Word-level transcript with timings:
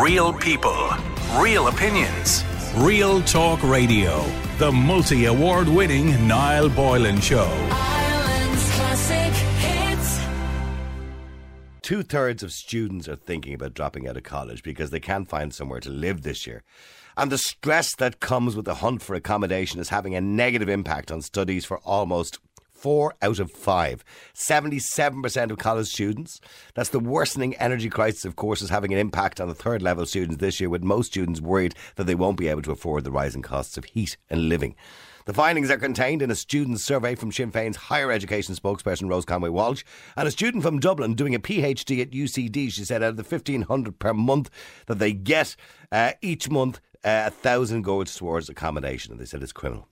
Real 0.00 0.32
people, 0.32 0.88
real 1.36 1.68
opinions. 1.68 2.42
Real 2.76 3.20
Talk 3.20 3.62
Radio. 3.62 4.24
The 4.56 4.72
multi 4.72 5.26
award 5.26 5.68
winning 5.68 6.26
Niall 6.26 6.70
Boylan 6.70 7.20
Show. 7.20 7.44
Ireland's 7.70 8.70
classic 8.72 9.34
hits. 9.58 10.18
Two 11.82 12.02
thirds 12.02 12.42
of 12.42 12.52
students 12.52 13.06
are 13.06 13.16
thinking 13.16 13.52
about 13.52 13.74
dropping 13.74 14.08
out 14.08 14.16
of 14.16 14.22
college 14.22 14.62
because 14.62 14.88
they 14.88 14.98
can't 14.98 15.28
find 15.28 15.52
somewhere 15.52 15.80
to 15.80 15.90
live 15.90 16.22
this 16.22 16.46
year. 16.46 16.62
And 17.14 17.30
the 17.30 17.36
stress 17.36 17.94
that 17.96 18.18
comes 18.18 18.56
with 18.56 18.64
the 18.64 18.76
hunt 18.76 19.02
for 19.02 19.14
accommodation 19.14 19.78
is 19.78 19.90
having 19.90 20.14
a 20.14 20.22
negative 20.22 20.70
impact 20.70 21.12
on 21.12 21.20
studies 21.20 21.66
for 21.66 21.80
almost 21.80 22.38
four 22.82 23.14
out 23.22 23.38
of 23.38 23.50
five. 23.50 24.04
77% 24.34 25.50
of 25.50 25.58
college 25.58 25.86
students. 25.86 26.40
That's 26.74 26.90
the 26.90 27.00
worsening 27.00 27.54
energy 27.56 27.88
crisis, 27.88 28.24
of 28.24 28.36
course, 28.36 28.60
is 28.60 28.70
having 28.70 28.92
an 28.92 28.98
impact 28.98 29.40
on 29.40 29.48
the 29.48 29.54
third 29.54 29.82
level 29.82 30.04
students 30.04 30.38
this 30.38 30.60
year, 30.60 30.68
with 30.68 30.82
most 30.82 31.06
students 31.06 31.40
worried 31.40 31.76
that 31.94 32.04
they 32.04 32.16
won't 32.16 32.36
be 32.36 32.48
able 32.48 32.62
to 32.62 32.72
afford 32.72 33.04
the 33.04 33.12
rising 33.12 33.42
costs 33.42 33.78
of 33.78 33.84
heat 33.84 34.16
and 34.28 34.48
living. 34.48 34.74
The 35.24 35.32
findings 35.32 35.70
are 35.70 35.78
contained 35.78 36.20
in 36.20 36.32
a 36.32 36.34
student 36.34 36.80
survey 36.80 37.14
from 37.14 37.30
Sinn 37.30 37.52
Féin's 37.52 37.76
higher 37.76 38.10
education 38.10 38.56
spokesperson 38.56 39.08
Rose 39.08 39.24
Conway 39.24 39.50
Walsh. 39.50 39.84
And 40.16 40.26
a 40.26 40.32
student 40.32 40.64
from 40.64 40.80
Dublin 40.80 41.14
doing 41.14 41.36
a 41.36 41.38
PhD 41.38 42.02
at 42.02 42.10
UCD, 42.10 42.72
she 42.72 42.84
said 42.84 43.04
out 43.04 43.10
of 43.10 43.16
the 43.16 43.22
1500 43.22 44.00
per 44.00 44.12
month 44.12 44.50
that 44.86 44.98
they 44.98 45.12
get 45.12 45.54
uh, 45.92 46.12
each 46.20 46.50
month, 46.50 46.80
uh, 47.04 47.24
a 47.26 47.30
thousand 47.30 47.82
goes 47.82 48.16
towards 48.16 48.48
accommodation. 48.48 49.12
And 49.12 49.20
they 49.20 49.24
said 49.24 49.44
it's 49.44 49.52
criminal. 49.52 49.86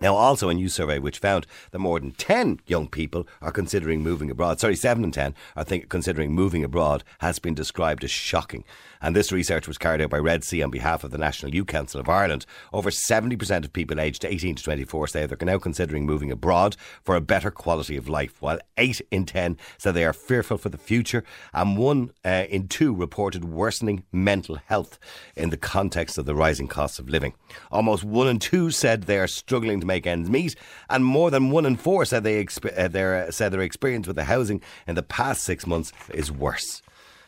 Now, 0.00 0.14
also 0.14 0.48
a 0.48 0.54
new 0.54 0.68
survey 0.68 0.98
which 0.98 1.18
found 1.18 1.46
that 1.70 1.78
more 1.78 2.00
than 2.00 2.12
10 2.12 2.60
young 2.66 2.88
people 2.88 3.26
are 3.42 3.52
considering 3.52 4.02
moving 4.02 4.30
abroad. 4.30 4.60
Sorry, 4.60 4.76
7 4.76 5.04
and 5.04 5.12
10 5.12 5.34
are 5.56 5.64
think, 5.64 5.88
considering 5.88 6.32
moving 6.32 6.64
abroad 6.64 7.04
has 7.18 7.38
been 7.38 7.54
described 7.54 8.04
as 8.04 8.10
shocking. 8.10 8.64
And 9.02 9.16
this 9.16 9.32
research 9.32 9.66
was 9.66 9.78
carried 9.78 10.00
out 10.00 10.10
by 10.10 10.18
Red 10.18 10.44
C 10.44 10.62
on 10.62 10.70
behalf 10.70 11.04
of 11.04 11.10
the 11.10 11.18
National 11.18 11.54
Youth 11.54 11.68
Council 11.68 12.00
of 12.00 12.08
Ireland. 12.08 12.44
Over 12.72 12.90
70% 12.90 13.64
of 13.64 13.72
people 13.72 14.00
aged 14.00 14.24
18 14.24 14.56
to 14.56 14.62
24 14.62 15.08
say 15.08 15.26
they're 15.26 15.38
now 15.40 15.58
considering 15.58 16.04
moving 16.04 16.30
abroad 16.30 16.76
for 17.02 17.16
a 17.16 17.20
better 17.20 17.50
quality 17.50 17.96
of 17.96 18.08
life, 18.08 18.40
while 18.40 18.58
8 18.76 19.00
in 19.10 19.24
10 19.24 19.56
say 19.78 19.90
they 19.90 20.04
are 20.04 20.12
fearful 20.12 20.58
for 20.58 20.68
the 20.68 20.78
future, 20.78 21.24
and 21.54 21.78
1 21.78 22.10
uh, 22.24 22.44
in 22.48 22.68
2 22.68 22.94
reported 22.94 23.44
worsening 23.44 24.04
mental 24.12 24.56
health 24.56 24.98
in 25.34 25.50
the 25.50 25.56
context 25.56 26.18
of 26.18 26.26
the 26.26 26.34
rising 26.34 26.68
costs 26.68 26.98
of 26.98 27.08
living. 27.08 27.32
Almost 27.70 28.04
1 28.04 28.28
in 28.28 28.38
2 28.38 28.70
said 28.70 29.04
they 29.04 29.18
are 29.18 29.26
struggling 29.26 29.80
to 29.80 29.86
make 29.86 30.06
ends 30.06 30.28
meet, 30.28 30.56
and 30.88 31.04
more 31.04 31.30
than 31.30 31.50
1 31.50 31.66
in 31.66 31.76
4 31.76 32.04
said, 32.04 32.24
they 32.24 32.44
exp- 32.44 32.78
uh, 32.78 32.88
their, 32.88 33.26
uh, 33.26 33.30
said 33.30 33.52
their 33.52 33.62
experience 33.62 34.06
with 34.06 34.16
the 34.16 34.24
housing 34.24 34.60
in 34.86 34.94
the 34.94 35.02
past 35.02 35.42
six 35.42 35.66
months 35.66 35.92
is 36.12 36.30
worse. 36.30 36.82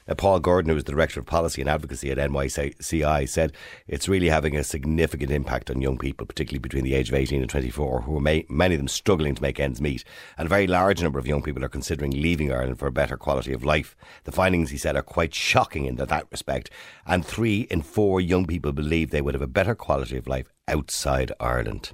Uh, 0.09 0.15
Paul 0.15 0.41
Gordon, 0.41 0.71
who 0.71 0.77
is 0.77 0.85
the 0.85 0.93
Director 0.93 1.21
of 1.21 1.27
Policy 1.27 1.61
and 1.61 1.71
Advocacy 1.71 2.11
at 2.11 2.19
NYCI, 2.19 3.29
said 3.29 3.53
it's 3.87 4.09
really 4.09 4.29
having 4.29 4.57
a 4.57 4.65
significant 4.65 5.31
impact 5.31 5.71
on 5.71 5.81
young 5.81 5.99
people, 5.99 6.27
particularly 6.27 6.59
between 6.59 6.85
the 6.85 6.95
age 6.95 7.09
of 7.09 7.15
18 7.15 7.41
and 7.41 7.51
24, 7.51 8.03
who 8.03 8.17
are 8.17 8.21
may, 8.21 8.45
many 8.49 8.75
of 8.75 8.81
them 8.81 8.89
struggling 8.89 9.35
to 9.35 9.43
make 9.43 9.61
ends 9.61 9.81
meet. 9.81 10.05
And 10.37 10.47
a 10.47 10.49
very 10.49 10.67
large 10.67 11.03
number 11.03 11.19
of 11.19 11.27
young 11.27 11.43
people 11.43 11.65
are 11.65 11.69
considering 11.69 12.11
leaving 12.13 12.53
Ireland 12.53 12.79
for 12.79 12.87
a 12.87 12.93
better 12.93 13.17
quality 13.17 13.53
of 13.53 13.65
life. 13.65 13.97
The 14.25 14.33
findings, 14.33 14.71
he 14.71 14.79
said, 14.79 14.97
are 14.97 15.03
quite 15.03 15.35
shocking 15.35 15.85
in 15.87 15.97
that, 15.97 16.09
that 16.09 16.27
respect. 16.31 16.71
And 17.07 17.25
three 17.25 17.63
in 17.71 17.83
four 17.83 18.21
young 18.21 18.47
people 18.47 18.73
believe 18.73 19.11
they 19.11 19.21
would 19.21 19.35
have 19.35 19.43
a 19.43 19.47
better 19.47 19.75
quality 19.75 20.17
of 20.17 20.27
life 20.27 20.49
outside 20.69 21.33
Ireland. 21.41 21.93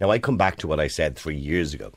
Now, 0.00 0.10
I 0.10 0.18
come 0.18 0.36
back 0.36 0.56
to 0.56 0.66
what 0.66 0.80
I 0.80 0.88
said 0.88 1.16
three 1.16 1.36
years 1.36 1.72
ago 1.74 1.92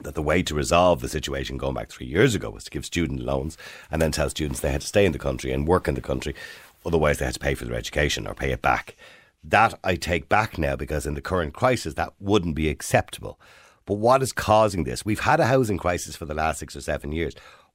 that 0.00 0.14
the 0.14 0.22
way 0.22 0.42
to 0.42 0.54
resolve 0.54 1.00
the 1.00 1.08
situation 1.08 1.56
going 1.56 1.74
back 1.74 1.88
three 1.88 2.06
years 2.06 2.34
ago 2.34 2.50
was 2.50 2.64
to 2.64 2.70
give 2.70 2.84
student 2.84 3.20
loans 3.20 3.56
and 3.90 4.02
then 4.02 4.10
tell 4.10 4.28
students 4.28 4.60
they 4.60 4.72
had 4.72 4.80
to 4.80 4.86
stay 4.86 5.06
in 5.06 5.12
the 5.12 5.18
country 5.18 5.52
and 5.52 5.68
work 5.68 5.86
in 5.86 5.94
the 5.94 6.00
country. 6.00 6.34
Otherwise, 6.84 7.18
they 7.18 7.24
had 7.24 7.34
to 7.34 7.40
pay 7.40 7.54
for 7.54 7.64
their 7.64 7.76
education 7.76 8.26
or 8.26 8.34
pay 8.34 8.50
it 8.50 8.62
back. 8.62 8.96
That 9.42 9.78
I 9.84 9.96
take 9.96 10.28
back 10.28 10.58
now 10.58 10.76
because 10.76 11.06
in 11.06 11.14
the 11.14 11.20
current 11.20 11.54
crisis, 11.54 11.94
that 11.94 12.14
wouldn't 12.18 12.54
be 12.54 12.68
acceptable. 12.68 13.38
But 13.86 13.94
what 13.94 14.22
is 14.22 14.32
causing 14.32 14.84
this? 14.84 15.04
We've 15.04 15.20
had 15.20 15.40
a 15.40 15.46
housing 15.46 15.78
crisis 15.78 16.16
for 16.16 16.24
the 16.24 16.34
last 16.34 16.58
six 16.58 16.74
or 16.74 16.80
seven 16.80 17.12
years. 17.12 17.34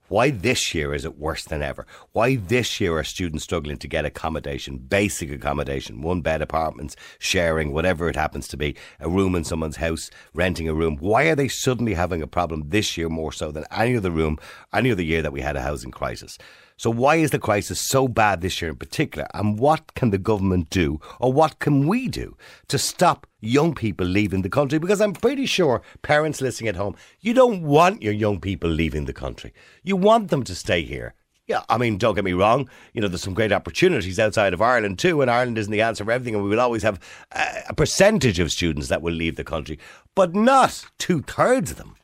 Why 0.10 0.32
this 0.32 0.74
year 0.74 0.96
is 0.96 1.06
it 1.06 1.20
worse 1.20 1.46
than 1.46 1.62
ever? 1.62 1.86
Why 2.14 2.36
this 2.38 2.82
year 2.82 2.98
are 2.98 3.04
students 3.04 3.44
struggling 3.44 3.78
to 3.78 3.88
get 3.88 4.06
accommodation, 4.06 4.80
basic 4.80 5.32
accommodation, 5.32 6.02
one 6.02 6.22
bed 6.22 6.42
apartments, 6.42 6.96
sharing, 7.20 7.72
whatever 7.72 8.10
it 8.10 8.16
happens 8.16 8.48
to 8.48 8.58
be, 8.58 8.76
a 9.00 9.08
room 9.08 9.36
in 9.36 9.44
someone's 9.44 9.76
house, 9.76 10.10
renting 10.34 10.68
a 10.68 10.74
room? 10.74 10.98
Why 11.00 11.26
are 11.26 11.36
they 11.36 11.48
suddenly 11.48 11.94
having 11.94 12.24
a 12.24 12.28
problem 12.28 12.70
this 12.70 12.98
year 12.98 13.08
more 13.08 13.32
so 13.32 13.52
than 13.52 13.66
any 13.70 13.96
other 13.96 14.10
room, 14.10 14.40
any 14.74 14.92
other 14.92 15.04
year 15.04 15.22
that 15.22 15.32
we 15.32 15.42
had 15.42 15.56
a 15.56 15.62
housing 15.62 15.92
crisis? 15.92 16.40
So 16.80 16.90
why 16.90 17.18
is 17.18 17.32
the 17.32 17.40
crisis 17.40 17.82
so 17.82 18.08
bad 18.08 18.40
this 18.40 18.62
year 18.62 18.72
in 18.72 18.78
particular? 18.78 19.28
And 19.34 19.60
what 19.60 19.96
can 19.96 20.12
the 20.12 20.18
government 20.18 20.70
do, 20.70 21.02
or 21.20 21.34
what 21.34 21.60
can 21.60 21.90
we 21.90 22.08
do 22.08 22.38
to 22.70 22.78
stop 22.78 23.28
young 23.42 23.76
people 23.76 24.08
leaving 24.08 24.44
the 24.44 24.50
country? 24.50 24.80
Because 24.80 25.02
I'm 25.02 25.12
pretty 25.12 25.46
sure 25.46 25.82
parents 26.04 26.40
listening 26.40 26.70
at 26.70 26.78
home, 26.78 26.96
you 27.20 27.34
don't 27.34 27.64
want 27.64 28.02
your 28.02 28.14
young 28.14 28.40
people 28.40 28.70
leaving 28.70 29.04
the 29.04 29.14
country. 29.14 29.52
You 29.84 29.98
want 29.98 30.30
them 30.30 30.46
to 30.46 30.56
stay 30.56 30.84
here. 30.84 31.16
Yeah, 31.48 31.64
I 31.68 31.78
mean, 31.78 31.98
don't 31.98 32.16
get 32.16 32.24
me 32.24 32.32
wrong. 32.32 32.70
You 32.94 33.02
know, 33.02 33.10
there's 33.10 33.24
some 33.24 33.34
great 33.34 33.52
opportunities 33.52 34.18
outside 34.18 34.54
of 34.54 34.62
Ireland 34.62 35.00
too, 35.00 35.22
and 35.22 35.30
Ireland 35.30 35.58
isn't 35.58 35.74
the 35.74 35.82
answer 35.82 36.06
for 36.06 36.14
everything, 36.14 36.36
and 36.36 36.46
we 36.46 36.50
will 36.50 36.62
always 36.62 36.84
have 36.84 36.98
a, 37.34 37.74
percentage 37.74 38.40
of 38.40 38.54
students 38.54 38.88
that 38.88 39.02
will 39.02 39.14
leave 39.14 39.36
the 39.36 39.44
country, 39.44 39.80
but 40.16 40.34
not 40.34 40.86
two 40.98 41.24
thirds 41.24 41.72
of 41.72 41.78
them. 41.78 41.98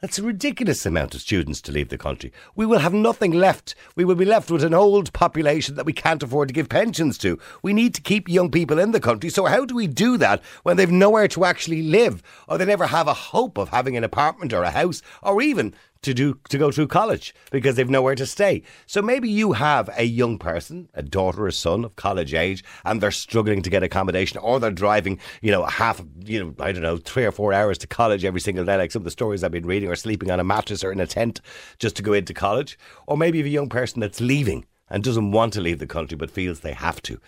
That's 0.00 0.18
a 0.18 0.22
ridiculous 0.22 0.86
amount 0.86 1.14
of 1.14 1.20
students 1.20 1.60
to 1.60 1.72
leave 1.72 1.90
the 1.90 1.98
country. 1.98 2.32
We 2.56 2.64
will 2.64 2.78
have 2.78 2.94
nothing 2.94 3.32
left. 3.32 3.74
We 3.96 4.04
will 4.06 4.14
be 4.14 4.24
left 4.24 4.50
with 4.50 4.64
an 4.64 4.72
old 4.72 5.12
population 5.12 5.74
that 5.74 5.84
we 5.84 5.92
can't 5.92 6.22
afford 6.22 6.48
to 6.48 6.54
give 6.54 6.70
pensions 6.70 7.18
to. 7.18 7.38
We 7.62 7.74
need 7.74 7.92
to 7.96 8.00
keep 8.00 8.26
young 8.26 8.50
people 8.50 8.78
in 8.78 8.92
the 8.92 9.00
country. 9.00 9.28
So, 9.28 9.44
how 9.44 9.66
do 9.66 9.74
we 9.74 9.86
do 9.86 10.16
that 10.16 10.42
when 10.62 10.78
they've 10.78 10.90
nowhere 10.90 11.28
to 11.28 11.44
actually 11.44 11.82
live 11.82 12.22
or 12.48 12.56
they 12.56 12.64
never 12.64 12.86
have 12.86 13.08
a 13.08 13.12
hope 13.12 13.58
of 13.58 13.68
having 13.68 13.94
an 13.94 14.02
apartment 14.02 14.54
or 14.54 14.62
a 14.62 14.70
house 14.70 15.02
or 15.22 15.42
even 15.42 15.74
to 16.02 16.14
do 16.14 16.38
to 16.48 16.58
go 16.58 16.70
through 16.70 16.86
college 16.86 17.34
because 17.50 17.76
they've 17.76 17.90
nowhere 17.90 18.14
to 18.14 18.26
stay. 18.26 18.62
So 18.86 19.02
maybe 19.02 19.28
you 19.28 19.52
have 19.52 19.90
a 19.96 20.04
young 20.04 20.38
person, 20.38 20.88
a 20.94 21.02
daughter 21.02 21.44
or 21.46 21.50
son 21.50 21.84
of 21.84 21.96
college 21.96 22.34
age, 22.34 22.64
and 22.84 23.00
they're 23.00 23.10
struggling 23.10 23.62
to 23.62 23.70
get 23.70 23.82
accommodation, 23.82 24.38
or 24.38 24.58
they're 24.58 24.70
driving, 24.70 25.18
you 25.42 25.50
know, 25.50 25.64
half, 25.64 26.02
you 26.24 26.42
know, 26.42 26.54
I 26.58 26.72
don't 26.72 26.82
know, 26.82 26.96
three 26.96 27.24
or 27.24 27.32
four 27.32 27.52
hours 27.52 27.78
to 27.78 27.86
college 27.86 28.24
every 28.24 28.40
single 28.40 28.64
day, 28.64 28.76
like 28.76 28.92
some 28.92 29.00
of 29.00 29.04
the 29.04 29.10
stories 29.10 29.44
I've 29.44 29.50
been 29.50 29.66
reading, 29.66 29.88
or 29.88 29.96
sleeping 29.96 30.30
on 30.30 30.40
a 30.40 30.44
mattress 30.44 30.82
or 30.82 30.92
in 30.92 31.00
a 31.00 31.06
tent 31.06 31.40
just 31.78 31.96
to 31.96 32.02
go 32.02 32.12
into 32.12 32.34
college. 32.34 32.78
Or 33.06 33.16
maybe 33.16 33.38
you 33.38 33.44
have 33.44 33.50
a 33.50 33.54
young 33.54 33.68
person 33.68 34.00
that's 34.00 34.20
leaving 34.20 34.66
and 34.88 35.04
doesn't 35.04 35.32
want 35.32 35.52
to 35.54 35.60
leave 35.60 35.78
the 35.78 35.86
country 35.86 36.16
but 36.16 36.30
feels 36.30 36.60
they 36.60 36.72
have 36.72 37.02
to. 37.02 37.20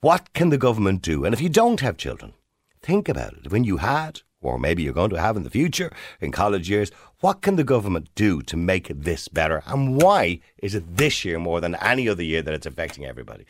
What 0.00 0.32
can 0.32 0.50
the 0.50 0.58
government 0.58 1.02
do? 1.02 1.24
And 1.24 1.34
if 1.34 1.40
you 1.40 1.48
don't 1.48 1.80
have 1.80 1.96
children, 1.96 2.34
think 2.82 3.08
about 3.08 3.32
it. 3.32 3.50
When 3.50 3.64
you 3.64 3.78
had, 3.78 4.20
or 4.40 4.58
maybe 4.58 4.82
you're 4.82 4.92
going 4.92 5.10
to 5.10 5.20
have 5.20 5.36
in 5.36 5.42
the 5.42 5.50
future 5.50 5.90
in 6.20 6.32
college 6.32 6.68
years, 6.68 6.90
what 7.20 7.40
can 7.42 7.56
the 7.56 7.64
government 7.64 8.08
do 8.14 8.42
to 8.42 8.56
make 8.56 8.88
this 8.88 9.28
better? 9.28 9.62
And 9.66 10.00
why 10.00 10.40
is 10.58 10.74
it 10.74 10.96
this 10.96 11.24
year 11.24 11.38
more 11.38 11.60
than 11.60 11.74
any 11.76 12.08
other 12.08 12.22
year 12.22 12.42
that 12.42 12.54
it's 12.54 12.66
affecting 12.66 13.04
everybody? 13.04 13.46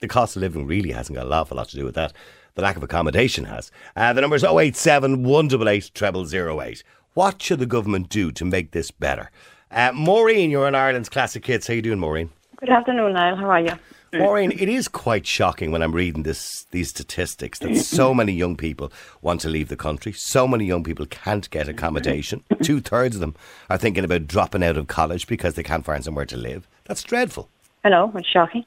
The 0.00 0.08
cost 0.08 0.36
of 0.36 0.42
living 0.42 0.66
really 0.66 0.92
hasn't 0.92 1.16
got 1.16 1.26
an 1.26 1.32
awful 1.32 1.56
lot 1.56 1.68
to 1.68 1.76
do 1.76 1.84
with 1.84 1.94
that. 1.94 2.12
The 2.54 2.62
lack 2.62 2.76
of 2.76 2.82
accommodation 2.82 3.44
has. 3.44 3.70
Uh, 3.96 4.12
the 4.12 4.20
number 4.20 4.36
is 4.36 4.44
087 4.44 5.22
188 5.24 5.92
0008. 6.28 6.84
What 7.14 7.40
should 7.40 7.58
the 7.58 7.66
government 7.66 8.08
do 8.08 8.32
to 8.32 8.44
make 8.44 8.72
this 8.72 8.90
better? 8.90 9.30
Uh, 9.70 9.92
Maureen, 9.92 10.50
you're 10.50 10.66
on 10.66 10.74
Ireland's 10.74 11.08
Classic 11.08 11.44
Hits. 11.44 11.66
How 11.66 11.74
you 11.74 11.82
doing, 11.82 11.98
Maureen? 11.98 12.30
Good 12.58 12.70
afternoon, 12.70 13.12
Niall. 13.14 13.36
How 13.36 13.50
are 13.50 13.60
you? 13.60 13.72
Maureen, 14.18 14.52
it 14.52 14.68
is 14.68 14.88
quite 14.88 15.26
shocking 15.26 15.70
when 15.70 15.82
I'm 15.82 15.92
reading 15.94 16.22
this 16.22 16.66
these 16.70 16.90
statistics 16.90 17.58
that 17.60 17.76
so 17.76 18.14
many 18.20 18.32
young 18.32 18.56
people 18.56 18.92
want 19.22 19.40
to 19.42 19.48
leave 19.48 19.68
the 19.68 19.76
country. 19.76 20.12
So 20.12 20.46
many 20.46 20.64
young 20.64 20.84
people 20.84 21.06
can't 21.06 21.48
get 21.50 21.68
accommodation. 21.68 22.42
Two 22.62 22.80
thirds 22.80 23.16
of 23.16 23.20
them 23.20 23.34
are 23.70 23.78
thinking 23.78 24.04
about 24.04 24.26
dropping 24.26 24.62
out 24.62 24.76
of 24.76 24.86
college 24.86 25.26
because 25.26 25.54
they 25.54 25.62
can't 25.62 25.84
find 25.84 26.04
somewhere 26.04 26.26
to 26.26 26.36
live. 26.36 26.66
That's 26.84 27.02
dreadful. 27.02 27.48
I 27.84 27.90
know, 27.90 28.12
it's 28.14 28.28
shocking. 28.28 28.64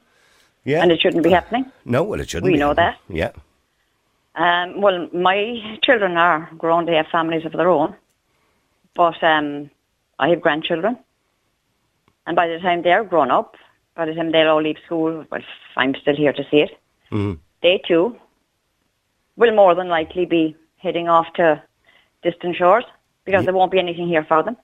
Yeah. 0.64 0.82
And 0.82 0.92
it 0.92 1.00
shouldn't 1.00 1.24
be 1.24 1.30
happening. 1.30 1.70
no, 1.84 2.02
well, 2.02 2.20
it 2.20 2.28
shouldn't. 2.30 2.52
We 2.52 2.58
know 2.58 2.74
happening. 2.74 2.94
that. 3.08 3.40
Yeah. 4.36 4.62
Um, 4.62 4.80
well, 4.80 5.08
my 5.12 5.78
children 5.82 6.16
are 6.16 6.48
grown, 6.56 6.86
they 6.86 6.94
have 6.94 7.06
families 7.08 7.44
of 7.44 7.52
their 7.52 7.68
own. 7.68 7.96
But 8.94 9.22
um, 9.22 9.70
I 10.18 10.28
have 10.28 10.40
grandchildren. 10.40 10.98
And 12.26 12.36
by 12.36 12.46
the 12.46 12.58
time 12.58 12.82
they're 12.82 13.04
grown 13.04 13.30
up, 13.30 13.56
by 13.98 14.06
the 14.06 14.14
time 14.14 14.30
they'll 14.30 14.48
all 14.48 14.62
leave 14.62 14.78
school, 14.86 15.26
well, 15.30 15.40
I'm 15.76 15.92
still 16.00 16.14
here 16.14 16.32
to 16.32 16.44
see 16.50 16.60
it, 16.66 16.70
Mhm. 17.10 17.38
they 17.62 17.78
too 17.78 18.16
will 19.36 19.52
more 19.52 19.74
than 19.74 19.88
likely 19.88 20.24
be 20.24 20.56
heading 20.78 21.08
off 21.08 21.32
to 21.34 21.60
distant 22.22 22.54
shores 22.56 22.84
because 23.24 23.44
there 23.44 23.54
won't 23.54 23.72
be 23.72 23.80
anything 23.80 24.06
here 24.06 24.24
for 24.24 24.42
them. 24.44 24.56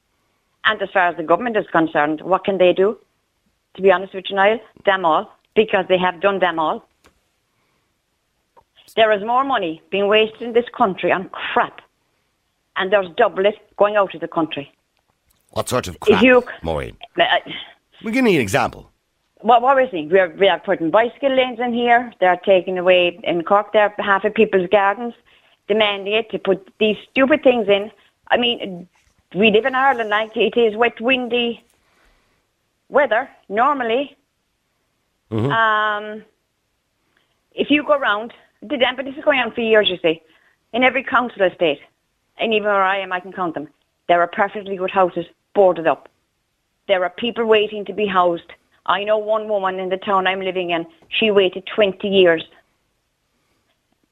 And 0.65 0.81
as 0.81 0.91
far 0.93 1.09
as 1.09 1.17
the 1.17 1.25
government 1.25 1.57
is 1.57 1.67
concerned, 1.79 2.21
what 2.21 2.45
can 2.45 2.59
they 2.59 2.73
do? 2.73 2.97
To 3.75 3.83
be 3.83 3.91
honest 3.91 4.15
with 4.15 4.31
you, 4.31 4.37
Niall, 4.37 4.61
them 4.85 5.05
all, 5.05 5.25
because 5.55 5.85
they 5.89 5.99
have 5.99 6.21
done 6.21 6.39
them 6.39 6.59
all. 6.61 6.87
There 8.95 9.11
is 9.11 9.25
more 9.25 9.43
money 9.43 9.83
being 9.91 10.07
wasted 10.07 10.43
in 10.43 10.53
this 10.53 10.69
country 10.69 11.11
on 11.11 11.29
crap, 11.31 11.81
and 12.77 12.93
there's 12.93 13.11
double 13.17 13.45
it 13.47 13.59
going 13.77 13.97
out 13.97 14.15
of 14.15 14.21
the 14.21 14.29
country. 14.29 14.73
What 15.51 15.69
sort 15.69 15.89
of 15.89 15.99
crap, 15.99 16.23
you- 16.23 16.45
Maureen? 16.63 16.97
Uh, 17.19 17.25
Well, 18.03 18.13
give 18.15 18.25
me 18.25 18.37
an 18.37 18.41
example. 18.43 18.91
What, 19.45 19.61
what 19.61 19.77
we're 19.77 19.91
seeing, 19.91 20.09
we're, 20.09 20.35
we 20.37 20.49
are 20.49 20.59
putting 20.59 20.91
bicycle 20.91 21.37
lanes 21.37 21.61
in 21.61 21.75
here. 21.75 22.11
They're 22.19 22.41
taking 22.47 22.79
away 22.79 23.21
in 23.25 23.45
Cork. 23.45 23.75
They're 23.75 23.95
half 23.99 24.25
of 24.25 24.33
people's 24.33 24.71
gardens, 24.71 25.13
demanding 25.69 26.15
it 26.15 26.31
to 26.31 26.39
put 26.39 26.67
these 26.81 26.97
stupid 27.11 27.43
things 27.43 27.69
in. 27.69 27.91
I 28.29 28.39
mean, 28.39 28.89
we 29.35 29.51
live 29.51 29.67
in 29.67 29.75
Ireland 29.75 30.09
like 30.09 30.35
it 30.35 30.57
is 30.57 30.75
wet, 30.77 30.99
windy 30.99 31.63
weather 32.89 33.29
normally. 33.51 34.17
Um, 35.53 36.25
if 37.53 37.71
you 37.71 37.83
go 37.85 37.99
around, 37.99 38.33
but 38.63 38.79
this 38.79 39.15
is 39.15 39.25
going 39.25 39.41
on 39.41 39.53
for 39.53 39.61
years, 39.61 39.91
you 39.91 39.99
see, 40.01 40.23
in 40.73 40.83
every 40.83 41.05
council 41.05 41.43
estate, 41.43 41.81
and 42.39 42.55
even 42.55 42.65
where 42.65 42.83
I 42.83 43.01
am, 43.01 43.13
I 43.13 43.21
can 43.21 43.31
count 43.31 43.53
them. 43.53 43.69
There 44.09 44.23
are 44.23 44.27
perfectly 44.27 44.77
good 44.77 44.91
houses 44.91 45.27
boarded 45.55 45.87
up. 45.87 46.09
There 46.89 47.03
are 47.05 47.11
people 47.11 47.45
waiting 47.45 47.85
to 47.85 47.93
be 47.93 48.07
housed. 48.07 48.51
I 48.87 49.05
know 49.05 49.19
one 49.19 49.49
woman 49.49 49.79
in 49.79 49.89
the 49.89 49.97
town 49.97 50.27
I'm 50.27 50.41
living 50.41 50.71
in, 50.71 50.87
she 51.09 51.31
waited 51.31 51.69
20 51.75 52.07
years. 52.07 52.45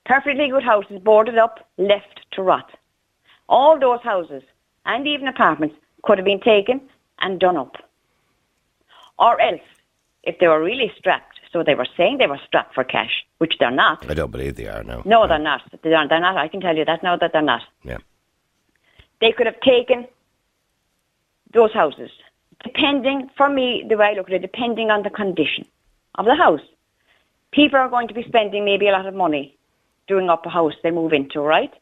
Perfectly 0.04 0.48
good 0.48 0.62
houses 0.62 0.98
boarded 1.02 1.38
up, 1.38 1.69
left 1.78 2.20
to 2.32 2.42
rot. 2.42 2.70
All 3.48 3.78
those 3.78 4.00
houses 4.02 4.42
and 4.86 5.06
even 5.06 5.28
apartments 5.28 5.76
could 6.02 6.19
have 6.19 6.24
been 6.24 6.40
taken 6.40 6.80
and 7.20 7.38
done 7.38 7.56
up. 7.56 7.76
Or 9.19 9.40
else, 9.40 9.60
if 10.24 10.38
they 10.38 10.48
were 10.48 10.62
really 10.62 10.90
strapped, 10.98 11.38
so 11.52 11.62
they 11.62 11.75
were 11.75 11.86
saying 11.96 12.18
they 12.18 12.26
were 12.26 12.40
strapped 12.46 12.75
for 12.75 12.82
cash, 12.82 13.25
which 13.38 13.54
they're 13.60 13.70
not. 13.70 14.08
I 14.10 14.14
don't 14.14 14.30
believe 14.30 14.56
they 14.56 14.68
are, 14.68 14.82
no. 14.82 15.02
No, 15.04 15.28
they're 15.28 15.38
not. 15.38 15.62
They're, 15.82 16.08
they're 16.08 16.20
not. 16.20 16.36
I 16.36 16.48
can 16.48 16.60
tell 16.60 16.76
you 16.76 16.84
that 16.86 17.02
now 17.02 17.16
that 17.16 17.32
they're 17.32 17.42
not. 17.42 17.62
Yeah. 17.84 17.98
They 19.20 19.32
could 19.32 19.46
have 19.46 19.60
taken 19.60 20.06
those 21.52 21.72
houses, 21.72 22.10
depending, 22.62 23.31
for 23.37 23.49
me, 23.49 23.85
the 23.88 23.97
way 23.97 24.06
I 24.06 24.12
look 24.12 24.29
at 24.29 24.35
it, 24.35 24.43
depending 24.43 24.91
on 24.91 25.03
the 25.03 25.11
condition 25.11 25.67
of 26.14 26.26
the 26.26 26.35
house. 26.35 26.61
People 27.53 27.79
are 27.79 27.88
going 27.88 28.09
to 28.09 28.14
be 28.14 28.25
spending 28.25 28.64
maybe 28.64 28.88
a 28.88 28.93
lot 28.93 29.06
of 29.06 29.14
money 29.14 29.56
doing 30.09 30.29
up 30.29 30.47
a 30.47 30.50
house 30.50 30.75
they 30.82 30.91
move 30.91 31.12
into, 31.12 31.41
right? 31.41 31.73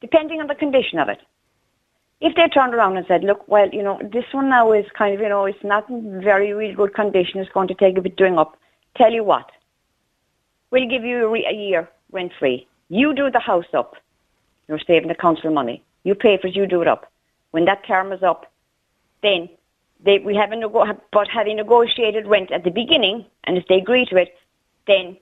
Depending 0.00 0.40
on 0.40 0.46
the 0.46 0.54
condition 0.54 0.98
of 0.98 1.08
it. 1.08 1.20
If 2.20 2.34
they 2.34 2.48
turned 2.48 2.74
around 2.74 2.96
and 2.96 3.06
said, 3.06 3.24
look, 3.24 3.46
well, 3.48 3.68
you 3.70 3.82
know, 3.82 4.00
this 4.02 4.24
one 4.32 4.48
now 4.48 4.72
is 4.72 4.86
kind 4.96 5.14
of, 5.14 5.20
you 5.20 5.28
know, 5.28 5.44
it's 5.44 5.62
not 5.62 5.88
in 5.90 6.22
very, 6.22 6.52
really 6.52 6.74
good 6.74 6.94
condition, 6.94 7.40
it's 7.40 7.52
going 7.52 7.68
to 7.68 7.74
take 7.74 7.98
a 7.98 8.00
bit 8.00 8.16
doing 8.16 8.38
up. 8.38 8.58
Tell 8.96 9.12
you 9.12 9.24
what, 9.24 9.50
we'll 10.70 10.88
give 10.88 11.04
you 11.04 11.26
a, 11.26 11.28
re- 11.28 11.46
a 11.50 11.54
year 11.54 11.88
rent 12.12 12.32
free. 12.38 12.66
You 12.88 13.14
do 13.14 13.30
the 13.30 13.40
house 13.40 13.66
up. 13.74 13.96
You're 14.68 14.78
saving 14.86 15.08
the 15.08 15.14
council 15.14 15.50
money. 15.50 15.82
You 16.04 16.14
pay 16.14 16.38
for 16.38 16.46
it, 16.46 16.56
you 16.56 16.66
do 16.66 16.80
it 16.82 16.88
up. 16.88 17.12
When 17.50 17.66
that 17.66 17.86
term 17.86 18.12
is 18.12 18.22
up, 18.22 18.50
then 19.26 19.48
they, 20.04 20.18
we 20.20 20.34
have 20.36 20.52
a 20.52 20.56
nego- 20.56 20.86
but 21.12 21.28
having 21.28 21.56
negotiated 21.56 22.26
rent 22.26 22.50
at 22.52 22.64
the 22.64 22.70
beginning, 22.70 23.24
and 23.44 23.58
if 23.58 23.64
they 23.68 23.76
agree 23.76 24.04
to 24.06 24.16
it, 24.16 24.34
then 24.86 25.16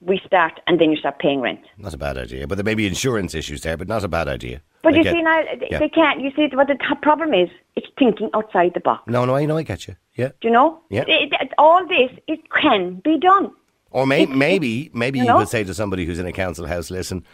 we 0.00 0.20
start, 0.24 0.60
and 0.66 0.80
then 0.80 0.90
you 0.92 0.96
start 0.96 1.18
paying 1.18 1.40
rent. 1.40 1.60
Not 1.76 1.92
a 1.94 1.98
bad 1.98 2.16
idea. 2.18 2.46
But 2.46 2.54
there 2.56 2.64
may 2.64 2.74
be 2.76 2.86
insurance 2.86 3.34
issues 3.34 3.62
there, 3.62 3.76
but 3.76 3.88
not 3.88 4.04
a 4.04 4.08
bad 4.08 4.28
idea. 4.28 4.62
But 4.82 4.94
I 4.94 4.98
you 4.98 5.02
get- 5.04 5.12
see 5.14 5.22
now, 5.22 5.42
yeah. 5.70 5.78
they 5.78 5.88
can't. 5.88 6.20
You 6.20 6.30
see 6.36 6.48
what 6.54 6.68
the 6.68 6.74
t- 6.76 6.94
problem 7.02 7.34
is? 7.34 7.48
It's 7.76 7.86
thinking 7.98 8.30
outside 8.32 8.74
the 8.74 8.80
box. 8.80 9.02
No, 9.08 9.24
no, 9.24 9.34
I 9.34 9.44
know, 9.44 9.56
I 9.56 9.62
get 9.64 9.88
you. 9.88 9.96
Yeah. 10.14 10.28
Do 10.40 10.48
you 10.48 10.52
know? 10.52 10.80
Yeah. 10.90 11.02
It- 11.08 11.32
it- 11.40 11.52
all 11.58 11.86
this, 11.86 12.10
it 12.28 12.40
can 12.52 13.00
be 13.04 13.18
done. 13.18 13.50
Or 13.90 14.06
may, 14.06 14.26
maybe, 14.26 14.90
maybe 14.94 15.18
you 15.18 15.24
you 15.24 15.30
know? 15.30 15.38
could 15.38 15.48
say 15.48 15.64
to 15.64 15.74
somebody 15.74 16.04
who's 16.04 16.18
in 16.18 16.26
a 16.26 16.32
council 16.32 16.66
house, 16.66 16.90
listen, 16.90 17.24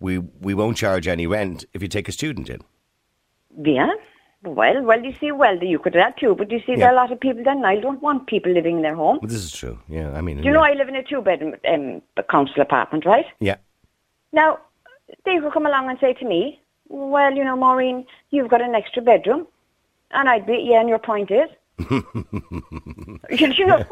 we, 0.00 0.18
we 0.18 0.54
won't 0.54 0.76
charge 0.76 1.06
any 1.08 1.26
rent 1.26 1.64
if 1.74 1.82
you 1.82 1.88
take 1.88 2.08
a 2.08 2.12
student 2.12 2.48
in. 2.48 2.60
Yeah. 3.62 3.90
Well, 4.44 4.82
well, 4.82 5.02
you 5.02 5.14
see, 5.18 5.32
well, 5.32 5.56
you 5.56 5.78
could 5.78 5.94
do 5.94 5.98
that 5.98 6.18
too. 6.18 6.34
But 6.34 6.50
you 6.50 6.60
see, 6.66 6.76
there 6.76 6.88
are 6.88 6.92
a 6.92 6.96
lot 6.96 7.10
of 7.10 7.18
people 7.18 7.42
that 7.44 7.56
I 7.56 7.76
don't 7.80 8.02
want 8.02 8.26
people 8.26 8.52
living 8.52 8.76
in 8.76 8.82
their 8.82 8.94
home. 8.94 9.18
Well, 9.22 9.28
this 9.28 9.42
is 9.42 9.52
true. 9.52 9.78
Yeah, 9.88 10.12
I 10.12 10.20
mean, 10.20 10.38
Do 10.38 10.44
you 10.44 10.52
know, 10.52 10.60
I 10.60 10.74
live 10.74 10.88
in 10.88 10.96
a 10.96 11.02
two-bedroom 11.02 11.54
um, 11.68 12.02
council 12.30 12.60
apartment, 12.60 13.06
right? 13.06 13.26
yeah. 13.40 13.56
Now, 14.32 14.58
they 15.24 15.38
could 15.38 15.52
come 15.52 15.64
along 15.66 15.88
and 15.90 15.98
say 16.00 16.12
to 16.14 16.24
me, 16.24 16.60
well, 16.88 17.32
you 17.32 17.44
know, 17.44 17.56
Maureen, 17.56 18.04
you've 18.30 18.50
got 18.50 18.60
an 18.60 18.74
extra 18.74 19.00
bedroom. 19.00 19.46
And 20.10 20.28
I'd 20.28 20.46
be, 20.46 20.66
yeah, 20.70 20.80
and 20.80 20.88
your 20.88 20.98
point 20.98 21.30
is? 21.30 21.48
you, 21.90 23.66
know, 23.66 23.84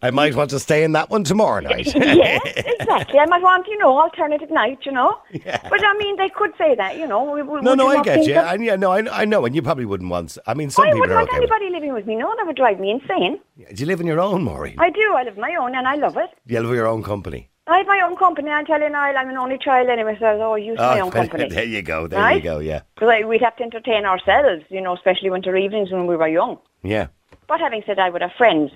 I 0.00 0.10
might 0.10 0.34
want 0.34 0.48
to 0.50 0.58
stay 0.58 0.84
in 0.84 0.92
that 0.92 1.10
one 1.10 1.22
tomorrow 1.22 1.60
night. 1.60 1.86
yes, 1.94 2.40
exactly. 2.80 3.18
I 3.18 3.26
might 3.26 3.42
want, 3.42 3.66
you 3.66 3.76
know, 3.76 3.98
alternative 3.98 4.50
night, 4.50 4.78
you 4.86 4.92
know. 4.92 5.18
yeah. 5.30 5.60
But 5.68 5.84
I 5.84 5.94
mean, 5.98 6.16
they 6.16 6.30
could 6.30 6.52
say 6.56 6.74
that, 6.74 6.96
you 6.96 7.06
know. 7.06 7.30
We, 7.30 7.42
we, 7.42 7.60
no, 7.60 7.74
no, 7.74 7.88
I 7.88 8.02
get 8.02 8.24
you. 8.24 8.34
And 8.34 8.64
yeah, 8.64 8.76
no, 8.76 8.90
I, 8.90 9.22
I 9.22 9.24
know, 9.26 9.44
and 9.44 9.54
you 9.54 9.60
probably 9.60 9.84
wouldn't 9.84 10.10
want. 10.10 10.38
I 10.46 10.54
mean, 10.54 10.70
some 10.70 10.84
I 10.84 10.88
people 10.88 11.00
wouldn't 11.00 11.16
are 11.16 11.20
want 11.20 11.28
okay. 11.28 11.36
anybody 11.36 11.70
living 11.70 11.92
with 11.92 12.06
me. 12.06 12.16
No, 12.16 12.34
that 12.36 12.46
would 12.46 12.56
drive 12.56 12.80
me 12.80 12.90
insane. 12.90 13.38
Do 13.58 13.64
you 13.74 13.86
live 13.86 14.00
in 14.00 14.06
your 14.06 14.20
own, 14.20 14.42
Maureen? 14.42 14.76
I 14.78 14.88
do. 14.88 15.14
I 15.14 15.24
live 15.24 15.36
my 15.36 15.54
own, 15.60 15.74
and 15.74 15.86
I 15.86 15.96
love 15.96 16.16
it. 16.16 16.30
You 16.46 16.60
live 16.60 16.70
with 16.70 16.78
your 16.78 16.86
own 16.86 17.02
company? 17.02 17.50
I 17.66 17.78
have 17.78 17.86
my 17.86 18.00
own 18.04 18.16
company. 18.16 18.50
I 18.50 18.62
tell 18.64 18.80
you 18.80 18.90
now, 18.90 19.02
I'm 19.02 19.28
an 19.30 19.38
only 19.38 19.56
child 19.58 19.88
anyway, 19.88 20.16
so 20.20 20.26
I 20.26 20.38
always 20.40 20.66
use 20.66 20.76
oh, 20.78 20.82
my 20.82 21.00
own 21.00 21.10
company. 21.20 21.48
there 21.48 21.64
you 21.64 21.80
go. 21.82 22.06
There 22.06 22.32
you 22.32 22.42
go. 22.42 22.58
Yeah, 22.58 22.80
Because 22.94 23.24
we'd 23.26 23.40
have 23.40 23.56
to 23.56 23.62
entertain 23.62 24.04
ourselves, 24.04 24.64
you 24.68 24.80
know, 24.82 24.94
especially 24.94 25.30
winter 25.30 25.56
evenings 25.56 25.90
when 25.90 26.06
we 26.06 26.16
were 26.16 26.28
young. 26.28 26.58
yeah. 26.82 27.06
But 27.46 27.60
having 27.60 27.82
said 27.84 27.98
I 27.98 28.08
would 28.08 28.22
have 28.22 28.32
friends. 28.38 28.70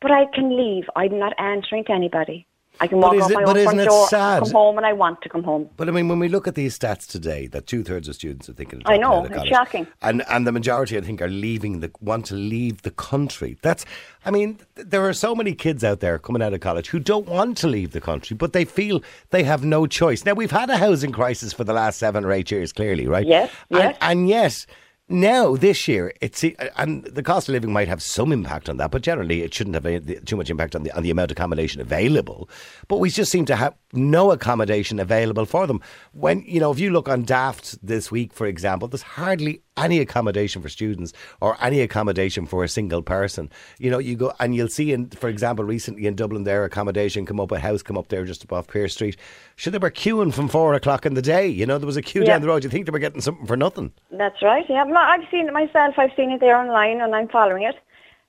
But 0.00 0.10
I 0.12 0.26
can 0.26 0.56
leave. 0.56 0.84
I'm 0.96 1.18
not 1.18 1.34
answering 1.38 1.84
to 1.84 1.92
anybody. 1.92 2.46
I 2.80 2.86
can 2.86 2.98
walk 2.98 3.14
off 3.14 3.30
it- 3.30 3.34
my 3.34 3.40
but 3.44 3.50
own 3.50 3.56
isn't 3.56 3.64
front 3.66 3.80
it 3.80 3.84
door, 3.88 4.08
sad? 4.08 4.42
come 4.42 4.52
home 4.52 4.76
when 4.76 4.84
I 4.84 4.92
want 4.92 5.20
to 5.22 5.28
come 5.28 5.42
home. 5.42 5.68
But 5.76 5.88
I 5.88 5.92
mean, 5.92 6.08
when 6.08 6.18
we 6.18 6.28
look 6.28 6.46
at 6.46 6.54
these 6.54 6.78
stats 6.78 7.06
today, 7.06 7.46
that 7.48 7.66
two 7.66 7.82
thirds 7.82 8.08
of 8.08 8.14
students 8.14 8.48
are 8.48 8.52
thinking. 8.52 8.80
Of 8.80 8.90
I 8.90 8.96
know, 8.96 9.24
it's 9.24 9.34
college, 9.34 9.48
shocking. 9.50 9.86
and 10.02 10.22
and 10.28 10.46
the 10.46 10.52
majority, 10.52 10.96
I 10.96 11.00
think, 11.00 11.20
are 11.20 11.28
leaving 11.28 11.80
the 11.80 11.90
want 12.00 12.26
to 12.26 12.34
leave 12.34 12.82
the 12.82 12.90
country. 12.90 13.56
That's, 13.62 13.84
I 14.24 14.30
mean, 14.30 14.58
there 14.74 15.04
are 15.08 15.12
so 15.12 15.34
many 15.34 15.54
kids 15.54 15.82
out 15.82 16.00
there 16.00 16.18
coming 16.18 16.42
out 16.42 16.54
of 16.54 16.60
college 16.60 16.88
who 16.88 16.98
don't 17.00 17.26
want 17.28 17.56
to 17.58 17.66
leave 17.66 17.92
the 17.92 18.00
country, 18.00 18.36
but 18.36 18.52
they 18.52 18.64
feel 18.64 19.02
they 19.30 19.42
have 19.44 19.64
no 19.64 19.86
choice. 19.86 20.24
Now 20.24 20.34
we've 20.34 20.50
had 20.50 20.70
a 20.70 20.76
housing 20.76 21.12
crisis 21.12 21.52
for 21.52 21.64
the 21.64 21.72
last 21.72 21.98
seven 21.98 22.24
or 22.24 22.32
eight 22.32 22.50
years, 22.50 22.72
clearly, 22.72 23.06
right? 23.06 23.26
Yes, 23.26 23.50
And- 23.70 23.78
yes. 23.80 23.96
and 24.00 24.28
yes. 24.28 24.66
Now, 25.10 25.56
this 25.56 25.88
year, 25.88 26.12
it's 26.20 26.44
uh, 26.44 26.50
and 26.76 27.02
the 27.04 27.22
cost 27.22 27.48
of 27.48 27.54
living 27.54 27.72
might 27.72 27.88
have 27.88 28.02
some 28.02 28.30
impact 28.30 28.68
on 28.68 28.76
that, 28.76 28.90
but 28.90 29.00
generally 29.00 29.40
it 29.42 29.54
shouldn't 29.54 29.74
have 29.74 30.24
too 30.26 30.36
much 30.36 30.50
impact 30.50 30.76
on 30.76 30.82
the 30.82 30.94
on 30.94 31.02
the 31.02 31.10
amount 31.10 31.30
of 31.30 31.36
accommodation 31.36 31.80
available. 31.80 32.48
But 32.88 32.98
we 32.98 33.08
just 33.08 33.32
seem 33.32 33.46
to 33.46 33.56
have 33.56 33.74
no 33.94 34.32
accommodation 34.32 35.00
available 35.00 35.46
for 35.46 35.66
them. 35.66 35.80
When 36.12 36.42
you 36.42 36.60
know, 36.60 36.70
if 36.72 36.78
you 36.78 36.90
look 36.90 37.08
on 37.08 37.24
Daft 37.24 37.78
this 37.84 38.10
week, 38.10 38.34
for 38.34 38.46
example, 38.46 38.86
there's 38.86 39.00
hardly 39.00 39.62
any 39.78 39.98
accommodation 40.00 40.62
for 40.62 40.68
students 40.68 41.12
or 41.40 41.56
any 41.62 41.80
accommodation 41.80 42.46
for 42.46 42.64
a 42.64 42.68
single 42.68 43.02
person. 43.02 43.50
You 43.78 43.90
know, 43.90 43.98
you 43.98 44.16
go 44.16 44.32
and 44.40 44.54
you'll 44.54 44.68
see, 44.68 44.92
in 44.92 45.10
for 45.10 45.28
example, 45.28 45.64
recently 45.64 46.06
in 46.06 46.14
Dublin, 46.14 46.44
their 46.44 46.64
accommodation 46.64 47.26
come 47.26 47.40
up 47.40 47.52
a 47.52 47.58
house 47.58 47.82
come 47.82 47.98
up 47.98 48.08
there 48.08 48.24
just 48.24 48.44
above 48.44 48.66
Pearse 48.66 48.94
Street. 48.94 49.16
Should 49.56 49.74
they 49.74 49.78
were 49.78 49.90
queuing 49.90 50.32
from 50.34 50.48
four 50.48 50.74
o'clock 50.74 51.06
in 51.06 51.14
the 51.14 51.22
day? 51.22 51.46
You 51.46 51.66
know, 51.66 51.78
there 51.78 51.86
was 51.86 51.96
a 51.96 52.02
queue 52.02 52.22
Yeah. 52.22 52.28
down 52.28 52.42
the 52.42 52.48
road. 52.48 52.64
You 52.64 52.70
think 52.70 52.86
they 52.86 52.92
were 52.92 52.98
getting 52.98 53.20
something 53.20 53.46
for 53.46 53.56
nothing? 53.56 53.92
That's 54.10 54.40
right. 54.42 54.64
Yeah, 54.68 54.84
I've 54.84 55.28
seen 55.30 55.46
it 55.48 55.52
myself. 55.52 55.94
I've 55.98 56.12
seen 56.16 56.30
it 56.30 56.40
there 56.40 56.56
online, 56.56 57.00
and 57.00 57.14
I'm 57.14 57.28
following 57.28 57.62
it. 57.62 57.76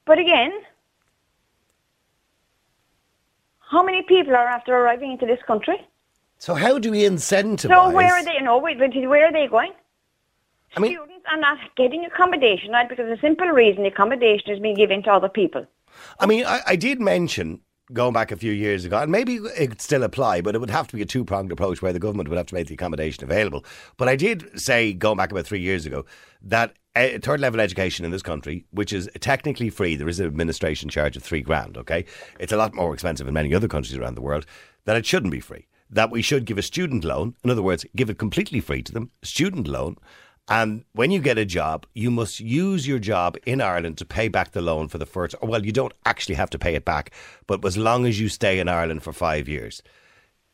But 0.06 0.20
again, 0.20 0.52
how 3.72 3.84
many 3.84 4.02
people 4.04 4.36
are 4.36 4.48
after 4.48 4.76
arriving 4.76 5.12
into 5.12 5.26
this 5.26 5.40
country? 5.46 5.78
So 6.38 6.56
how 6.56 6.80
do 6.80 6.92
we 6.92 7.04
incentivize? 7.04 7.68
So 7.68 7.90
where 7.92 8.14
are 8.14 8.24
they? 8.24 8.36
You 8.36 8.42
know, 8.44 8.58
where 8.58 9.26
are 9.26 9.32
they 9.32 9.48
going? 9.48 9.74
I 10.76 10.80
mean, 10.80 10.94
Students 10.94 11.26
are 11.32 11.40
not 11.40 11.58
getting 11.76 12.06
accommodation, 12.06 12.72
right? 12.72 12.88
Because 12.88 13.08
the 13.08 13.18
simple 13.22 13.48
reason 13.48 13.84
the 13.84 13.90
accommodation 13.90 14.52
is 14.52 14.60
being 14.60 14.76
given 14.76 15.04
to 15.04 15.12
other 15.12 15.30
people. 15.30 15.66
I 16.20 16.26
mean, 16.26 16.46
I, 16.46 16.62
I 16.68 16.76
did 16.76 17.02
mention 17.02 17.62
going 17.92 18.14
back 18.14 18.32
a 18.32 18.38
few 18.38 18.52
years 18.52 18.86
ago, 18.86 19.00
and 19.00 19.12
maybe 19.12 19.36
it 19.36 19.68
could 19.68 19.82
still 19.82 20.04
apply, 20.04 20.42
but 20.42 20.54
it 20.54 20.60
would 20.60 20.70
have 20.70 20.88
to 20.88 20.96
be 20.96 21.02
a 21.02 21.06
two 21.06 21.26
pronged 21.26 21.52
approach 21.52 21.82
where 21.82 21.94
the 21.94 22.00
government 22.00 22.30
would 22.30 22.38
have 22.38 22.46
to 22.48 22.54
make 22.54 22.68
the 22.68 22.76
accommodation 22.76 23.24
available. 23.24 23.66
But 23.98 24.08
I 24.08 24.16
did 24.16 24.60
say, 24.60 24.94
going 24.94 25.18
back 25.18 25.32
about 25.32 25.48
three 25.48 25.60
years 25.60 25.86
ago, 25.86 26.06
that 26.44 26.76
uh, 26.96 27.18
third 27.22 27.40
level 27.40 27.60
education 27.60 28.06
in 28.06 28.12
this 28.12 28.22
country, 28.22 28.66
which 28.72 28.94
is 28.94 29.10
technically 29.20 29.70
free, 29.70 29.96
there 29.96 30.08
is 30.08 30.20
an 30.20 30.28
administration 30.28 30.90
charge 30.90 31.18
of 31.18 31.24
three 31.24 31.42
grand, 31.42 31.78
okay? 31.78 32.06
It's 32.40 32.52
a 32.52 32.58
lot 32.58 32.76
more 32.76 32.94
expensive 32.94 33.28
in 33.28 33.34
many 33.34 33.54
other 33.56 33.68
countries 33.68 33.98
around 33.98 34.16
the 34.16 34.22
world, 34.22 34.46
that 34.86 34.96
it 34.96 35.06
shouldn't 35.06 35.32
be 35.32 35.40
free. 35.40 35.68
That 35.90 36.12
we 36.12 36.22
should 36.22 36.46
give 36.46 36.60
a 36.60 36.64
student 36.64 37.04
loan, 37.04 37.36
in 37.44 37.50
other 37.50 37.64
words, 37.64 37.86
give 37.96 38.12
it 38.12 38.20
completely 38.20 38.60
free 38.60 38.84
to 38.84 38.92
them, 38.92 39.10
student 39.24 39.68
loan. 39.68 39.98
And 40.50 40.84
when 40.94 41.12
you 41.12 41.20
get 41.20 41.38
a 41.38 41.46
job, 41.46 41.86
you 41.94 42.10
must 42.12 42.40
use 42.40 42.88
your 42.88 43.00
job 43.00 43.38
in 43.46 43.62
Ireland 43.62 43.98
to 44.00 44.06
pay 44.06 44.28
back 44.30 44.52
the 44.52 44.62
loan 44.62 44.88
for 44.88 44.98
the 44.98 45.06
first. 45.06 45.36
Well, 45.42 45.66
you 45.66 45.72
don't 45.72 45.94
actually 46.06 46.36
have 46.36 46.50
to 46.52 46.60
pay 46.60 46.76
it 46.76 46.86
back, 46.86 47.12
but 47.48 47.64
as 47.64 47.78
long 47.78 48.06
as 48.06 48.20
you 48.20 48.30
stay 48.30 48.60
in 48.60 48.68
Ireland 48.68 49.04
for 49.04 49.14
five 49.14 49.48
years. 49.48 49.82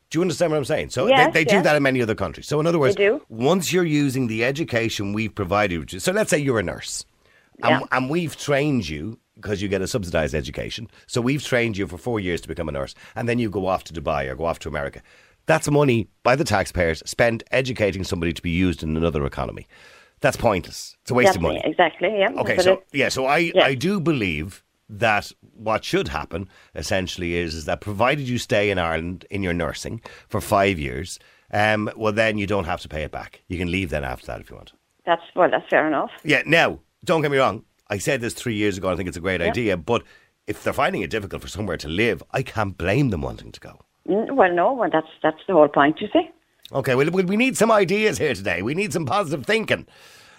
Do 0.09 0.19
you 0.19 0.21
understand 0.21 0.51
what 0.51 0.57
I'm 0.59 0.65
saying? 0.65 0.89
So 0.91 1.07
Yes, 1.07 1.33
they, 1.33 1.43
they 1.43 1.49
do 1.51 1.61
that 1.63 1.75
in 1.75 1.83
many 1.83 2.01
other 2.01 2.13
countries. 2.15 2.47
So 2.47 2.59
in 2.59 2.67
other 2.67 2.77
words, 2.79 2.95
once 3.29 3.73
you're 3.73 3.83
using 3.85 4.27
the 4.27 4.43
education 4.45 5.13
we've 5.13 5.33
provided, 5.33 5.91
you- 5.93 5.99
so 5.99 6.11
let's 6.11 6.29
say 6.29 6.37
you're 6.37 6.59
a 6.59 6.63
nurse, 6.63 7.05
and, 7.63 7.81
Yeah. 7.81 7.87
and 7.91 8.09
we've 8.09 8.37
trained 8.37 8.87
you 8.87 9.17
because 9.35 9.61
you 9.61 9.67
get 9.67 9.81
a 9.81 9.87
subsidised 9.87 10.35
education. 10.35 10.87
So 11.07 11.19
we've 11.21 11.43
trained 11.43 11.75
you 11.77 11.87
for 11.87 11.97
four 11.97 12.19
years 12.19 12.39
to 12.41 12.47
become 12.47 12.69
a 12.69 12.71
nurse, 12.71 12.93
and 13.15 13.27
then 13.27 13.39
you 13.39 13.49
go 13.49 13.65
off 13.67 13.83
to 13.85 13.93
Dubai 13.93 14.29
or 14.29 14.35
go 14.35 14.45
off 14.45 14.59
to 14.59 14.69
America. 14.69 15.01
That's 15.45 15.69
money 15.69 16.07
by 16.23 16.35
the 16.35 16.43
taxpayers 16.43 17.03
spent 17.05 17.43
educating 17.51 18.03
somebody 18.03 18.33
to 18.33 18.41
be 18.41 18.49
used 18.49 18.81
in 18.83 18.97
another 18.97 19.25
economy. 19.25 19.67
That's 20.21 20.37
pointless. 20.37 20.95
It's 21.01 21.11
a 21.11 21.13
waste 21.13 21.33
Definitely, 21.33 21.57
of 21.57 21.63
money. 21.63 21.71
Exactly. 21.71 22.19
Yeah. 22.19 22.41
Okay, 22.41 22.57
so 22.57 22.73
it- 22.73 22.87
yeah, 22.93 23.09
so 23.09 23.25
I 23.25 23.37
Yeah. 23.53 23.65
I 23.65 23.75
do 23.75 23.99
believe 23.99 24.63
that 24.89 25.31
what 25.53 25.83
should 25.83 26.07
happen 26.09 26.47
essentially 26.75 27.35
is, 27.35 27.53
is 27.55 27.65
that 27.65 27.81
provided 27.81 28.27
you 28.27 28.37
stay 28.37 28.69
in 28.69 28.77
Ireland 28.77 29.25
in 29.29 29.41
your 29.43 29.53
nursing 29.53 30.01
for 30.27 30.39
five 30.41 30.77
years, 30.79 31.19
um, 31.51 31.89
well, 31.95 32.13
then 32.13 32.37
you 32.37 32.47
don't 32.47 32.65
have 32.65 32.81
to 32.81 32.87
pay 32.89 33.03
it 33.03 33.11
back. 33.11 33.41
You 33.47 33.57
can 33.57 33.71
leave 33.71 33.89
then 33.89 34.03
after 34.03 34.27
that 34.27 34.41
if 34.41 34.49
you 34.49 34.55
want. 34.55 34.73
That's 35.05 35.21
well, 35.35 35.49
that's 35.49 35.67
fair 35.69 35.87
enough. 35.87 36.11
Yeah, 36.23 36.41
now, 36.45 36.79
don't 37.03 37.21
get 37.21 37.31
me 37.31 37.37
wrong. 37.37 37.63
I 37.87 37.99
said 37.99 38.21
this 38.21 38.33
three 38.33 38.55
years 38.55 38.77
ago. 38.77 38.89
I 38.89 38.95
think 38.95 39.07
it's 39.07 39.17
a 39.17 39.21
great 39.21 39.41
idea. 39.41 39.77
But 39.77 40.01
if 40.47 40.63
they're 40.63 40.73
finding 40.73 41.03
it 41.03 41.11
difficult 41.11 41.43
for 41.43 41.47
somewhere 41.47 41.77
to 41.77 41.87
live, 41.87 42.23
I 42.31 42.41
can't 42.41 42.75
blame 42.77 43.09
them 43.11 43.21
wanting 43.21 43.51
to 43.51 43.59
go. 43.59 43.79
Well, 44.05 44.53
no, 44.53 44.73
well, 44.73 44.89
that's 44.91 45.07
that's 45.23 45.41
the 45.47 45.53
whole 45.53 45.67
point, 45.67 45.99
you 46.01 46.07
see. 46.13 46.29
Okay, 46.71 46.95
well, 46.95 47.09
we 47.09 47.37
need 47.37 47.57
some 47.57 47.71
ideas 47.71 48.17
here 48.17 48.33
today. 48.33 48.61
We 48.61 48.73
need 48.73 48.93
some 48.93 49.05
positive 49.05 49.45
thinking. 49.45 49.85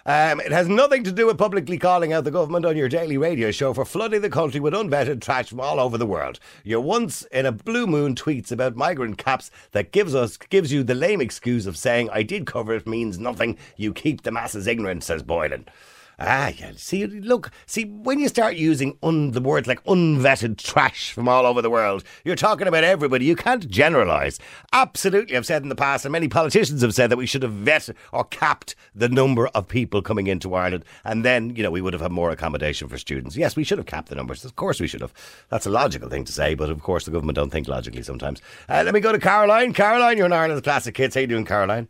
Um, 0.06 0.38
it 0.40 0.52
has 0.52 0.68
nothing 0.68 1.02
to 1.02 1.10
do 1.10 1.26
with 1.26 1.36
publicly 1.36 1.78
calling 1.78 2.12
out 2.12 2.22
the 2.22 2.30
government 2.30 2.64
on 2.64 2.76
your 2.76 2.88
daily 2.88 3.18
radio 3.18 3.50
show 3.50 3.74
for 3.74 3.84
flooding 3.84 4.22
the 4.22 4.30
country 4.30 4.60
with 4.60 4.72
unvetted 4.72 5.20
trash 5.20 5.48
from 5.48 5.58
all 5.60 5.80
over 5.80 5.98
the 5.98 6.06
world. 6.06 6.38
Your 6.62 6.80
once 6.80 7.22
in 7.32 7.44
a 7.44 7.50
blue 7.50 7.88
moon 7.88 8.14
tweets 8.14 8.52
about 8.52 8.76
migrant 8.76 9.18
caps 9.18 9.50
that 9.72 9.90
gives 9.90 10.14
us 10.14 10.36
gives 10.36 10.72
you 10.72 10.84
the 10.84 10.94
lame 10.94 11.20
excuse 11.20 11.66
of 11.66 11.76
saying 11.76 12.08
I 12.10 12.22
did 12.22 12.46
cover 12.46 12.72
it 12.72 12.86
means 12.86 13.18
nothing. 13.18 13.58
You 13.76 13.92
keep 13.92 14.22
the 14.22 14.30
masses 14.30 14.68
ignorant, 14.68 15.02
says 15.02 15.24
Boylan. 15.24 15.66
Ah, 16.18 16.48
yeah. 16.56 16.72
See, 16.76 17.06
look, 17.06 17.50
see, 17.66 17.84
when 17.84 18.18
you 18.18 18.28
start 18.28 18.56
using 18.56 18.96
un, 19.02 19.32
the 19.32 19.40
words 19.40 19.68
like 19.68 19.84
unvetted 19.84 20.56
trash 20.56 21.12
from 21.12 21.28
all 21.28 21.44
over 21.44 21.60
the 21.60 21.68
world, 21.68 22.04
you're 22.24 22.34
talking 22.36 22.66
about 22.66 22.84
everybody. 22.84 23.26
You 23.26 23.36
can't 23.36 23.68
generalise. 23.68 24.38
Absolutely, 24.72 25.36
I've 25.36 25.44
said 25.44 25.62
in 25.62 25.68
the 25.68 25.74
past, 25.74 26.06
and 26.06 26.12
many 26.12 26.28
politicians 26.28 26.80
have 26.80 26.94
said 26.94 27.10
that 27.10 27.18
we 27.18 27.26
should 27.26 27.42
have 27.42 27.52
vetted 27.52 27.96
or 28.12 28.24
capped 28.24 28.74
the 28.94 29.10
number 29.10 29.48
of 29.48 29.68
people 29.68 30.00
coming 30.00 30.26
into 30.26 30.54
Ireland, 30.54 30.86
and 31.04 31.22
then, 31.22 31.54
you 31.54 31.62
know, 31.62 31.70
we 31.70 31.82
would 31.82 31.92
have 31.92 32.02
had 32.02 32.12
more 32.12 32.30
accommodation 32.30 32.88
for 32.88 32.96
students. 32.96 33.36
Yes, 33.36 33.54
we 33.54 33.64
should 33.64 33.78
have 33.78 33.86
capped 33.86 34.08
the 34.08 34.14
numbers. 34.14 34.42
Of 34.42 34.56
course, 34.56 34.80
we 34.80 34.86
should 34.86 35.02
have. 35.02 35.12
That's 35.50 35.66
a 35.66 35.70
logical 35.70 36.08
thing 36.08 36.24
to 36.24 36.32
say, 36.32 36.54
but 36.54 36.70
of 36.70 36.82
course, 36.82 37.04
the 37.04 37.10
government 37.10 37.36
don't 37.36 37.50
think 37.50 37.68
logically 37.68 38.02
sometimes. 38.02 38.40
Uh, 38.70 38.82
let 38.86 38.94
me 38.94 39.00
go 39.00 39.12
to 39.12 39.18
Caroline. 39.18 39.74
Caroline, 39.74 40.16
you're 40.16 40.26
in 40.26 40.32
Ireland's 40.32 40.62
Classic 40.62 40.96
Hits. 40.96 41.14
How 41.14 41.20
you 41.20 41.26
doing, 41.26 41.44
Caroline? 41.44 41.88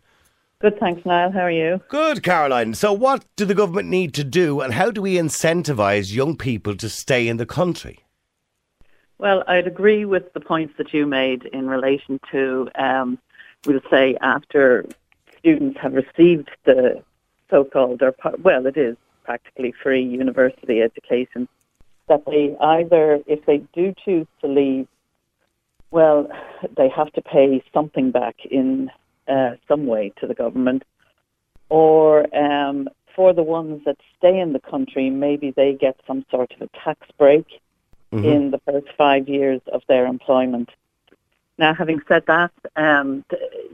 Good, 0.59 0.81
thanks, 0.81 1.05
Niall. 1.05 1.33
How 1.33 1.41
are 1.41 1.51
you? 1.51 1.83
Good, 1.89 2.23
Caroline. 2.23 2.73
So, 2.73 2.91
what 2.91 3.27
do 3.37 3.45
the 3.45 3.55
government 3.55 3.89
need 3.89 4.15
to 4.15 4.25
do, 4.25 4.63
and 4.63 4.73
how 4.73 4.91
do 4.91 5.03
we 5.03 5.17
incentivise 5.17 6.15
young 6.15 6.35
people 6.35 6.75
to 6.77 6.89
stay 6.89 7.29
in 7.29 7.37
the 7.37 7.45
country? 7.45 7.99
Well, 9.19 9.45
I'd 9.47 9.67
agree 9.67 10.07
with 10.07 10.33
the 10.33 10.41
points 10.41 10.75
that 10.79 10.95
you 10.95 11.07
made 11.07 11.45
in 11.45 11.69
relation 11.69 12.19
to, 12.33 12.71
um, 12.75 13.19
we'll 13.67 13.81
say, 13.91 14.17
after 14.23 14.87
students 15.39 15.79
have 15.81 15.93
received 15.93 16.49
the 16.65 17.03
so-called, 17.51 18.01
or 18.01 18.15
well, 18.43 18.67
it 18.67 18.79
is 18.79 18.97
practically 19.25 19.75
free 19.83 20.03
university 20.03 20.81
education, 20.81 21.49
that 22.09 22.25
they 22.25 22.57
either, 22.61 23.21
if 23.27 23.45
they 23.45 23.59
do 23.75 23.95
choose 24.03 24.27
to 24.41 24.47
leave, 24.47 24.89
well, 25.91 26.29
they 26.79 26.89
have 26.89 27.13
to 27.13 27.21
pay 27.21 27.63
something 27.75 28.11
back 28.11 28.37
in 28.51 28.91
uh, 29.29 29.53
some 29.69 29.87
way 29.87 30.13
to 30.21 30.27
the 30.27 30.35
government, 30.35 30.85
or 31.69 32.27
um, 32.37 32.89
for 33.15 33.33
the 33.33 33.43
ones 33.43 33.83
that 33.87 33.97
stay 34.19 34.39
in 34.39 34.53
the 34.53 34.61
country, 34.61 35.11
maybe 35.11 35.51
they 35.51 35.73
get 35.73 35.99
some 36.07 36.25
sort 36.31 36.53
of 36.53 36.63
a 36.63 36.69
tax 36.85 37.07
break 37.19 37.47
in 38.13 38.51
the 38.51 38.59
first 38.59 38.87
five 38.97 39.29
years 39.29 39.61
of 39.73 39.83
their 39.89 40.07
employment. 40.07 40.71
Now, 41.59 41.75
having 41.75 42.01
said 42.07 42.25
that, 42.27 42.53
um, 42.77 43.25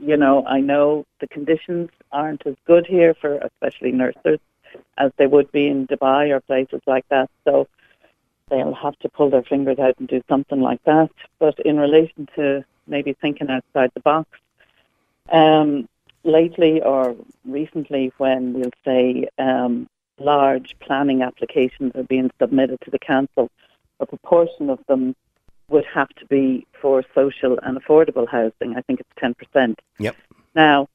you 0.01 0.17
know, 0.17 0.45
I 0.45 0.59
know 0.61 1.05
the 1.19 1.27
conditions 1.27 1.89
aren't 2.11 2.45
as 2.47 2.55
good 2.65 2.85
here 2.85 3.13
for 3.13 3.35
especially 3.37 3.91
nurses 3.91 4.39
as 4.97 5.11
they 5.17 5.27
would 5.27 5.51
be 5.51 5.67
in 5.67 5.87
Dubai 5.87 6.31
or 6.31 6.39
places 6.39 6.81
like 6.87 7.07
that. 7.09 7.29
So 7.45 7.67
they'll 8.49 8.73
have 8.73 8.97
to 8.99 9.09
pull 9.09 9.29
their 9.29 9.43
fingers 9.43 9.79
out 9.79 9.95
and 9.99 10.07
do 10.07 10.21
something 10.29 10.61
like 10.61 10.83
that. 10.85 11.11
But 11.39 11.59
in 11.59 11.77
relation 11.77 12.27
to 12.35 12.63
maybe 12.87 13.13
thinking 13.13 13.49
outside 13.49 13.91
the 13.93 13.99
box, 13.99 14.29
um, 15.31 15.87
lately 16.23 16.81
or 16.81 17.15
recently, 17.45 18.11
when 18.17 18.53
we'll 18.53 18.71
say 18.85 19.27
um, 19.37 19.87
large 20.19 20.75
planning 20.79 21.21
applications 21.21 21.91
are 21.95 22.03
being 22.03 22.31
submitted 22.39 22.79
to 22.81 22.91
the 22.91 22.99
council, 22.99 23.49
a 23.99 24.05
proportion 24.05 24.69
of 24.69 24.79
them 24.87 25.15
would 25.69 25.85
have 25.85 26.09
to 26.09 26.25
be 26.25 26.65
for 26.79 27.03
social 27.15 27.57
and 27.63 27.77
affordable 27.81 28.27
housing. 28.27 28.75
I 28.75 28.81
think 28.81 28.99
it's 28.99 29.09
ten 29.17 29.33
percent. 29.33 29.79
Yep. 29.99 30.15
Now, 30.55 30.87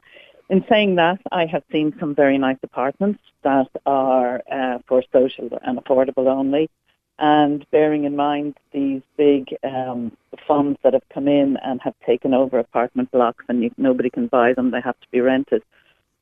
in 0.50 0.64
saying 0.68 0.96
that, 0.96 1.20
I 1.32 1.46
have 1.46 1.62
seen 1.70 1.94
some 1.98 2.14
very 2.14 2.38
nice 2.38 2.58
apartments 2.62 3.20
that 3.42 3.68
are 3.86 4.42
uh, 4.50 4.78
for 4.86 5.02
social 5.12 5.58
and 5.62 5.78
affordable 5.78 6.26
only. 6.26 6.70
And 7.18 7.68
bearing 7.70 8.04
in 8.04 8.14
mind 8.14 8.56
these 8.72 9.02
big 9.16 9.54
um, 9.64 10.16
funds 10.46 10.78
that 10.84 10.92
have 10.92 11.08
come 11.12 11.26
in 11.26 11.56
and 11.64 11.80
have 11.82 11.94
taken 12.06 12.32
over 12.32 12.58
apartment 12.58 13.10
blocks 13.10 13.44
and 13.48 13.62
you, 13.62 13.70
nobody 13.76 14.08
can 14.08 14.28
buy 14.28 14.52
them, 14.52 14.70
they 14.70 14.80
have 14.80 14.98
to 15.00 15.06
be 15.10 15.20
rented. 15.20 15.62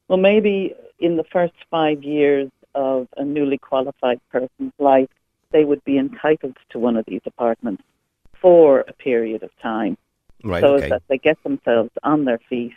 Well, 0.08 0.18
maybe 0.18 0.74
in 0.98 1.16
the 1.16 1.24
first 1.24 1.54
five 1.70 2.02
years 2.02 2.50
of 2.74 3.08
a 3.16 3.24
newly 3.24 3.58
qualified 3.58 4.20
person's 4.30 4.72
life, 4.78 5.10
they 5.50 5.64
would 5.64 5.84
be 5.84 5.98
entitled 5.98 6.56
to 6.70 6.78
one 6.78 6.96
of 6.96 7.04
these 7.06 7.20
apartments 7.26 7.82
for 8.40 8.80
a 8.80 8.92
period 8.92 9.42
of 9.42 9.50
time 9.60 9.96
Right, 10.44 10.62
so 10.62 10.74
okay. 10.74 10.88
that 10.90 11.02
they 11.08 11.18
get 11.18 11.42
themselves 11.42 11.90
on 12.02 12.24
their 12.24 12.38
feet, 12.48 12.72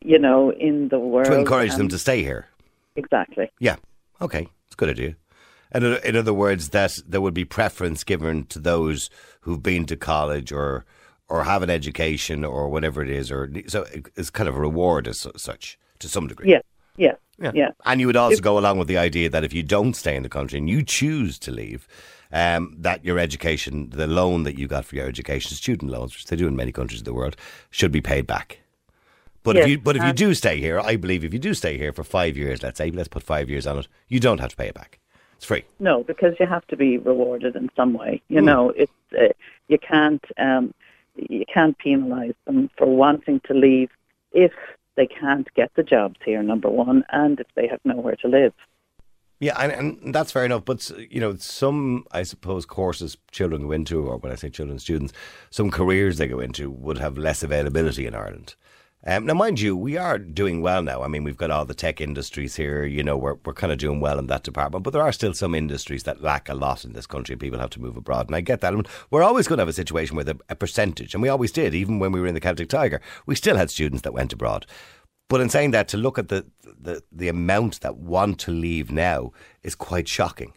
you 0.00 0.18
know, 0.18 0.52
in 0.52 0.88
the 0.88 0.98
world. 0.98 1.26
To 1.26 1.38
encourage 1.38 1.74
them 1.74 1.88
to 1.88 1.98
stay 1.98 2.22
here. 2.22 2.46
Exactly. 2.96 3.50
Yeah. 3.58 3.76
Okay. 4.20 4.48
It's 4.66 4.74
a 4.74 4.76
good 4.76 4.90
idea. 4.90 5.16
And 5.72 5.84
in- 5.84 6.16
other 6.16 6.34
words, 6.34 6.70
that 6.70 6.98
there 7.06 7.20
would 7.20 7.34
be 7.34 7.44
preference 7.44 8.04
given 8.04 8.44
to 8.46 8.58
those 8.58 9.10
who've 9.42 9.62
been 9.62 9.86
to 9.86 9.96
college 9.96 10.52
or 10.52 10.84
or 11.28 11.44
have 11.44 11.62
an 11.62 11.70
education 11.70 12.44
or 12.44 12.68
whatever 12.68 13.02
it 13.02 13.08
is, 13.08 13.30
or 13.30 13.48
so 13.68 13.86
it's 14.16 14.30
kind 14.30 14.48
of 14.48 14.56
a 14.56 14.60
reward 14.60 15.06
as 15.06 15.26
such 15.36 15.78
to 16.00 16.08
some 16.08 16.26
degree. 16.26 16.50
Yeah, 16.50 17.14
yeah, 17.38 17.52
yeah. 17.54 17.70
And 17.84 18.00
you 18.00 18.08
would 18.08 18.16
also 18.16 18.34
If- 18.38 18.42
go 18.42 18.58
along 18.58 18.78
with 18.78 18.88
the 18.88 18.98
idea 18.98 19.28
that 19.30 19.44
if 19.44 19.52
you 19.52 19.62
don't 19.62 19.94
stay 19.94 20.16
in 20.16 20.24
the 20.24 20.28
country 20.28 20.58
and 20.58 20.68
you 20.68 20.82
choose 20.82 21.38
to 21.38 21.52
leave, 21.52 21.86
um, 22.32 22.74
that 22.76 23.04
your 23.04 23.18
education, 23.20 23.90
the 23.90 24.08
loan 24.08 24.42
that 24.42 24.58
you 24.58 24.66
got 24.66 24.84
for 24.84 24.96
your 24.96 25.06
education, 25.06 25.56
student 25.56 25.92
loans, 25.92 26.14
which 26.14 26.24
they 26.26 26.34
do 26.36 26.48
in 26.48 26.56
many 26.56 26.72
countries 26.72 27.00
of 27.00 27.04
the 27.04 27.14
world, 27.14 27.36
should 27.70 27.92
be 27.92 28.00
paid 28.00 28.26
back. 28.26 28.58
But 29.44 29.56
if 29.56 29.68
you 29.68 29.78
but 29.78 29.96
if 29.96 30.02
you 30.02 30.12
do 30.12 30.34
stay 30.34 30.58
here, 30.58 30.80
I 30.80 30.96
believe 30.96 31.22
if 31.24 31.32
you 31.32 31.38
do 31.38 31.54
stay 31.54 31.78
here 31.78 31.92
for 31.92 32.02
five 32.04 32.36
years, 32.36 32.62
let's 32.62 32.78
say, 32.78 32.90
let's 32.90 33.08
put 33.08 33.22
five 33.22 33.48
years 33.48 33.66
on 33.68 33.78
it, 33.78 33.88
you 34.08 34.18
don't 34.18 34.40
have 34.40 34.50
to 34.50 34.56
pay 34.56 34.66
it 34.68 34.74
back. 34.74 34.98
It's 35.40 35.46
free. 35.46 35.64
No, 35.78 36.04
because 36.04 36.34
you 36.38 36.44
have 36.44 36.66
to 36.66 36.76
be 36.76 36.98
rewarded 36.98 37.56
in 37.56 37.70
some 37.74 37.94
way. 37.94 38.20
You 38.28 38.42
know, 38.42 38.74
it's 38.76 38.92
uh, 39.18 39.28
you 39.68 39.78
can't 39.78 40.22
um, 40.36 40.74
you 41.16 41.46
can't 41.46 41.78
penalise 41.78 42.34
them 42.44 42.68
for 42.76 42.86
wanting 42.86 43.40
to 43.46 43.54
leave 43.54 43.88
if 44.32 44.52
they 44.96 45.06
can't 45.06 45.48
get 45.54 45.70
the 45.76 45.82
jobs 45.82 46.20
here. 46.26 46.42
Number 46.42 46.68
one, 46.68 47.04
and 47.08 47.40
if 47.40 47.46
they 47.54 47.66
have 47.68 47.80
nowhere 47.84 48.16
to 48.16 48.28
live. 48.28 48.52
Yeah, 49.38 49.56
and, 49.58 49.72
and 49.72 50.14
that's 50.14 50.30
fair 50.30 50.44
enough. 50.44 50.66
But 50.66 50.90
you 51.10 51.22
know, 51.22 51.34
some 51.36 52.04
I 52.12 52.22
suppose 52.22 52.66
courses 52.66 53.16
children 53.30 53.62
go 53.62 53.72
into, 53.72 54.06
or 54.06 54.18
when 54.18 54.32
I 54.32 54.34
say 54.34 54.50
children, 54.50 54.78
students, 54.78 55.14
some 55.48 55.70
careers 55.70 56.18
they 56.18 56.28
go 56.28 56.40
into 56.40 56.70
would 56.70 56.98
have 56.98 57.16
less 57.16 57.42
availability 57.42 58.06
in 58.06 58.14
Ireland. 58.14 58.56
Um, 59.06 59.24
now, 59.24 59.32
mind 59.32 59.60
you, 59.60 59.74
we 59.74 59.96
are 59.96 60.18
doing 60.18 60.60
well 60.60 60.82
now. 60.82 61.02
I 61.02 61.08
mean, 61.08 61.24
we've 61.24 61.36
got 61.36 61.50
all 61.50 61.64
the 61.64 61.72
tech 61.72 62.02
industries 62.02 62.56
here. 62.56 62.84
You 62.84 63.02
know, 63.02 63.16
we're 63.16 63.36
we're 63.46 63.54
kind 63.54 63.72
of 63.72 63.78
doing 63.78 63.98
well 64.00 64.18
in 64.18 64.26
that 64.26 64.42
department. 64.42 64.84
But 64.84 64.90
there 64.90 65.02
are 65.02 65.12
still 65.12 65.32
some 65.32 65.54
industries 65.54 66.02
that 66.02 66.22
lack 66.22 66.50
a 66.50 66.54
lot 66.54 66.84
in 66.84 66.92
this 66.92 67.06
country. 67.06 67.34
People 67.34 67.60
have 67.60 67.70
to 67.70 67.80
move 67.80 67.96
abroad, 67.96 68.26
and 68.26 68.36
I 68.36 68.42
get 68.42 68.60
that. 68.60 68.74
And 68.74 68.86
we're 69.10 69.22
always 69.22 69.48
going 69.48 69.56
to 69.56 69.62
have 69.62 69.68
a 69.68 69.72
situation 69.72 70.16
with 70.16 70.28
a, 70.28 70.38
a 70.50 70.54
percentage, 70.54 71.14
and 71.14 71.22
we 71.22 71.30
always 71.30 71.50
did. 71.50 71.74
Even 71.74 71.98
when 71.98 72.12
we 72.12 72.20
were 72.20 72.26
in 72.26 72.34
the 72.34 72.40
Celtic 72.40 72.68
Tiger, 72.68 73.00
we 73.24 73.34
still 73.34 73.56
had 73.56 73.70
students 73.70 74.02
that 74.02 74.12
went 74.12 74.34
abroad. 74.34 74.66
But 75.28 75.40
in 75.40 75.48
saying 75.48 75.70
that, 75.70 75.88
to 75.88 75.96
look 75.96 76.18
at 76.18 76.28
the, 76.28 76.44
the, 76.62 77.02
the 77.10 77.28
amount 77.28 77.80
that 77.80 77.96
want 77.96 78.38
to 78.40 78.50
leave 78.50 78.90
now 78.90 79.32
is 79.62 79.74
quite 79.74 80.08
shocking. 80.08 80.52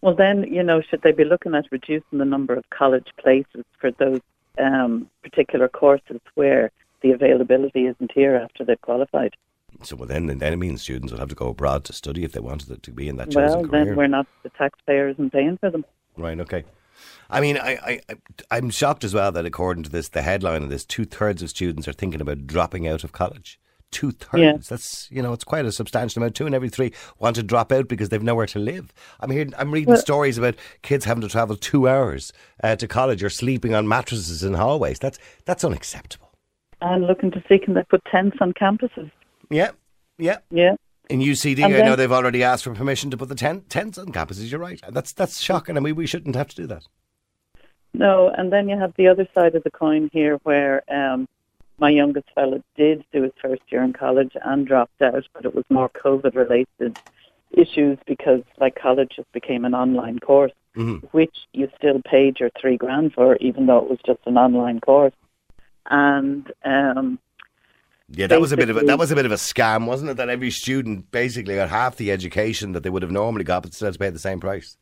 Well, 0.00 0.14
then 0.14 0.44
you 0.44 0.62
know, 0.62 0.80
should 0.80 1.02
they 1.02 1.10
be 1.10 1.24
looking 1.24 1.56
at 1.56 1.64
reducing 1.72 2.18
the 2.18 2.24
number 2.24 2.54
of 2.54 2.70
college 2.70 3.08
places 3.18 3.64
for 3.80 3.90
those 3.90 4.20
um, 4.58 5.10
particular 5.24 5.68
courses 5.68 6.20
where 6.34 6.70
the 7.02 7.12
availability 7.12 7.86
isn't 7.86 8.12
here 8.12 8.36
after 8.36 8.64
they've 8.64 8.80
qualified? 8.80 9.34
So 9.82 9.96
well, 9.96 10.08
then, 10.08 10.26
then 10.26 10.52
it 10.52 10.56
means 10.56 10.82
students 10.82 11.12
would 11.12 11.20
have 11.20 11.28
to 11.28 11.34
go 11.34 11.48
abroad 11.48 11.84
to 11.84 11.92
study 11.92 12.24
if 12.24 12.32
they 12.32 12.40
wanted 12.40 12.82
to 12.82 12.90
be 12.90 13.08
in 13.08 13.16
that 13.16 13.30
chosen 13.30 13.60
Well, 13.60 13.68
career. 13.68 13.84
then 13.84 13.96
we're 13.96 14.06
not 14.06 14.26
the 14.42 14.50
taxpayers 14.50 15.16
and 15.18 15.30
paying 15.30 15.58
for 15.58 15.70
them. 15.70 15.84
Right. 16.16 16.40
Okay. 16.40 16.64
I 17.30 17.40
mean, 17.40 17.58
I, 17.58 18.00
I, 18.08 18.14
I'm 18.50 18.70
shocked 18.70 19.04
as 19.04 19.14
well 19.14 19.30
that 19.32 19.46
according 19.46 19.84
to 19.84 19.90
this, 19.90 20.08
the 20.08 20.22
headline 20.22 20.62
of 20.62 20.70
this, 20.70 20.84
two 20.84 21.04
thirds 21.04 21.42
of 21.42 21.50
students 21.50 21.86
are 21.86 21.92
thinking 21.92 22.20
about 22.20 22.46
dropping 22.46 22.88
out 22.88 23.04
of 23.04 23.12
college. 23.12 23.60
Two 23.90 24.10
thirds. 24.10 24.42
Yeah. 24.42 24.56
That's 24.68 25.08
you 25.10 25.22
know, 25.22 25.32
it's 25.32 25.44
quite 25.44 25.64
a 25.64 25.72
substantial 25.72 26.20
amount. 26.20 26.34
Two 26.34 26.46
in 26.46 26.52
every 26.54 26.68
three 26.68 26.92
want 27.18 27.36
to 27.36 27.42
drop 27.42 27.72
out 27.72 27.88
because 27.88 28.10
they've 28.10 28.22
nowhere 28.22 28.46
to 28.46 28.58
live. 28.58 28.92
I'm 29.20 29.30
hearing, 29.30 29.54
I'm 29.56 29.70
reading 29.70 29.96
stories 29.96 30.36
about 30.36 30.56
kids 30.82 31.06
having 31.06 31.22
to 31.22 31.28
travel 31.28 31.56
two 31.56 31.88
hours 31.88 32.32
uh, 32.62 32.76
to 32.76 32.86
college 32.86 33.22
or 33.22 33.30
sleeping 33.30 33.74
on 33.74 33.88
mattresses 33.88 34.42
in 34.42 34.54
hallways. 34.54 34.98
That's 34.98 35.18
that's 35.46 35.64
unacceptable. 35.64 36.27
And 36.80 37.06
looking 37.06 37.30
to 37.32 37.42
see 37.48 37.58
can 37.58 37.74
they 37.74 37.82
put 37.84 38.04
tents 38.04 38.36
on 38.40 38.52
campuses? 38.52 39.10
Yeah. 39.50 39.70
Yeah. 40.18 40.38
Yeah. 40.50 40.76
In 41.10 41.20
UCD, 41.20 41.64
And 41.64 41.74
I 41.74 41.80
know 41.80 41.96
they've 41.96 42.12
already 42.12 42.44
asked 42.44 42.64
for 42.64 42.74
permission 42.74 43.10
to 43.10 43.16
put 43.16 43.30
the 43.30 43.34
tent, 43.34 43.70
tents 43.70 43.96
on 43.96 44.08
campuses. 44.08 44.50
You're 44.50 44.60
right. 44.60 44.80
That's 44.90 45.12
that's 45.12 45.40
shocking. 45.40 45.76
I 45.76 45.80
mean, 45.80 45.96
we 45.96 46.06
shouldn't 46.06 46.36
have 46.36 46.48
to 46.48 46.56
do 46.56 46.66
that. 46.66 46.86
No, 47.94 48.28
and 48.36 48.52
then 48.52 48.68
you 48.68 48.78
have 48.78 48.92
the 48.96 49.08
other 49.08 49.26
side 49.34 49.54
of 49.54 49.64
the 49.64 49.70
coin 49.70 50.10
here 50.12 50.36
where 50.42 50.82
um, 50.92 51.26
my 51.78 51.88
youngest 51.90 52.28
fellow 52.34 52.62
did 52.76 53.04
do 53.12 53.22
his 53.22 53.32
first 53.40 53.62
year 53.68 53.82
in 53.82 53.92
college 53.92 54.32
and 54.44 54.66
dropped 54.66 55.00
out, 55.00 55.24
but 55.32 55.44
it 55.44 55.54
was 55.54 55.64
more 55.70 55.88
COVID 55.88 56.34
related 56.34 56.98
issues 57.52 57.98
because 58.06 58.42
like 58.58 58.74
college 58.80 59.12
just 59.16 59.32
became 59.32 59.64
an 59.64 59.74
online 59.74 60.18
course, 60.18 60.52
which 61.12 61.34
you 61.52 61.68
still 61.76 62.00
paid 62.08 62.38
your 62.38 62.50
three 62.60 62.76
grand 62.76 63.12
for, 63.14 63.36
even 63.36 63.66
though 63.66 63.78
it 63.78 63.88
was 63.88 63.98
just 64.04 64.20
an 64.26 64.36
online 64.36 64.80
course. 64.80 65.14
And 65.88 66.50
um, 66.64 67.18
Yeah, 68.10 68.26
that 68.26 68.40
was 68.40 68.52
a 68.52 68.56
bit 68.56 68.70
of 68.70 68.76
a, 68.76 68.80
that 68.80 68.98
was 68.98 69.10
a 69.10 69.14
bit 69.14 69.26
of 69.26 69.32
a 69.32 69.36
scam, 69.36 69.86
wasn't 69.86 70.10
it? 70.10 70.16
That 70.16 70.28
every 70.28 70.50
student 70.50 71.10
basically 71.10 71.56
got 71.56 71.68
half 71.70 71.96
the 71.96 72.10
education 72.12 72.72
that 72.72 72.82
they 72.82 72.90
would 72.90 73.02
have 73.02 73.10
normally 73.10 73.44
got, 73.44 73.62
but 73.62 73.74
still 73.74 73.86
had 73.86 73.94
to 73.94 73.98
pay 73.98 74.10
the 74.10 74.18
same 74.18 74.40
price. 74.40 74.76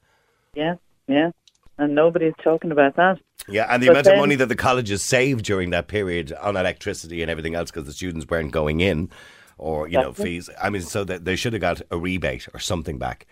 yeah, 0.54 0.76
yeah, 1.08 1.30
and 1.78 1.94
nobody's 1.94 2.34
talking 2.42 2.72
about 2.72 2.96
that. 2.96 3.18
Yeah, 3.48 3.66
and 3.70 3.82
the 3.82 3.88
But 3.88 3.92
amount 3.92 4.06
of 4.08 4.18
money 4.18 4.34
that 4.36 4.46
the 4.48 4.56
colleges 4.56 5.02
saved 5.02 5.44
during 5.44 5.70
that 5.70 5.86
period 5.86 6.32
on 6.32 6.56
electricity 6.56 7.22
and 7.22 7.30
everything 7.30 7.54
else 7.54 7.70
because 7.70 7.86
the 7.86 7.92
students 7.92 8.26
weren't 8.28 8.50
going 8.50 8.80
in, 8.80 9.10
or 9.58 9.86
you 9.88 9.98
know 9.98 10.12
fees. 10.12 10.50
I 10.60 10.70
mean, 10.70 10.82
so 10.82 11.04
that 11.04 11.25
they 11.25 11.36
should 11.36 11.52
have 11.52 11.62
got 11.62 11.82
a 11.90 11.98
rebate 11.98 12.48
or 12.54 12.58
something 12.60 12.98
back. 12.98 13.26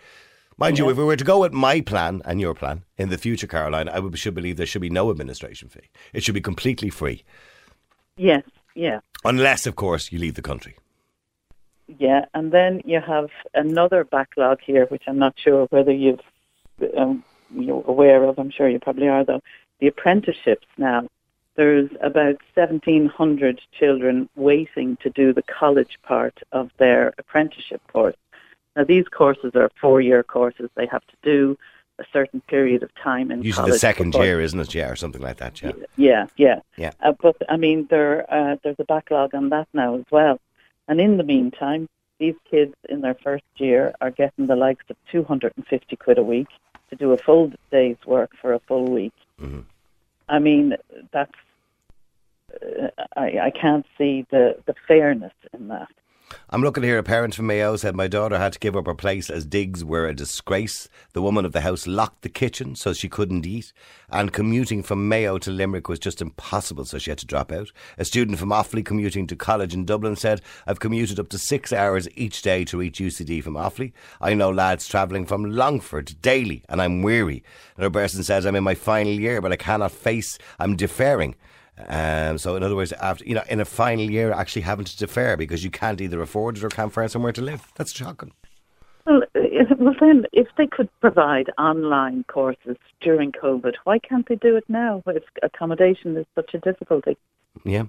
Mind 0.57 0.77
you, 0.77 0.89
if 0.89 0.95
we 0.95 1.03
were 1.03 1.17
to 1.17 1.23
go 1.25 1.41
with 1.41 1.51
my 1.51 1.81
plan 1.81 2.21
and 2.23 2.39
your 2.39 2.53
plan 2.53 2.85
in 2.97 3.09
the 3.09 3.17
future, 3.17 3.45
Caroline, 3.45 3.89
I 3.89 3.99
would, 3.99 4.17
should 4.17 4.35
believe 4.35 4.55
there 4.55 4.65
should 4.65 4.81
be 4.81 4.89
no 4.89 5.09
administration 5.11 5.67
fee. 5.67 5.89
It 6.13 6.23
should 6.23 6.33
be 6.33 6.39
completely 6.39 6.89
free, 6.89 7.25
Yes, 8.17 8.43
yeah. 8.75 8.99
unless, 9.23 9.67
of 9.67 9.75
course, 9.75 10.11
you 10.11 10.19
leave 10.19 10.35
the 10.35 10.41
country. 10.41 10.75
Yeah, 11.99 12.25
and 12.33 12.51
then 12.51 12.81
you 12.85 13.01
have 13.01 13.29
another 13.53 14.03
backlog 14.03 14.59
here, 14.61 14.85
which 14.87 15.03
I'm 15.07 15.19
not 15.19 15.35
sure 15.37 15.65
whether 15.69 15.91
you've 15.91 16.21
um, 16.97 17.23
you're 17.53 17.83
aware 17.85 18.23
of. 18.23 18.39
I'm 18.39 18.51
sure 18.51 18.69
you 18.69 18.79
probably 18.79 19.07
are, 19.07 19.23
though. 19.23 19.41
The 19.79 19.87
apprenticeships 19.87 20.67
now. 20.77 21.07
There's 21.57 21.89
about 22.01 22.35
1,700 22.55 23.61
children 23.79 24.27
waiting 24.35 24.97
to 24.97 25.09
do 25.09 25.31
the 25.31 25.41
college 25.43 25.97
part 26.03 26.39
of 26.51 26.69
their 26.79 27.13
apprenticeship 27.17 27.81
course. 27.93 28.17
Now, 28.75 28.83
these 28.83 29.07
courses 29.07 29.51
are 29.55 29.71
four-year 29.79 30.23
courses. 30.23 30.69
They 30.75 30.85
have 30.87 31.07
to 31.07 31.15
do 31.23 31.57
a 31.99 32.05
certain 32.11 32.41
period 32.41 32.83
of 32.83 32.89
time 32.95 33.31
in 33.31 33.41
Usually 33.41 33.53
college. 33.53 33.73
the 33.73 33.79
second 33.79 34.11
before- 34.11 34.25
year, 34.25 34.41
isn't 34.41 34.59
it? 34.59 34.73
Yeah, 34.75 34.89
or 34.89 34.95
something 34.95 35.21
like 35.21 35.37
that. 35.37 35.61
Yeah. 35.61 35.71
yeah, 35.97 36.27
yeah. 36.37 36.59
Yeah. 36.77 36.91
Uh, 37.01 37.13
but 37.21 37.37
I 37.49 37.57
mean, 37.57 37.87
there 37.89 38.25
uh, 38.33 38.57
there's 38.63 38.79
a 38.79 38.83
backlog 38.85 39.33
on 39.33 39.49
that 39.49 39.67
now 39.73 39.95
as 39.95 40.05
well. 40.11 40.39
And 40.87 40.99
in 40.99 41.17
the 41.17 41.23
meantime, 41.23 41.87
these 42.19 42.35
kids 42.49 42.73
in 42.89 43.01
their 43.01 43.15
first 43.15 43.43
year 43.57 43.93
are 44.01 44.11
getting 44.11 44.47
the 44.47 44.55
likes 44.55 44.85
of 44.89 44.95
250 45.11 45.95
quid 45.95 46.17
a 46.17 46.23
week 46.23 46.47
to 46.89 46.95
do 46.95 47.11
a 47.11 47.17
full 47.17 47.51
day's 47.71 47.97
work 48.05 48.31
for 48.41 48.53
a 48.53 48.59
full 48.59 48.85
week. 48.85 49.13
Mm-hmm. 49.41 49.61
I 50.29 50.39
mean, 50.39 50.75
that's 51.11 51.31
uh, 52.61 52.87
I, 53.15 53.39
I 53.39 53.51
can't 53.51 53.85
see 53.97 54.25
the 54.31 54.57
the 54.65 54.75
fairness 54.87 55.33
in 55.53 55.67
that. 55.69 55.89
I'm 56.49 56.61
looking 56.61 56.83
here. 56.83 56.97
A 56.97 57.03
parent 57.03 57.35
from 57.35 57.47
Mayo 57.47 57.75
said 57.75 57.95
my 57.95 58.07
daughter 58.07 58.37
had 58.37 58.53
to 58.53 58.59
give 58.59 58.75
up 58.75 58.87
her 58.87 58.95
place 58.95 59.29
as 59.29 59.45
digs 59.45 59.83
were 59.83 60.07
a 60.07 60.13
disgrace. 60.13 60.87
The 61.13 61.21
woman 61.21 61.45
of 61.45 61.51
the 61.51 61.61
house 61.61 61.85
locked 61.85 62.21
the 62.21 62.29
kitchen 62.29 62.75
so 62.75 62.93
she 62.93 63.09
couldn't 63.09 63.45
eat, 63.45 63.73
and 64.09 64.33
commuting 64.33 64.81
from 64.81 65.07
Mayo 65.07 65.37
to 65.39 65.51
Limerick 65.51 65.89
was 65.89 65.99
just 65.99 66.21
impossible, 66.21 66.85
so 66.85 66.97
she 66.97 67.11
had 67.11 67.17
to 67.19 67.25
drop 67.25 67.51
out. 67.51 67.71
A 67.97 68.05
student 68.05 68.39
from 68.39 68.49
Offaly 68.49 68.83
commuting 68.83 69.27
to 69.27 69.35
college 69.35 69.73
in 69.73 69.85
Dublin 69.85 70.15
said, 70.15 70.41
"I've 70.65 70.79
commuted 70.79 71.19
up 71.19 71.29
to 71.29 71.37
six 71.37 71.73
hours 71.73 72.07
each 72.15 72.41
day 72.41 72.63
to 72.65 72.77
reach 72.77 72.99
UCD 72.99 73.41
from 73.41 73.55
Offaly. 73.55 73.93
I 74.21 74.33
know 74.33 74.49
lads 74.49 74.87
travelling 74.87 75.25
from 75.25 75.45
Longford 75.45 76.15
daily, 76.21 76.63
and 76.69 76.81
I'm 76.81 77.01
weary." 77.01 77.43
Another 77.77 77.91
person 77.91 78.23
says, 78.23 78.45
"I'm 78.45 78.55
in 78.55 78.63
my 78.63 78.75
final 78.75 79.13
year, 79.13 79.41
but 79.41 79.51
I 79.51 79.57
cannot 79.57 79.91
face. 79.91 80.37
I'm 80.59 80.75
deferring." 80.75 81.35
Um, 81.77 82.37
so, 82.37 82.55
in 82.55 82.63
other 82.63 82.75
words, 82.75 82.93
after 82.93 83.25
you 83.25 83.35
know, 83.35 83.43
in 83.49 83.59
a 83.59 83.65
final 83.65 84.09
year, 84.09 84.31
actually 84.31 84.61
having 84.61 84.85
to 84.85 84.97
defer 84.97 85.35
because 85.35 85.63
you 85.63 85.71
can't 85.71 85.99
either 85.99 86.21
afford 86.21 86.57
it 86.57 86.63
or 86.63 86.69
can't 86.69 86.93
find 86.93 87.11
somewhere 87.11 87.33
to 87.33 87.41
live. 87.41 87.71
That's 87.75 87.93
shocking. 87.93 88.31
Well, 89.05 89.21
uh, 89.35 89.39
well, 89.77 89.93
then, 89.99 90.25
if 90.31 90.47
they 90.57 90.67
could 90.67 90.89
provide 90.99 91.51
online 91.57 92.23
courses 92.27 92.77
during 93.01 93.31
COVID, 93.31 93.73
why 93.83 93.99
can't 93.99 94.27
they 94.27 94.35
do 94.35 94.55
it 94.55 94.63
now? 94.67 95.03
If 95.05 95.23
accommodation 95.43 96.17
is 96.17 96.25
such 96.33 96.53
a 96.53 96.59
difficulty. 96.59 97.17
Yeah. 97.63 97.83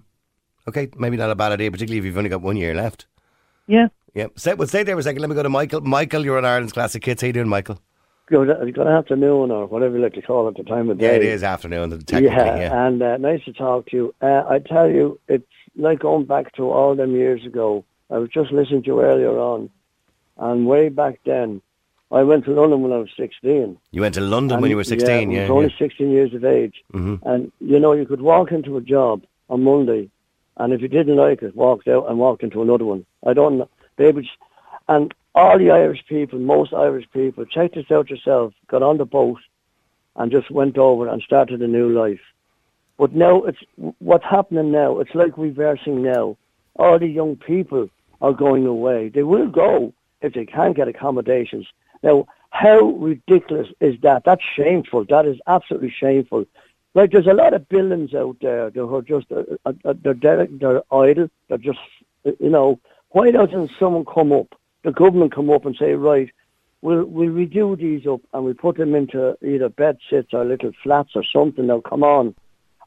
Okay, 0.68 0.88
maybe 0.96 1.16
not 1.16 1.30
a 1.30 1.36
bad 1.36 1.52
idea, 1.52 1.70
particularly 1.70 1.98
if 1.98 2.04
you've 2.04 2.18
only 2.18 2.30
got 2.30 2.42
one 2.42 2.56
year 2.56 2.74
left. 2.74 3.06
Yeah. 3.66 3.88
Yeah. 4.14 4.26
Stay, 4.34 4.54
well, 4.54 4.66
stay 4.66 4.82
there 4.82 4.96
for 4.96 5.00
a 5.00 5.02
second. 5.04 5.20
Let 5.20 5.30
me 5.30 5.36
go 5.36 5.42
to 5.42 5.48
Michael. 5.48 5.80
Michael, 5.80 6.24
you're 6.24 6.38
on 6.38 6.44
Ireland's 6.44 6.72
Classic 6.72 7.04
Hits. 7.04 7.22
How 7.22 7.28
you 7.28 7.32
doing, 7.32 7.48
Michael? 7.48 7.78
Good, 8.26 8.74
good 8.74 8.86
afternoon 8.86 9.50
or 9.50 9.66
whatever 9.66 9.96
you 9.96 10.02
like 10.02 10.14
to 10.14 10.22
call 10.22 10.48
it, 10.48 10.56
the 10.56 10.64
time 10.64 10.90
of 10.90 10.98
day. 10.98 11.06
Yeah, 11.06 11.12
it 11.12 11.22
is 11.22 11.42
afternoon. 11.42 11.90
Technically, 11.90 12.36
yeah, 12.36 12.56
yeah. 12.56 12.86
and 12.86 13.02
uh, 13.02 13.16
nice 13.16 13.44
to 13.44 13.52
talk 13.52 13.86
to 13.86 13.96
you. 13.96 14.14
Uh, 14.20 14.44
I 14.48 14.58
tell 14.58 14.90
you, 14.90 15.18
it's 15.28 15.46
like 15.76 16.00
going 16.00 16.26
back 16.26 16.54
to 16.56 16.70
all 16.70 16.94
them 16.94 17.12
years 17.14 17.44
ago. 17.44 17.84
I 18.10 18.18
was 18.18 18.30
just 18.30 18.52
listening 18.52 18.82
to 18.82 18.86
you 18.86 19.00
earlier 19.00 19.38
on, 19.38 19.70
and 20.38 20.66
way 20.66 20.88
back 20.88 21.20
then, 21.24 21.60
I 22.10 22.22
went 22.22 22.44
to 22.44 22.52
London 22.52 22.82
when 22.82 22.92
I 22.92 22.98
was 22.98 23.10
16. 23.16 23.78
You 23.90 24.00
went 24.00 24.14
to 24.14 24.20
London 24.20 24.60
when 24.60 24.70
you 24.70 24.76
were 24.76 24.84
16, 24.84 25.10
I 25.10 25.32
yeah. 25.32 25.48
only 25.48 25.70
yeah. 25.70 25.78
16 25.86 26.10
years 26.10 26.32
of 26.34 26.44
age. 26.44 26.84
Mhm. 26.92 27.20
And, 27.24 27.50
you 27.60 27.80
know, 27.80 27.92
you 27.92 28.06
could 28.06 28.20
walk 28.20 28.52
into 28.52 28.76
a 28.76 28.80
job 28.80 29.24
on 29.50 29.64
Monday, 29.64 30.08
and 30.56 30.72
if 30.72 30.80
you 30.80 30.88
didn't 30.88 31.16
like 31.16 31.42
it, 31.42 31.56
walked 31.56 31.88
out 31.88 32.08
and 32.08 32.18
walked 32.18 32.44
into 32.44 32.62
another 32.62 32.84
one. 32.84 33.04
I 33.26 33.32
don't 33.32 33.58
know. 33.58 33.68
They 33.96 34.12
would, 34.12 34.26
and 34.88 35.12
all 35.36 35.58
the 35.58 35.70
Irish 35.70 36.04
people, 36.08 36.38
most 36.38 36.72
Irish 36.72 37.06
people, 37.12 37.44
check 37.44 37.74
this 37.74 37.90
out 37.90 38.10
yourself, 38.10 38.54
got 38.68 38.82
on 38.82 38.96
the 38.96 39.04
boat 39.04 39.38
and 40.16 40.32
just 40.32 40.50
went 40.50 40.78
over 40.78 41.06
and 41.06 41.22
started 41.22 41.60
a 41.60 41.68
new 41.68 41.90
life. 41.90 42.20
But 42.96 43.12
now 43.14 43.42
it's 43.42 43.58
what's 43.98 44.24
happening 44.24 44.72
now. 44.72 44.98
It's 44.98 45.14
like 45.14 45.36
reversing 45.36 46.02
now. 46.02 46.38
All 46.76 46.98
the 46.98 47.06
young 47.06 47.36
people 47.36 47.90
are 48.22 48.32
going 48.32 48.66
away. 48.66 49.10
They 49.10 49.22
will 49.22 49.48
go 49.48 49.92
if 50.22 50.32
they 50.32 50.46
can't 50.46 50.74
get 50.74 50.88
accommodations. 50.88 51.66
Now, 52.02 52.26
how 52.48 52.80
ridiculous 52.80 53.68
is 53.80 54.00
that? 54.00 54.24
That's 54.24 54.42
shameful. 54.56 55.04
That 55.04 55.26
is 55.26 55.38
absolutely 55.46 55.90
shameful. 55.90 56.46
Like 56.94 57.10
there's 57.10 57.26
a 57.26 57.34
lot 57.34 57.52
of 57.52 57.68
buildings 57.68 58.14
out 58.14 58.38
there 58.40 58.70
that 58.70 58.82
are 58.82 59.02
just 59.02 59.30
uh, 59.30 59.42
uh, 59.66 59.72
uh, 59.84 59.94
they're 60.02 60.14
they're, 60.14 60.46
they're 60.46 60.82
idle. 60.90 61.28
They're 61.48 61.58
just 61.58 61.78
uh, 62.24 62.30
you 62.40 62.48
know 62.48 62.80
why 63.10 63.30
doesn't 63.30 63.72
someone 63.78 64.06
come 64.06 64.32
up, 64.32 64.58
the 64.86 64.92
government 64.92 65.34
come 65.34 65.50
up 65.50 65.66
and 65.66 65.76
say 65.76 65.94
right, 65.94 66.30
we'll 66.80 67.04
we'll 67.04 67.30
redo 67.30 67.76
these 67.76 68.06
up 68.06 68.20
and 68.32 68.44
we 68.44 68.52
put 68.52 68.76
them 68.76 68.94
into 68.94 69.36
either 69.44 69.68
bed 69.68 69.98
sits 70.08 70.32
or 70.32 70.44
little 70.44 70.70
flats 70.80 71.10
or 71.16 71.24
something. 71.24 71.66
Now 71.66 71.80
come 71.80 72.04
on, 72.04 72.36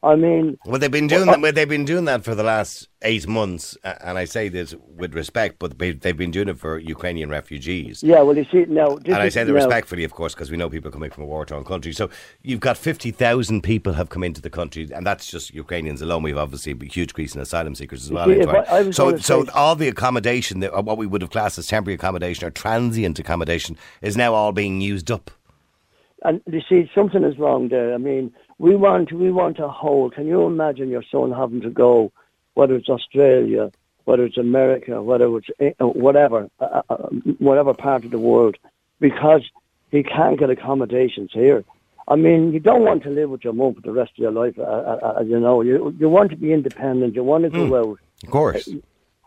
I 0.02 0.16
mean 0.16 0.58
Well, 0.64 0.78
they've 0.78 0.90
been 0.90 1.08
doing 1.08 1.26
that. 1.26 1.40
Well, 1.40 1.52
they've 1.52 1.68
been 1.68 1.84
doing 1.84 2.06
that 2.06 2.24
for 2.24 2.34
the 2.34 2.42
last 2.42 2.88
eight 3.02 3.26
months, 3.28 3.76
and 3.84 4.16
I 4.16 4.24
say 4.24 4.48
this 4.48 4.74
with 4.96 5.14
respect, 5.14 5.58
but 5.58 5.78
they- 5.78 5.92
they've 5.92 6.16
been 6.16 6.30
doing 6.30 6.48
it 6.48 6.58
for 6.58 6.78
Ukrainian 6.78 7.28
refugees. 7.28 8.02
yeah. 8.02 8.22
Well, 8.22 8.36
you 8.36 8.46
see 8.50 8.64
now, 8.66 8.96
this 8.96 9.12
And 9.14 9.16
I 9.16 9.28
say 9.28 9.44
that 9.44 9.52
respectfully, 9.52 10.04
of 10.04 10.12
course, 10.12 10.34
because 10.34 10.50
we 10.50 10.56
know 10.56 10.70
people 10.70 10.90
coming 10.90 11.10
from 11.10 11.24
a 11.24 11.26
war-torn 11.26 11.64
country. 11.64 11.92
So 11.92 12.08
you've 12.42 12.60
got 12.60 12.76
50,000 12.78 13.62
people 13.62 13.92
have 13.94 14.08
come 14.08 14.22
into 14.24 14.40
the 14.40 14.50
country, 14.50 14.88
and 14.94 15.06
that's 15.06 15.30
just 15.30 15.54
Ukrainians 15.54 16.00
alone. 16.00 16.22
We've 16.22 16.36
obviously 16.36 16.72
a 16.72 16.84
huge 16.84 17.10
increase 17.10 17.34
in 17.34 17.40
asylum 17.42 17.74
seekers 17.74 18.04
as 18.04 18.10
well. 18.12 18.26
see, 18.26 18.42
I- 18.42 18.78
I 18.78 18.90
so, 18.90 19.16
so 19.18 19.44
say- 19.44 19.50
all 19.54 19.76
the 19.76 19.88
accommodation, 19.88 20.60
that, 20.60 20.74
uh, 20.76 20.82
what 20.82 20.96
we 20.98 21.06
would 21.06 21.20
have 21.22 21.30
classed 21.30 21.58
as 21.58 21.66
temporary 21.66 21.94
accommodation 21.96 22.46
or 22.46 22.50
transient 22.50 23.18
accommodation, 23.18 23.76
is 24.00 24.16
now 24.16 24.32
all 24.34 24.52
being 24.52 24.80
used 24.80 25.10
up. 25.10 25.30
And 26.22 26.40
you 26.50 26.60
see, 26.68 26.90
something 26.94 27.24
is 27.24 27.38
wrong 27.38 27.68
there. 27.68 27.94
I 27.94 27.98
mean, 27.98 28.32
we 28.60 28.76
want 28.76 29.10
we 29.10 29.32
want 29.32 29.56
to 29.56 29.68
hold. 29.68 30.14
Can 30.14 30.26
you 30.26 30.46
imagine 30.46 30.90
your 30.90 31.02
son 31.10 31.32
having 31.32 31.62
to 31.62 31.70
go, 31.70 32.12
whether 32.54 32.74
it's 32.74 32.90
Australia, 32.90 33.72
whether 34.04 34.24
it's 34.24 34.36
America, 34.36 35.02
whether 35.02 35.34
it's 35.38 35.48
eh, 35.60 35.72
uh, 35.80 35.86
whatever, 35.86 36.48
uh, 36.60 36.82
uh, 36.90 36.96
whatever 37.38 37.72
part 37.72 38.04
of 38.04 38.10
the 38.10 38.18
world, 38.18 38.56
because 39.00 39.42
he 39.90 40.02
can't 40.02 40.38
get 40.38 40.50
accommodations 40.50 41.30
here. 41.32 41.64
I 42.06 42.16
mean, 42.16 42.52
you 42.52 42.60
don't 42.60 42.82
want 42.82 43.02
to 43.04 43.10
live 43.10 43.30
with 43.30 43.44
your 43.44 43.54
mum 43.54 43.74
for 43.74 43.80
the 43.80 43.92
rest 43.92 44.12
of 44.12 44.18
your 44.18 44.32
life. 44.32 44.58
Uh, 44.58 44.62
uh, 44.62 45.14
uh, 45.18 45.22
you 45.22 45.40
know, 45.40 45.62
you 45.62 45.96
you 45.98 46.10
want 46.10 46.30
to 46.30 46.36
be 46.36 46.52
independent. 46.52 47.14
You 47.14 47.24
want 47.24 47.44
to 47.44 47.50
go 47.50 47.80
out. 47.80 47.98
Of 48.22 48.30
course. 48.30 48.68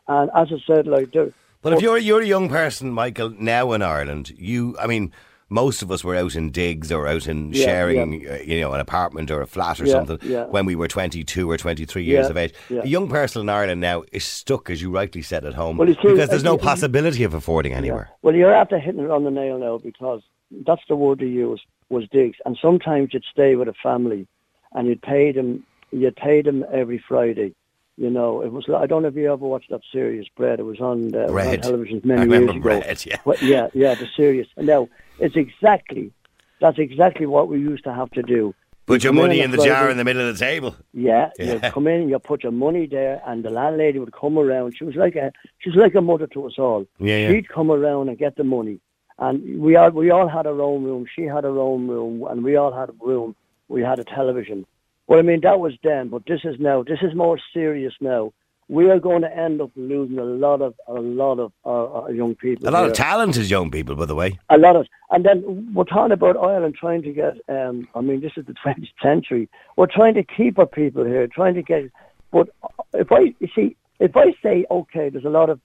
And 0.07 0.29
as 0.35 0.47
I 0.51 0.59
said, 0.67 0.85
like 0.85 1.11
there, 1.11 1.31
But 1.63 1.73
if 1.73 1.81
you're 1.81 1.97
you're 1.97 2.21
a 2.21 2.33
young 2.35 2.49
person, 2.49 2.91
Michael, 2.91 3.31
now 3.31 3.71
in 3.71 3.81
Ireland, 3.81 4.31
you, 4.37 4.77
I 4.77 4.85
mean, 4.85 5.11
most 5.53 5.81
of 5.83 5.91
us 5.91 6.03
were 6.03 6.15
out 6.15 6.35
in 6.35 6.49
digs 6.49 6.91
or 6.91 7.07
out 7.07 7.27
in 7.27 7.53
Yeah, 7.53 7.65
sharing, 7.65 8.27
Uh, 8.27 8.39
you 8.43 8.59
know, 8.59 8.73
an 8.73 8.79
apartment 8.79 9.29
or 9.29 9.41
a 9.41 9.47
flat 9.47 9.79
or 9.79 9.85
Yeah, 9.85 9.93
something 9.93 10.19
yeah. 10.23 10.45
when 10.47 10.65
we 10.65 10.75
were 10.75 10.87
22 10.87 11.49
or 11.49 11.57
23 11.57 12.03
years 12.03 12.25
Yeah, 12.25 12.31
of 12.31 12.37
age. 12.37 12.53
yeah. 12.69 12.81
A 12.83 12.87
young 12.87 13.07
person 13.07 13.41
in 13.41 13.49
Ireland 13.49 13.79
now 13.79 14.03
is 14.11 14.23
stuck, 14.23 14.69
as 14.69 14.81
you 14.81 14.89
rightly 14.89 15.21
said, 15.21 15.45
at 15.45 15.53
home 15.53 15.77
Well, 15.77 15.87
because 15.87 16.29
there's 16.29 16.43
no 16.43 16.57
possibility 16.57 17.23
of 17.23 17.33
affording 17.33 17.73
anywhere. 17.73 18.09
Well, 18.23 18.35
you're 18.35 18.53
after 18.53 18.79
hitting 18.79 19.03
it 19.03 19.11
on 19.11 19.23
the 19.23 19.31
nail 19.31 19.59
now 19.59 19.77
because 19.77 20.21
that's 20.65 20.81
the 20.89 20.95
word 20.95 21.19
they 21.19 21.27
use 21.27 21.61
was 21.89 22.07
digs, 22.09 22.37
and 22.45 22.57
sometimes 22.59 23.13
you'd 23.13 23.23
stay 23.31 23.55
with 23.55 23.67
a 23.67 23.73
family, 23.83 24.27
and 24.73 24.87
you'd 24.87 25.01
pay 25.03 25.31
them, 25.31 25.63
you'd 25.91 26.15
pay 26.15 26.41
them 26.41 26.65
every 26.71 26.97
Friday, 26.97 27.53
You 27.97 28.09
know, 28.09 28.41
it 28.41 28.51
was. 28.51 28.65
I 28.75 28.87
don't 28.87 29.03
know 29.03 29.09
if 29.09 29.15
you 29.15 29.31
ever 29.31 29.45
watched 29.45 29.69
that 29.69 29.81
series, 29.91 30.27
Bread. 30.35 30.59
It 30.59 30.63
was 30.63 30.79
on, 30.79 31.13
uh, 31.13 31.27
on 31.27 31.59
television 31.61 32.01
I 32.03 32.07
many 32.07 32.21
remember 32.21 32.53
years 32.53 32.55
ago. 32.65 32.79
Bread, 32.81 33.05
yeah. 33.05 33.17
Well, 33.25 33.37
yeah, 33.39 33.67
yeah, 33.75 33.93
the 33.93 34.07
series. 34.17 34.47
And 34.57 34.65
now 34.65 34.89
it's 35.19 35.35
exactly 35.35 36.11
that's 36.59 36.79
exactly 36.79 37.25
what 37.25 37.49
we 37.49 37.59
used 37.59 37.83
to 37.83 37.93
have 37.93 38.09
to 38.11 38.21
do. 38.23 38.55
Put 38.85 39.03
your 39.03 39.13
money 39.13 39.39
on 39.39 39.45
in 39.45 39.51
the 39.51 39.63
jar 39.63 39.89
in 39.89 39.97
the 39.97 40.03
middle 40.03 40.27
of 40.27 40.37
the 40.37 40.45
table. 40.45 40.75
Yeah, 40.93 41.29
Yeah. 41.39 41.53
you 41.53 41.59
come 41.71 41.87
in, 41.87 42.09
you 42.09 42.19
put 42.19 42.43
your 42.43 42.51
money 42.51 42.85
there, 42.85 43.21
and 43.25 43.43
the 43.43 43.49
landlady 43.49 43.99
would 43.99 44.11
come 44.13 44.37
around. 44.37 44.75
She 44.77 44.83
was 44.83 44.95
like 44.95 45.15
a, 45.15 45.31
she 45.59 45.69
was 45.69 45.77
like 45.77 45.95
a 45.95 46.01
mother 46.01 46.27
to 46.27 46.47
us 46.47 46.53
all. 46.57 46.85
Yeah, 46.99 47.17
yeah. 47.17 47.29
She'd 47.31 47.47
come 47.49 47.71
around 47.71 48.09
and 48.09 48.17
get 48.17 48.35
the 48.35 48.43
money, 48.43 48.79
and 49.19 49.61
we 49.61 49.75
all 49.77 49.89
we 49.91 50.09
all 50.11 50.27
had 50.27 50.47
our 50.47 50.61
own 50.61 50.83
room. 50.83 51.05
She 51.13 51.23
had 51.23 51.43
her 51.45 51.57
own 51.59 51.87
room, 51.87 52.23
and 52.29 52.43
we 52.43 52.55
all 52.57 52.73
had 52.73 52.89
a 52.89 52.93
room. 52.99 53.35
We 53.69 53.81
had 53.81 53.99
a 53.99 54.03
television. 54.03 54.65
Well, 55.07 55.19
I 55.19 55.21
mean 55.21 55.41
that 55.41 55.59
was 55.59 55.73
then, 55.83 56.09
but 56.09 56.25
this 56.25 56.41
is 56.43 56.59
now. 56.59 56.83
This 56.83 56.99
is 57.01 57.13
more 57.15 57.39
serious 57.53 57.93
now. 58.01 58.33
We 58.73 58.89
are 58.89 58.99
going 58.99 59.21
to 59.21 59.31
end 59.37 59.61
up 59.61 59.69
losing 59.75 60.17
a 60.17 60.23
lot 60.23 60.59
of 60.63 60.73
a 60.87 60.93
lot 60.93 61.37
of 61.37 61.51
our, 61.63 61.87
our 61.89 62.11
young 62.11 62.33
people. 62.33 62.67
A 62.67 62.71
lot 62.71 62.79
here. 62.79 62.89
of 62.89 62.93
talented 62.97 63.47
young 63.47 63.69
people, 63.69 63.95
by 63.95 64.05
the 64.05 64.15
way. 64.15 64.39
A 64.49 64.57
lot 64.57 64.75
of, 64.75 64.87
and 65.11 65.23
then 65.23 65.71
we're 65.75 65.83
talking 65.83 66.11
about 66.11 66.37
Ireland 66.37 66.73
trying 66.73 67.03
to 67.03 67.13
get. 67.13 67.35
Um, 67.47 67.87
I 67.93 68.01
mean, 68.01 68.19
this 68.21 68.31
is 68.35 68.47
the 68.47 68.53
20th 68.65 68.87
century. 68.99 69.47
We're 69.77 69.93
trying 69.99 70.15
to 70.15 70.23
keep 70.23 70.57
our 70.57 70.65
people 70.65 71.05
here, 71.05 71.27
trying 71.27 71.53
to 71.53 71.61
get. 71.61 71.91
But 72.31 72.49
if 72.93 73.11
I 73.11 73.35
you 73.39 73.47
see, 73.53 73.75
if 73.99 74.17
I 74.17 74.33
say 74.41 74.65
okay, 74.71 75.09
there's 75.09 75.23
a 75.23 75.29
lot 75.29 75.51
of 75.51 75.59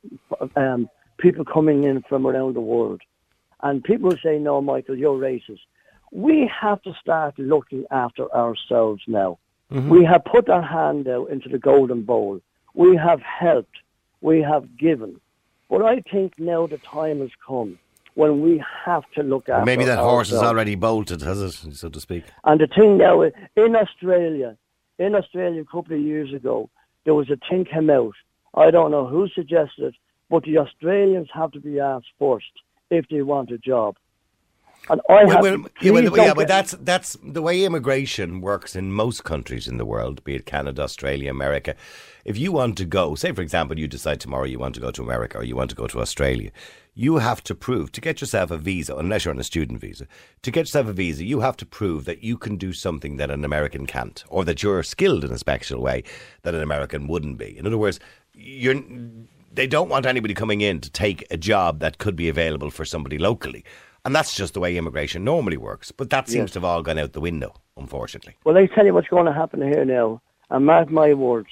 um, 0.54 0.90
people 1.16 1.46
coming 1.46 1.84
in 1.84 2.02
from 2.10 2.26
around 2.26 2.56
the 2.56 2.60
world, 2.60 3.00
and 3.62 3.82
people 3.82 4.12
say, 4.22 4.38
"No, 4.38 4.60
Michael, 4.60 4.98
you're 4.98 5.18
racist." 5.18 5.64
We 6.12 6.50
have 6.60 6.82
to 6.82 6.92
start 7.00 7.38
looking 7.38 7.86
after 7.90 8.30
ourselves 8.34 9.02
now. 9.06 9.38
We 9.70 10.04
have 10.04 10.24
put 10.24 10.48
our 10.50 10.62
hand 10.62 11.08
out 11.08 11.30
into 11.30 11.48
the 11.48 11.58
golden 11.58 12.02
bowl. 12.02 12.40
We 12.78 12.94
have 12.94 13.20
helped. 13.20 13.76
We 14.20 14.40
have 14.40 14.78
given. 14.78 15.20
But 15.68 15.82
I 15.82 16.00
think 16.12 16.38
now 16.38 16.68
the 16.68 16.78
time 16.78 17.18
has 17.20 17.30
come 17.44 17.76
when 18.14 18.40
we 18.40 18.62
have 18.84 19.02
to 19.16 19.22
look 19.24 19.48
at. 19.48 19.64
Maybe 19.64 19.84
that 19.84 19.98
horse 19.98 20.30
is 20.30 20.38
already 20.38 20.76
bolted, 20.76 21.20
has 21.22 21.42
it, 21.42 21.74
so 21.74 21.88
to 21.88 22.00
speak? 22.00 22.22
And 22.44 22.60
the 22.60 22.68
thing 22.68 22.96
now, 22.96 23.22
is, 23.22 23.32
in 23.56 23.74
Australia, 23.74 24.56
in 25.00 25.16
Australia 25.16 25.60
a 25.60 25.64
couple 25.64 25.96
of 25.96 26.02
years 26.02 26.32
ago, 26.32 26.70
there 27.04 27.14
was 27.14 27.28
a 27.30 27.38
thing 27.50 27.64
came 27.64 27.90
out. 27.90 28.14
I 28.54 28.70
don't 28.70 28.92
know 28.92 29.06
who 29.08 29.26
suggested 29.28 29.82
it, 29.88 29.94
but 30.30 30.44
the 30.44 30.58
Australians 30.58 31.28
have 31.34 31.50
to 31.52 31.60
be 31.60 31.80
asked 31.80 32.12
first 32.16 32.52
if 32.90 33.08
they 33.08 33.22
want 33.22 33.50
a 33.50 33.58
job. 33.58 33.96
And 34.90 35.00
I 35.08 35.24
Well, 35.24 35.30
have 35.30 35.42
well, 35.42 35.70
yeah, 35.80 35.90
well, 35.92 36.16
yeah, 36.16 36.34
but 36.34 36.48
that's 36.48 36.72
that's 36.80 37.16
the 37.22 37.42
way 37.42 37.64
immigration 37.64 38.40
works 38.40 38.74
in 38.74 38.92
most 38.92 39.24
countries 39.24 39.68
in 39.68 39.76
the 39.76 39.84
world, 39.84 40.24
be 40.24 40.34
it 40.34 40.46
Canada, 40.46 40.82
Australia, 40.82 41.30
America. 41.30 41.74
If 42.24 42.38
you 42.38 42.52
want 42.52 42.76
to 42.78 42.84
go, 42.84 43.14
say 43.14 43.32
for 43.32 43.42
example, 43.42 43.78
you 43.78 43.88
decide 43.88 44.20
tomorrow 44.20 44.44
you 44.44 44.58
want 44.58 44.74
to 44.76 44.80
go 44.80 44.90
to 44.90 45.02
America 45.02 45.38
or 45.38 45.44
you 45.44 45.56
want 45.56 45.70
to 45.70 45.76
go 45.76 45.86
to 45.86 46.00
Australia, 46.00 46.50
you 46.94 47.18
have 47.18 47.42
to 47.44 47.54
prove 47.54 47.92
to 47.92 48.00
get 48.00 48.20
yourself 48.20 48.50
a 48.50 48.58
visa, 48.58 48.96
unless 48.96 49.24
you're 49.24 49.34
on 49.34 49.40
a 49.40 49.44
student 49.44 49.80
visa, 49.80 50.06
to 50.42 50.50
get 50.50 50.62
yourself 50.62 50.88
a 50.88 50.92
visa, 50.92 51.24
you 51.24 51.40
have 51.40 51.56
to 51.58 51.66
prove 51.66 52.04
that 52.06 52.24
you 52.24 52.36
can 52.36 52.56
do 52.56 52.72
something 52.72 53.16
that 53.18 53.30
an 53.30 53.44
American 53.44 53.86
can't, 53.86 54.24
or 54.28 54.44
that 54.44 54.62
you're 54.62 54.82
skilled 54.82 55.24
in 55.24 55.30
a 55.30 55.38
special 55.38 55.80
way 55.80 56.02
that 56.42 56.54
an 56.54 56.62
American 56.62 57.06
wouldn't 57.06 57.38
be. 57.38 57.56
In 57.58 57.66
other 57.66 57.78
words, 57.78 58.00
you're 58.34 58.82
they 59.52 59.66
don't 59.66 59.88
want 59.88 60.06
anybody 60.06 60.34
coming 60.34 60.60
in 60.60 60.80
to 60.80 60.90
take 60.90 61.26
a 61.30 61.36
job 61.36 61.80
that 61.80 61.98
could 61.98 62.14
be 62.14 62.28
available 62.28 62.70
for 62.70 62.84
somebody 62.84 63.18
locally. 63.18 63.64
And 64.04 64.14
that's 64.14 64.34
just 64.34 64.54
the 64.54 64.60
way 64.60 64.76
immigration 64.76 65.24
normally 65.24 65.56
works. 65.56 65.92
But 65.92 66.10
that 66.10 66.28
seems 66.28 66.52
to 66.52 66.58
have 66.58 66.64
all 66.64 66.82
gone 66.82 66.98
out 66.98 67.12
the 67.12 67.20
window, 67.20 67.54
unfortunately. 67.76 68.36
Well, 68.44 68.56
I 68.56 68.66
tell 68.66 68.86
you 68.86 68.94
what's 68.94 69.08
going 69.08 69.26
to 69.26 69.32
happen 69.32 69.60
here 69.60 69.84
now, 69.84 70.22
and 70.50 70.64
mark 70.64 70.90
my 70.90 71.14
words. 71.14 71.48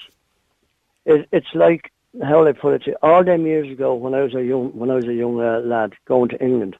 It, 1.04 1.28
it's 1.32 1.54
like 1.54 1.92
how 2.24 2.40
will 2.40 2.48
I 2.48 2.52
put 2.52 2.74
it 2.74 2.84
to 2.84 2.90
you? 2.92 2.96
All 3.02 3.24
them 3.24 3.46
years 3.46 3.70
ago, 3.70 3.94
when 3.94 4.14
I 4.14 4.22
was 4.22 4.34
a 4.34 4.42
young 4.42 4.70
when 4.70 4.90
I 4.90 4.94
was 4.94 5.06
a 5.06 5.14
young 5.14 5.40
uh, 5.40 5.60
lad 5.60 5.94
going 6.06 6.28
to 6.30 6.42
England, 6.42 6.76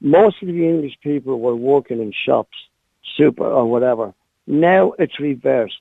most 0.00 0.42
of 0.42 0.48
the 0.48 0.66
English 0.68 0.98
people 1.02 1.40
were 1.40 1.56
working 1.56 2.00
in 2.00 2.12
shops, 2.12 2.56
super 3.16 3.44
or 3.44 3.66
whatever. 3.66 4.14
Now 4.46 4.92
it's 4.98 5.20
reversed. 5.20 5.80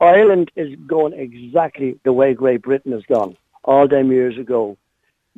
Ireland 0.00 0.50
is 0.56 0.76
going 0.86 1.14
exactly 1.14 1.98
the 2.04 2.12
way 2.12 2.34
Great 2.34 2.62
Britain 2.62 2.92
has 2.92 3.04
gone 3.04 3.36
all 3.64 3.88
them 3.88 4.12
years 4.12 4.36
ago. 4.38 4.76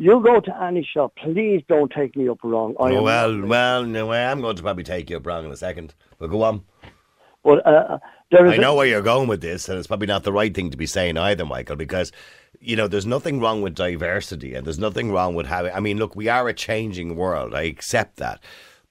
You 0.01 0.23
go 0.25 0.39
to 0.41 0.63
any 0.63 0.89
shop, 0.95 1.13
please 1.17 1.61
don't 1.69 1.91
take 1.91 2.15
me 2.17 2.29
up 2.29 2.39
wrong. 2.45 2.77
I 2.79 2.93
Oh, 2.93 3.03
well, 3.03 3.43
well, 3.45 3.83
no, 3.85 4.13
I 4.13 4.19
am 4.19 4.41
going 4.41 4.55
to 4.55 4.63
probably 4.63 4.85
take 4.85 5.11
you 5.11 5.17
up 5.17 5.27
wrong 5.27 5.45
in 5.45 5.51
a 5.51 5.57
second. 5.57 5.93
But 6.21 6.29
go 6.29 6.45
on. 6.45 6.63
but 7.43 7.67
uh, 7.67 7.99
there 8.31 8.47
is 8.47 8.53
I 8.53 8.55
a- 8.55 8.61
know 8.61 8.77
where 8.77 8.87
you're 8.87 9.03
going 9.03 9.27
with 9.29 9.41
this, 9.41 9.69
and 9.69 9.77
it's 9.77 9.89
probably 9.89 10.07
not 10.07 10.23
the 10.23 10.33
right 10.33 10.55
thing 10.55 10.71
to 10.71 10.77
be 10.77 10.87
saying 10.87 11.19
either, 11.19 11.45
Michael, 11.45 11.75
because 11.75 12.13
you 12.61 12.77
know 12.77 12.87
there's 12.87 13.07
nothing 13.07 13.41
wrong 13.41 13.61
with 13.61 13.75
diversity, 13.75 14.55
and 14.55 14.65
there's 14.65 14.79
nothing 14.79 15.11
wrong 15.11 15.35
with 15.35 15.47
having. 15.47 15.73
I 15.75 15.81
mean, 15.81 15.99
look, 15.99 16.15
we 16.15 16.29
are 16.29 16.47
a 16.49 16.55
changing 16.55 17.17
world. 17.17 17.53
I 17.53 17.63
accept 17.63 18.19
that, 18.19 18.41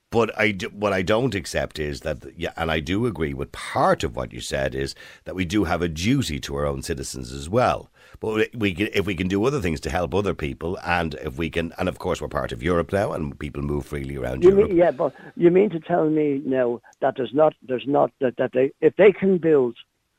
but 0.09 0.37
I 0.37 0.51
do, 0.51 0.67
what 0.69 0.91
I 0.91 1.03
don't 1.03 1.35
accept 1.35 1.79
is 1.79 2.01
that, 2.01 2.17
yeah, 2.35 2.51
and 2.57 2.69
I 2.69 2.81
do 2.81 3.05
agree 3.05 3.33
with 3.33 3.53
part 3.53 4.03
of 4.03 4.17
what 4.17 4.33
you 4.33 4.41
said 4.41 4.75
is 4.75 4.93
that 5.23 5.35
we 5.35 5.45
do 5.45 5.63
have 5.63 5.81
a 5.81 5.87
duty 5.87 6.37
to 6.41 6.55
our 6.57 6.65
own 6.65 6.81
citizens 6.81 7.31
as 7.31 7.47
well. 7.49 7.89
But 8.19 8.55
we 8.55 8.73
can, 8.73 8.89
if 8.93 9.05
we 9.05 9.15
can 9.15 9.27
do 9.27 9.43
other 9.45 9.61
things 9.61 9.79
to 9.81 9.89
help 9.89 10.15
other 10.15 10.33
people, 10.33 10.77
and 10.83 11.13
if 11.15 11.37
we 11.37 11.49
can, 11.49 11.73
and 11.77 11.87
of 11.87 11.99
course 11.99 12.19
we're 12.21 12.27
part 12.27 12.51
of 12.51 12.63
Europe 12.63 12.91
now, 12.91 13.13
and 13.13 13.37
people 13.37 13.61
move 13.61 13.85
freely 13.85 14.17
around 14.17 14.43
You 14.43 14.49
Europe. 14.49 14.69
mean, 14.69 14.77
yeah, 14.77 14.91
but 14.91 15.13
you 15.35 15.51
mean 15.51 15.69
to 15.69 15.79
tell 15.79 16.09
me 16.09 16.41
now 16.45 16.81
that 17.01 17.15
there's 17.17 17.33
not, 17.33 17.53
there's 17.67 17.85
not 17.85 18.11
that, 18.19 18.37
that 18.37 18.53
they, 18.53 18.71
if 18.81 18.95
they 18.95 19.11
can 19.11 19.37
build, 19.37 19.75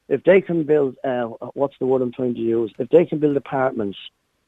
if 0.08 0.22
they 0.24 0.40
can 0.40 0.64
build, 0.64 0.96
uh, 1.04 1.24
what's 1.54 1.78
the 1.78 1.86
word 1.86 2.02
I'm 2.02 2.12
trying 2.12 2.34
to 2.34 2.40
use? 2.40 2.72
If 2.78 2.88
they 2.90 3.04
can 3.04 3.18
build 3.18 3.36
apartments, 3.36 3.98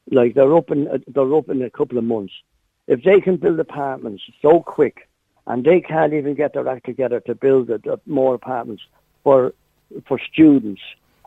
like 0.09 0.33
they're 0.33 0.53
open, 0.53 0.87
in, 0.87 1.03
they're 1.07 1.35
up 1.35 1.49
in 1.49 1.61
a 1.61 1.69
couple 1.69 1.97
of 1.97 2.03
months. 2.03 2.33
If 2.87 3.03
they 3.03 3.21
can 3.21 3.37
build 3.37 3.59
apartments 3.59 4.23
so 4.41 4.61
quick, 4.61 5.07
and 5.47 5.63
they 5.63 5.81
can't 5.81 6.13
even 6.13 6.35
get 6.35 6.53
their 6.53 6.67
act 6.67 6.85
together 6.85 7.19
to 7.21 7.35
build 7.35 7.69
uh, 7.69 7.79
uh, 7.89 7.97
more 8.05 8.35
apartments 8.35 8.83
for 9.23 9.53
for 10.07 10.19
students. 10.19 10.81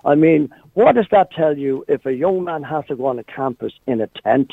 I 0.04 0.14
mean, 0.14 0.52
what 0.74 0.94
does 0.94 1.06
that 1.10 1.30
tell 1.32 1.56
you 1.56 1.84
if 1.88 2.04
a 2.04 2.12
young 2.12 2.44
man 2.44 2.62
has 2.62 2.84
to 2.86 2.96
go 2.96 3.06
on 3.06 3.18
a 3.18 3.24
campus 3.24 3.72
in 3.86 4.00
a 4.00 4.06
tent? 4.06 4.52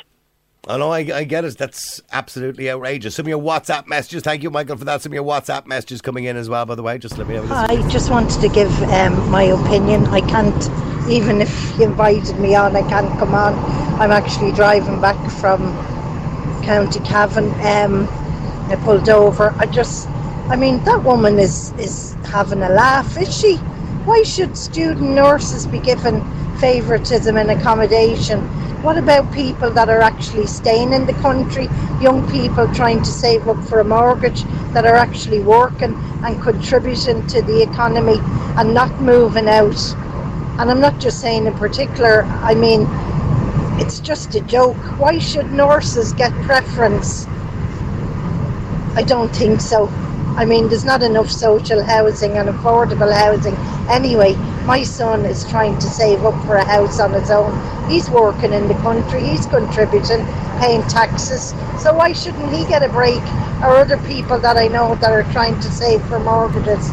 I 0.67 0.77
know, 0.77 0.91
I, 0.91 0.99
I 0.99 1.23
get 1.23 1.43
it. 1.43 1.57
That's 1.57 2.01
absolutely 2.11 2.69
outrageous. 2.69 3.15
Some 3.15 3.25
of 3.25 3.29
your 3.29 3.41
WhatsApp 3.41 3.87
messages, 3.87 4.21
thank 4.21 4.43
you, 4.43 4.51
Michael, 4.51 4.77
for 4.77 4.85
that. 4.85 5.01
Some 5.01 5.11
of 5.11 5.15
your 5.15 5.23
WhatsApp 5.23 5.65
messages 5.65 6.01
coming 6.01 6.25
in 6.25 6.37
as 6.37 6.49
well, 6.49 6.65
by 6.67 6.75
the 6.75 6.83
way. 6.83 6.99
Just 6.99 7.17
let 7.17 7.27
me 7.27 7.33
have 7.33 7.49
a 7.49 7.65
listen. 7.67 7.85
I 7.85 7.89
just 7.89 8.11
wanted 8.11 8.39
to 8.41 8.47
give 8.49 8.71
um, 8.83 9.29
my 9.31 9.43
opinion. 9.43 10.05
I 10.07 10.21
can't, 10.21 11.09
even 11.09 11.41
if 11.41 11.79
you 11.79 11.85
invited 11.85 12.39
me 12.39 12.53
on, 12.53 12.75
I 12.75 12.87
can't 12.87 13.09
come 13.17 13.33
on. 13.33 13.55
I'm 13.99 14.11
actually 14.11 14.51
driving 14.51 15.01
back 15.01 15.17
from 15.31 15.61
County 16.63 16.99
Cavan. 16.99 17.45
Um, 17.65 18.07
I 18.69 18.75
pulled 18.83 19.09
over. 19.09 19.55
I 19.57 19.65
just, 19.65 20.07
I 20.47 20.55
mean, 20.55 20.83
that 20.83 21.03
woman 21.03 21.39
is 21.39 21.71
is 21.73 22.13
having 22.25 22.61
a 22.61 22.69
laugh, 22.69 23.17
is 23.17 23.35
she? 23.35 23.57
Why 24.03 24.23
should 24.23 24.57
student 24.57 25.11
nurses 25.11 25.67
be 25.67 25.77
given 25.77 26.25
favouritism 26.57 27.37
and 27.37 27.51
accommodation? 27.51 28.41
What 28.81 28.97
about 28.97 29.31
people 29.31 29.69
that 29.71 29.89
are 29.89 30.01
actually 30.01 30.47
staying 30.47 30.91
in 30.91 31.05
the 31.05 31.13
country? 31.13 31.65
Young 32.01 32.27
people 32.31 32.67
trying 32.73 33.03
to 33.03 33.11
save 33.11 33.47
up 33.47 33.63
for 33.65 33.79
a 33.79 33.83
mortgage 33.83 34.43
that 34.73 34.87
are 34.87 34.95
actually 34.95 35.41
working 35.41 35.93
and 36.25 36.41
contributing 36.41 37.27
to 37.27 37.43
the 37.43 37.61
economy 37.61 38.17
and 38.57 38.73
not 38.73 38.99
moving 39.01 39.47
out. 39.47 39.79
And 40.57 40.71
I'm 40.71 40.81
not 40.81 40.99
just 40.99 41.21
saying 41.21 41.45
in 41.45 41.53
particular, 41.53 42.23
I 42.23 42.55
mean, 42.55 42.87
it's 43.79 43.99
just 43.99 44.33
a 44.33 44.41
joke. 44.41 44.77
Why 44.99 45.19
should 45.19 45.51
nurses 45.51 46.11
get 46.13 46.33
preference? 46.41 47.27
I 48.95 49.03
don't 49.05 49.29
think 49.29 49.61
so. 49.61 49.87
I 50.37 50.45
mean, 50.45 50.69
there's 50.69 50.85
not 50.85 51.03
enough 51.03 51.29
social 51.29 51.83
housing 51.83 52.37
and 52.37 52.49
affordable 52.49 53.13
housing. 53.13 53.55
Anyway, 53.89 54.35
my 54.65 54.83
son 54.83 55.25
is 55.25 55.49
trying 55.49 55.77
to 55.79 55.87
save 55.87 56.23
up 56.23 56.45
for 56.45 56.55
a 56.55 56.63
house 56.63 56.99
on 56.99 57.13
his 57.13 57.29
own. 57.29 57.51
He's 57.89 58.09
working 58.09 58.53
in 58.53 58.67
the 58.67 58.75
country, 58.75 59.23
he's 59.23 59.45
contributing, 59.45 60.25
paying 60.59 60.83
taxes. 60.83 61.53
So 61.81 61.93
why 61.93 62.13
shouldn't 62.13 62.53
he 62.53 62.65
get 62.65 62.83
a 62.83 62.89
break? 62.89 63.21
Or 63.61 63.77
other 63.77 63.97
people 64.07 64.39
that 64.39 64.57
I 64.57 64.67
know 64.67 64.95
that 64.95 65.11
are 65.11 65.23
trying 65.31 65.59
to 65.59 65.71
save 65.71 66.01
for 66.07 66.19
mortgages. 66.19 66.89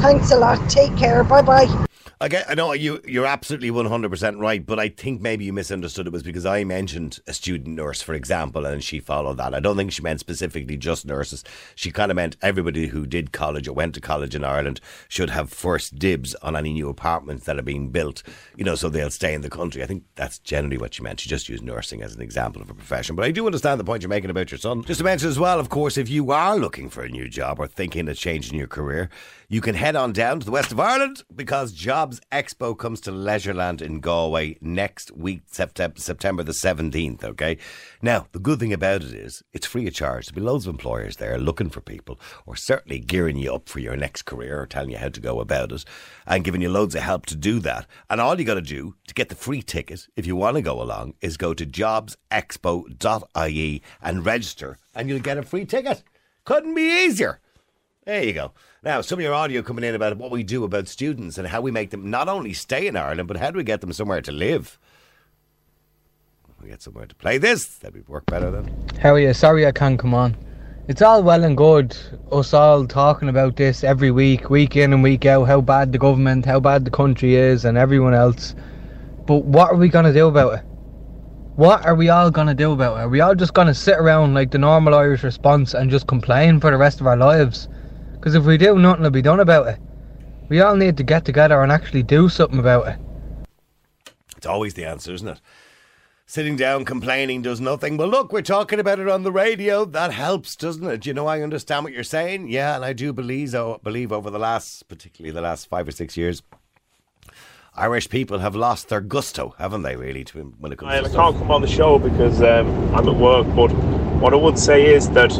Thanks 0.00 0.30
a 0.30 0.36
lot. 0.36 0.70
Take 0.70 0.96
care. 0.96 1.24
Bye 1.24 1.42
bye. 1.42 1.87
I 2.20 2.26
get, 2.26 2.50
I 2.50 2.54
know 2.54 2.72
you, 2.72 3.00
you're 3.06 3.26
absolutely 3.26 3.70
100% 3.70 4.40
right, 4.40 4.66
but 4.66 4.80
I 4.80 4.88
think 4.88 5.20
maybe 5.20 5.44
you 5.44 5.52
misunderstood 5.52 6.08
it 6.08 6.12
was 6.12 6.24
because 6.24 6.44
I 6.44 6.64
mentioned 6.64 7.20
a 7.28 7.32
student 7.32 7.76
nurse, 7.76 8.02
for 8.02 8.12
example, 8.12 8.66
and 8.66 8.82
she 8.82 8.98
followed 8.98 9.36
that. 9.36 9.54
I 9.54 9.60
don't 9.60 9.76
think 9.76 9.92
she 9.92 10.02
meant 10.02 10.18
specifically 10.18 10.76
just 10.76 11.06
nurses. 11.06 11.44
She 11.76 11.92
kind 11.92 12.10
of 12.10 12.16
meant 12.16 12.36
everybody 12.42 12.88
who 12.88 13.06
did 13.06 13.30
college 13.30 13.68
or 13.68 13.72
went 13.72 13.94
to 13.94 14.00
college 14.00 14.34
in 14.34 14.42
Ireland 14.42 14.80
should 15.06 15.30
have 15.30 15.52
first 15.52 15.96
dibs 15.96 16.34
on 16.36 16.56
any 16.56 16.72
new 16.72 16.88
apartments 16.88 17.44
that 17.44 17.56
are 17.56 17.62
being 17.62 17.90
built, 17.90 18.24
you 18.56 18.64
know, 18.64 18.74
so 18.74 18.88
they'll 18.88 19.10
stay 19.10 19.32
in 19.32 19.42
the 19.42 19.48
country. 19.48 19.84
I 19.84 19.86
think 19.86 20.02
that's 20.16 20.40
generally 20.40 20.76
what 20.76 20.94
she 20.94 21.04
meant. 21.04 21.20
She 21.20 21.28
just 21.28 21.48
used 21.48 21.62
nursing 21.62 22.02
as 22.02 22.16
an 22.16 22.20
example 22.20 22.60
of 22.60 22.68
a 22.68 22.74
profession. 22.74 23.14
But 23.14 23.26
I 23.26 23.30
do 23.30 23.46
understand 23.46 23.78
the 23.78 23.84
point 23.84 24.02
you're 24.02 24.08
making 24.08 24.30
about 24.30 24.50
your 24.50 24.58
son. 24.58 24.82
Just 24.82 24.98
to 24.98 25.04
mention 25.04 25.28
as 25.28 25.38
well, 25.38 25.60
of 25.60 25.68
course, 25.68 25.96
if 25.96 26.08
you 26.08 26.32
are 26.32 26.56
looking 26.56 26.90
for 26.90 27.04
a 27.04 27.08
new 27.08 27.28
job 27.28 27.60
or 27.60 27.68
thinking 27.68 28.08
of 28.08 28.16
changing 28.16 28.58
your 28.58 28.66
career, 28.66 29.08
you 29.48 29.60
can 29.60 29.74
head 29.74 29.96
on 29.96 30.12
down 30.12 30.40
to 30.40 30.46
the 30.46 30.52
west 30.52 30.72
of 30.72 30.80
Ireland 30.80 31.22
because 31.34 31.72
Job 31.72 31.98
Jobs 31.98 32.20
Expo 32.30 32.78
comes 32.78 33.00
to 33.00 33.10
Leisureland 33.10 33.82
in 33.82 33.98
Galway 33.98 34.56
next 34.60 35.10
week, 35.16 35.40
September, 35.46 35.98
September 35.98 36.44
the 36.44 36.52
17th, 36.52 37.24
okay? 37.24 37.58
Now, 38.00 38.28
the 38.30 38.38
good 38.38 38.60
thing 38.60 38.72
about 38.72 39.02
it 39.02 39.12
is 39.12 39.42
it's 39.52 39.66
free 39.66 39.88
of 39.88 39.94
charge. 39.94 40.26
There'll 40.26 40.36
be 40.36 40.42
loads 40.46 40.66
of 40.66 40.74
employers 40.74 41.16
there 41.16 41.36
looking 41.38 41.70
for 41.70 41.80
people 41.80 42.20
or 42.46 42.54
certainly 42.54 43.00
gearing 43.00 43.36
you 43.36 43.52
up 43.52 43.68
for 43.68 43.80
your 43.80 43.96
next 43.96 44.22
career 44.22 44.60
or 44.60 44.66
telling 44.66 44.90
you 44.90 44.98
how 44.98 45.08
to 45.08 45.20
go 45.20 45.40
about 45.40 45.72
it 45.72 45.84
and 46.24 46.44
giving 46.44 46.62
you 46.62 46.70
loads 46.70 46.94
of 46.94 47.02
help 47.02 47.26
to 47.26 47.34
do 47.34 47.58
that. 47.58 47.88
And 48.08 48.20
all 48.20 48.38
you 48.38 48.46
got 48.46 48.54
to 48.54 48.62
do 48.62 48.94
to 49.08 49.14
get 49.14 49.28
the 49.28 49.34
free 49.34 49.60
ticket, 49.60 50.06
if 50.14 50.24
you 50.24 50.36
want 50.36 50.54
to 50.54 50.62
go 50.62 50.80
along, 50.80 51.14
is 51.20 51.36
go 51.36 51.52
to 51.52 51.66
jobsexpo.ie 51.66 53.82
and 54.00 54.24
register 54.24 54.78
and 54.94 55.08
you'll 55.08 55.18
get 55.18 55.36
a 55.36 55.42
free 55.42 55.64
ticket. 55.64 56.04
Couldn't 56.44 56.74
be 56.74 57.04
easier. 57.04 57.40
There 58.06 58.22
you 58.22 58.32
go. 58.32 58.52
Now, 58.84 59.00
some 59.00 59.18
of 59.18 59.24
your 59.24 59.34
audio 59.34 59.60
coming 59.62 59.82
in 59.82 59.96
about 59.96 60.16
what 60.18 60.30
we 60.30 60.44
do 60.44 60.62
about 60.62 60.86
students 60.86 61.36
and 61.36 61.48
how 61.48 61.60
we 61.60 61.72
make 61.72 61.90
them 61.90 62.10
not 62.10 62.28
only 62.28 62.52
stay 62.52 62.86
in 62.86 62.94
Ireland, 62.96 63.26
but 63.26 63.38
how 63.38 63.50
do 63.50 63.56
we 63.56 63.64
get 63.64 63.80
them 63.80 63.92
somewhere 63.92 64.20
to 64.22 64.30
live? 64.30 64.78
We 66.62 66.68
get 66.68 66.80
somewhere 66.80 67.06
to 67.06 67.14
play 67.16 67.38
this. 67.38 67.66
That'd 67.78 68.08
work 68.08 68.26
better 68.26 68.52
then. 68.52 68.72
How 69.00 69.14
are 69.14 69.18
you? 69.18 69.34
Sorry 69.34 69.66
I 69.66 69.72
can't 69.72 69.98
come 69.98 70.14
on. 70.14 70.36
It's 70.86 71.02
all 71.02 71.24
well 71.24 71.42
and 71.42 71.56
good, 71.56 71.96
us 72.30 72.54
all 72.54 72.86
talking 72.86 73.28
about 73.28 73.56
this 73.56 73.82
every 73.82 74.12
week, 74.12 74.48
week 74.48 74.76
in 74.76 74.92
and 74.92 75.02
week 75.02 75.26
out, 75.26 75.44
how 75.48 75.60
bad 75.60 75.90
the 75.90 75.98
government, 75.98 76.46
how 76.46 76.60
bad 76.60 76.84
the 76.84 76.90
country 76.90 77.34
is, 77.34 77.64
and 77.64 77.76
everyone 77.76 78.14
else. 78.14 78.54
But 79.26 79.44
what 79.44 79.72
are 79.72 79.76
we 79.76 79.88
going 79.88 80.04
to 80.04 80.12
do 80.12 80.28
about 80.28 80.60
it? 80.60 80.64
What 81.56 81.84
are 81.84 81.96
we 81.96 82.10
all 82.10 82.30
going 82.30 82.46
to 82.46 82.54
do 82.54 82.70
about 82.72 82.96
it? 82.96 83.00
Are 83.00 83.08
we 83.08 83.20
all 83.20 83.34
just 83.34 83.54
going 83.54 83.66
to 83.66 83.74
sit 83.74 83.98
around 83.98 84.34
like 84.34 84.52
the 84.52 84.58
normal 84.58 84.94
Irish 84.94 85.24
response 85.24 85.74
and 85.74 85.90
just 85.90 86.06
complain 86.06 86.60
for 86.60 86.70
the 86.70 86.76
rest 86.78 87.00
of 87.00 87.08
our 87.08 87.16
lives? 87.16 87.68
Because 88.28 88.42
if 88.42 88.46
we 88.46 88.58
do, 88.58 88.78
nothing 88.78 89.04
will 89.04 89.10
be 89.10 89.22
done 89.22 89.40
about 89.40 89.68
it. 89.68 89.80
We 90.50 90.60
all 90.60 90.76
need 90.76 90.98
to 90.98 91.02
get 91.02 91.24
together 91.24 91.62
and 91.62 91.72
actually 91.72 92.02
do 92.02 92.28
something 92.28 92.58
about 92.58 92.86
it. 92.86 92.98
It's 94.36 94.44
always 94.44 94.74
the 94.74 94.84
answer, 94.84 95.14
isn't 95.14 95.28
it? 95.28 95.40
Sitting 96.26 96.54
down 96.54 96.84
complaining 96.84 97.40
does 97.40 97.58
nothing. 97.58 97.96
Well, 97.96 98.08
look, 98.08 98.30
we're 98.30 98.42
talking 98.42 98.80
about 98.80 98.98
it 98.98 99.08
on 99.08 99.22
the 99.22 99.32
radio. 99.32 99.86
That 99.86 100.12
helps, 100.12 100.56
doesn't 100.56 100.86
it? 100.86 101.06
You 101.06 101.14
know, 101.14 101.26
I 101.26 101.40
understand 101.40 101.84
what 101.84 101.94
you're 101.94 102.04
saying. 102.04 102.48
Yeah, 102.48 102.76
and 102.76 102.84
I 102.84 102.92
do 102.92 103.14
believe, 103.14 103.54
oh, 103.54 103.80
believe 103.82 104.12
over 104.12 104.28
the 104.28 104.38
last, 104.38 104.86
particularly 104.88 105.32
the 105.32 105.40
last 105.40 105.66
five 105.66 105.88
or 105.88 105.92
six 105.92 106.14
years, 106.18 106.42
Irish 107.76 108.10
people 108.10 108.40
have 108.40 108.54
lost 108.54 108.90
their 108.90 109.00
gusto, 109.00 109.54
haven't 109.56 109.84
they? 109.84 109.96
Really, 109.96 110.24
to 110.24 110.54
when 110.58 110.70
it 110.70 110.76
comes. 110.76 110.92
I 110.92 111.00
to 111.00 111.08
can't 111.08 111.34
come 111.38 111.50
on 111.50 111.62
the 111.62 111.66
show 111.66 111.98
because 111.98 112.42
um, 112.42 112.94
I'm 112.94 113.08
at 113.08 113.14
work. 113.16 113.46
But 113.56 113.72
what 114.20 114.34
I 114.34 114.36
would 114.36 114.58
say 114.58 114.84
is 114.94 115.08
that 115.12 115.32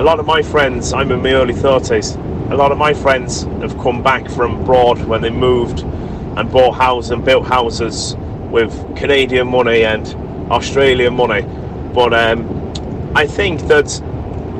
a 0.00 0.02
lot 0.02 0.18
of 0.18 0.24
my 0.24 0.40
friends, 0.40 0.94
I'm 0.94 1.12
in 1.12 1.20
my 1.20 1.32
early 1.32 1.52
30s. 1.52 2.16
A 2.50 2.56
lot 2.56 2.72
of 2.72 2.78
my 2.78 2.94
friends 2.94 3.42
have 3.60 3.76
come 3.76 4.02
back 4.02 4.30
from 4.30 4.62
abroad 4.62 4.98
when 5.04 5.20
they 5.20 5.28
moved 5.28 5.80
and 5.80 6.50
bought 6.50 6.72
houses 6.72 7.10
and 7.10 7.22
built 7.22 7.44
houses 7.44 8.16
with 8.50 8.72
Canadian 8.96 9.48
money 9.48 9.84
and 9.84 10.06
Australian 10.50 11.12
money. 11.12 11.42
But 11.92 12.14
um, 12.14 13.12
I 13.14 13.26
think 13.26 13.60
that 13.68 13.88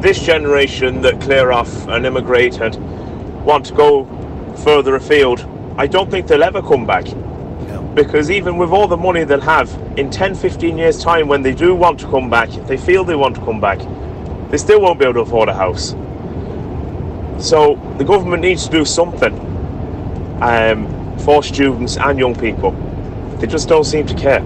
this 0.03 0.21
generation 0.21 1.01
that 1.01 1.19
clear 1.23 1.53
off 1.53 1.89
and 1.89 2.05
immigrate 2.05 2.61
and 2.61 2.77
want 3.43 3.65
to 3.67 3.75
go 3.75 4.05
further 4.63 4.95
afield, 4.97 5.49
I 5.79 5.87
don't 5.87 6.11
think 6.11 6.27
they'll 6.27 6.43
ever 6.43 6.61
come 6.61 6.87
back. 6.87 7.07
Because 7.95 8.31
even 8.31 8.59
with 8.59 8.73
all 8.73 8.89
the 8.89 8.99
money 8.99 9.25
they'll 9.25 9.41
have, 9.41 9.71
in 9.97 10.11
10, 10.11 10.35
15 10.35 10.77
years' 10.77 11.03
time, 11.03 11.29
when 11.29 11.41
they 11.41 11.55
do 11.55 11.75
want 11.75 11.99
to 12.01 12.07
come 12.11 12.29
back, 12.29 12.55
if 12.59 12.67
they 12.67 12.77
feel 12.77 13.05
they 13.05 13.17
want 13.17 13.37
to 13.37 13.41
come 13.41 13.59
back, 13.59 13.81
they 14.51 14.59
still 14.59 14.81
won't 14.81 14.99
be 14.99 15.05
able 15.05 15.15
to 15.15 15.21
afford 15.21 15.49
a 15.49 15.55
house. 15.55 15.91
So 17.39 17.77
the 17.99 18.05
government 18.05 18.43
needs 18.43 18.67
to 18.67 18.71
do 18.71 18.85
something 18.85 19.33
um, 20.43 21.19
for 21.21 21.43
students 21.43 21.97
and 21.97 22.19
young 22.19 22.35
people. 22.35 22.73
They 23.39 23.47
just 23.47 23.69
don't 23.69 23.85
seem 23.85 24.07
to 24.07 24.15
care. 24.15 24.43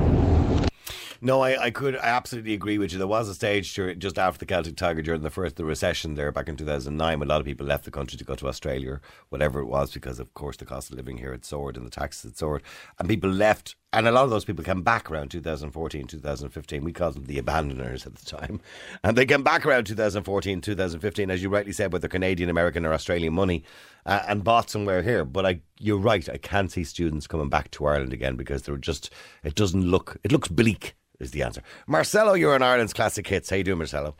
No, 1.25 1.41
I, 1.41 1.59
I 1.59 1.71
could 1.71 1.97
absolutely 1.97 2.53
agree 2.53 2.77
with 2.77 2.93
you. 2.93 2.99
There 2.99 3.07
was 3.07 3.31
a 3.31 3.35
stage 3.35 3.73
during, 3.73 3.99
just 3.99 4.19
after 4.19 4.39
the 4.39 4.45
Celtic 4.45 4.77
Tiger 4.77 5.01
during 5.01 5.23
the 5.23 5.31
first 5.31 5.57
the 5.57 5.65
recession 5.65 6.17
there 6.17 6.31
back 6.31 6.51
in 6.51 6.57
2009 6.57 7.19
when 7.19 7.27
a 7.27 7.31
lot 7.31 7.41
of 7.41 7.47
people 7.47 7.67
left 7.67 7.87
the 7.87 7.91
country 7.91 8.19
to 8.19 8.25
go 8.25 8.35
to 8.35 8.47
Australia 8.47 9.01
whatever 9.31 9.61
it 9.61 9.65
was 9.65 9.91
because 9.91 10.19
of 10.19 10.35
course 10.35 10.59
the 10.59 10.67
cost 10.67 10.91
of 10.91 10.97
living 10.97 11.17
here 11.17 11.33
had 11.33 11.43
soared 11.43 11.79
and 11.79 11.87
the 11.87 11.91
taxes 11.91 12.25
had 12.25 12.37
soared 12.37 12.63
and 12.99 13.09
people 13.09 13.31
left 13.31 13.75
and 13.95 14.09
a 14.09 14.13
lot 14.13 14.25
of 14.25 14.31
those 14.31 14.45
people 14.45 14.65
came 14.65 14.83
back 14.83 15.11
around 15.11 15.31
2014 15.31 16.07
2015 16.07 16.85
we 16.85 16.93
called 16.93 17.15
them 17.15 17.25
the 17.25 17.39
abandoners 17.39 18.07
at 18.07 18.15
the 18.15 18.27
time 18.27 18.61
and 19.05 19.17
they 19.17 19.25
came 19.25 19.43
back 19.43 19.65
around 19.65 19.85
2014 19.85 20.61
2015 20.61 21.31
as 21.31 21.43
you 21.43 21.49
rightly 21.49 21.73
said 21.73 21.93
with 21.93 22.03
their 22.03 22.09
Canadian 22.09 22.51
American 22.51 22.85
or 22.85 22.93
Australian 22.93 23.33
money 23.33 23.63
uh, 24.07 24.23
and 24.29 24.45
bought 24.45 24.69
somewhere 24.69 25.03
here 25.03 25.25
but 25.25 25.47
I 25.47 25.61
you're 25.79 25.99
right 25.99 26.29
I 26.29 26.37
can't 26.37 26.71
see 26.71 26.85
students 26.85 27.27
coming 27.27 27.49
back 27.49 27.71
to 27.73 27.87
Ireland 27.87 28.13
again 28.13 28.37
because 28.37 28.63
they're 28.63 28.77
just 28.77 29.11
it 29.43 29.55
doesn't 29.55 29.85
look 29.85 30.17
it 30.25 30.33
looks 30.33 30.49
bleak 30.49 30.95
is 31.21 31.31
the 31.31 31.43
answer. 31.43 31.63
Marcelo, 31.87 32.35
you're 32.35 32.57
in 32.57 32.63
Ireland's 32.63 32.93
classic 32.93 33.27
hits. 33.27 33.51
How 33.51 33.57
you 33.57 33.65
doing, 33.65 33.79
Marcelo? 33.79 34.17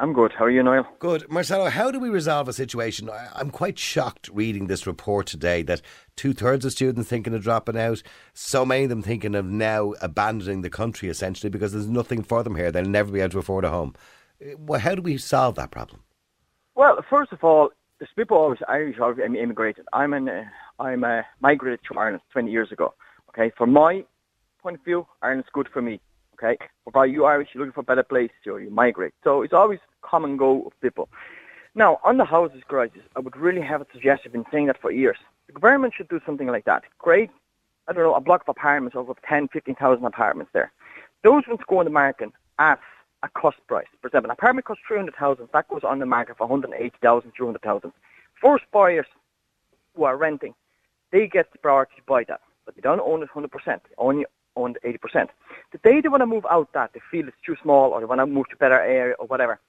I'm 0.00 0.12
good. 0.12 0.32
How 0.32 0.44
are 0.44 0.50
you, 0.50 0.62
Niall? 0.62 0.86
Good. 1.00 1.28
Marcelo, 1.28 1.68
how 1.70 1.90
do 1.90 1.98
we 1.98 2.08
resolve 2.08 2.48
a 2.48 2.52
situation? 2.52 3.10
I'm 3.34 3.50
quite 3.50 3.80
shocked 3.80 4.30
reading 4.32 4.68
this 4.68 4.86
report 4.86 5.26
today 5.26 5.62
that 5.62 5.82
two 6.14 6.32
thirds 6.32 6.64
of 6.64 6.70
students 6.70 7.08
thinking 7.08 7.34
of 7.34 7.42
dropping 7.42 7.76
out, 7.76 8.04
so 8.32 8.64
many 8.64 8.84
of 8.84 8.90
them 8.90 9.02
thinking 9.02 9.34
of 9.34 9.46
now 9.46 9.94
abandoning 10.00 10.62
the 10.62 10.70
country 10.70 11.08
essentially 11.08 11.50
because 11.50 11.72
there's 11.72 11.88
nothing 11.88 12.22
for 12.22 12.44
them 12.44 12.54
here. 12.54 12.70
They'll 12.70 12.84
never 12.84 13.10
be 13.10 13.18
able 13.18 13.30
to 13.30 13.38
afford 13.40 13.64
a 13.64 13.70
home. 13.70 13.94
Uh, 14.40 14.56
Well, 14.56 14.78
how 14.78 14.94
do 14.94 15.02
we 15.02 15.18
solve 15.18 15.56
that 15.56 15.72
problem? 15.72 16.02
Well, 16.76 17.04
first 17.10 17.32
of 17.32 17.42
all, 17.42 17.70
there's 17.98 18.10
people 18.14 18.36
always 18.36 18.60
Irish 18.68 19.00
always 19.00 19.18
immigrated. 19.18 19.84
I'm 19.92 20.12
an 20.12 20.28
uh, 20.28 20.44
I'm 20.78 21.02
uh, 21.02 21.22
migrated 21.40 21.80
to 21.90 21.98
Ireland 21.98 22.22
20 22.30 22.52
years 22.52 22.70
ago. 22.70 22.94
Okay, 23.30 23.50
from 23.58 23.72
my 23.72 24.04
point 24.62 24.76
of 24.76 24.84
view, 24.84 25.08
Ireland's 25.22 25.48
good 25.52 25.68
for 25.72 25.82
me. 25.82 26.00
Okay, 26.40 26.56
by 26.92 27.04
you 27.04 27.24
Irish, 27.24 27.48
you're 27.52 27.64
looking 27.64 27.72
for 27.72 27.80
a 27.80 27.82
better 27.82 28.04
place, 28.04 28.30
so 28.44 28.56
you 28.56 28.70
migrate. 28.70 29.12
So 29.24 29.42
it's 29.42 29.52
always 29.52 29.80
come 30.08 30.24
and 30.24 30.38
go 30.38 30.62
of 30.66 30.80
people. 30.80 31.08
Now, 31.74 31.98
on 32.04 32.16
the 32.16 32.24
houses 32.24 32.62
crisis, 32.66 33.02
I 33.16 33.20
would 33.20 33.36
really 33.36 33.60
have 33.60 33.80
a 33.80 33.86
suggestion. 33.92 34.28
I've 34.28 34.32
been 34.32 34.44
saying 34.52 34.66
that 34.66 34.80
for 34.80 34.92
years. 34.92 35.16
The 35.48 35.54
government 35.54 35.94
should 35.96 36.08
do 36.08 36.20
something 36.24 36.46
like 36.46 36.64
that. 36.64 36.84
Create, 36.98 37.30
I 37.88 37.92
don't 37.92 38.04
know, 38.04 38.14
a 38.14 38.20
block 38.20 38.42
of 38.42 38.48
apartments 38.50 38.94
over 38.94 39.14
10, 39.28 39.48
15,000 39.48 40.04
apartments 40.04 40.52
there. 40.52 40.72
Those 41.24 41.42
ones 41.48 41.60
go 41.68 41.78
on 41.78 41.86
the 41.86 41.90
market 41.90 42.30
at 42.60 42.78
a 43.24 43.28
cost 43.28 43.58
price. 43.66 43.86
For 44.00 44.06
example, 44.06 44.30
an 44.30 44.36
apartment 44.38 44.66
costs 44.66 44.84
300,000. 44.86 45.48
That 45.52 45.68
goes 45.68 45.82
on 45.82 45.98
the 45.98 46.06
market 46.06 46.38
for 46.38 46.46
180,000, 46.46 47.32
200,000. 47.36 47.92
First 48.40 48.64
buyers 48.72 49.06
who 49.96 50.04
are 50.04 50.16
renting, 50.16 50.54
they 51.10 51.26
get 51.26 51.50
the 51.50 51.58
priority 51.58 51.94
to 51.96 52.02
buy 52.06 52.22
that. 52.24 52.40
But 52.64 52.76
they 52.76 52.80
don't 52.80 53.00
own 53.00 53.22
it 53.22 53.30
100%. 53.34 53.48
They 53.66 53.80
only 53.98 54.24
own 54.58 54.74
the 54.74 54.80
80%. 54.80 55.28
The 55.72 55.78
day 55.78 56.00
they 56.00 56.08
want 56.08 56.22
to 56.22 56.26
move 56.26 56.46
out 56.50 56.72
that, 56.74 56.92
they 56.92 57.00
feel 57.10 57.28
it's 57.28 57.36
too 57.44 57.56
small 57.62 57.90
or 57.92 58.00
they 58.00 58.06
want 58.06 58.20
to 58.20 58.26
move 58.26 58.48
to 58.48 58.54
a 58.54 58.58
better 58.58 58.80
area 58.80 59.14
or 59.18 59.26
whatever, 59.26 59.60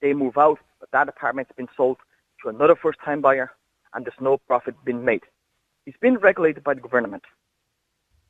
they 0.00 0.12
move 0.12 0.36
out, 0.36 0.58
but 0.80 0.90
that 0.92 1.08
apartment's 1.08 1.52
been 1.56 1.68
sold 1.76 1.96
to 2.42 2.48
another 2.48 2.76
first-time 2.76 3.20
buyer 3.20 3.50
and 3.94 4.04
there's 4.04 4.20
no 4.20 4.36
profit 4.36 4.74
being 4.84 5.04
made. 5.04 5.22
It's 5.86 5.98
been 5.98 6.16
regulated 6.16 6.62
by 6.62 6.74
the 6.74 6.80
government. 6.80 7.24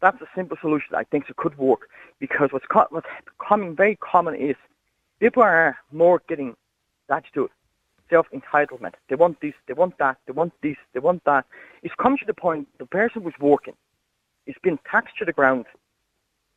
That's 0.01 0.21
a 0.21 0.27
simple 0.35 0.57
solution 0.61 0.95
I 0.95 1.05
think 1.05 1.29
it 1.29 1.37
could 1.37 1.57
work 1.59 1.89
because 2.19 2.51
what's, 2.53 2.67
co- 2.67 2.87
what's 2.91 3.07
becoming 3.25 3.75
very 3.75 3.97
common 3.97 4.35
is 4.35 4.57
people 5.21 5.43
are 5.43 5.77
more 5.93 6.21
getting 6.29 6.55
that 7.09 7.25
attitude, 7.25 7.51
self-entitlement. 8.11 8.95
They 9.09 9.17
want 9.17 9.41
this, 9.41 9.55
they 9.67 9.75
want 9.75 9.99
that, 9.99 10.19
they 10.27 10.33
want 10.33 10.53
this, 10.63 10.77
they 10.93 11.01
want 11.01 11.25
that. 11.25 11.47
It's 11.83 11.95
come 12.01 12.17
to 12.19 12.25
the 12.25 12.35
point 12.35 12.69
the 12.79 12.87
person 12.87 13.23
who's 13.23 13.39
working 13.41 13.75
is 14.47 14.55
being 14.63 14.79
taxed 14.91 15.17
to 15.19 15.25
the 15.25 15.33
ground 15.33 15.65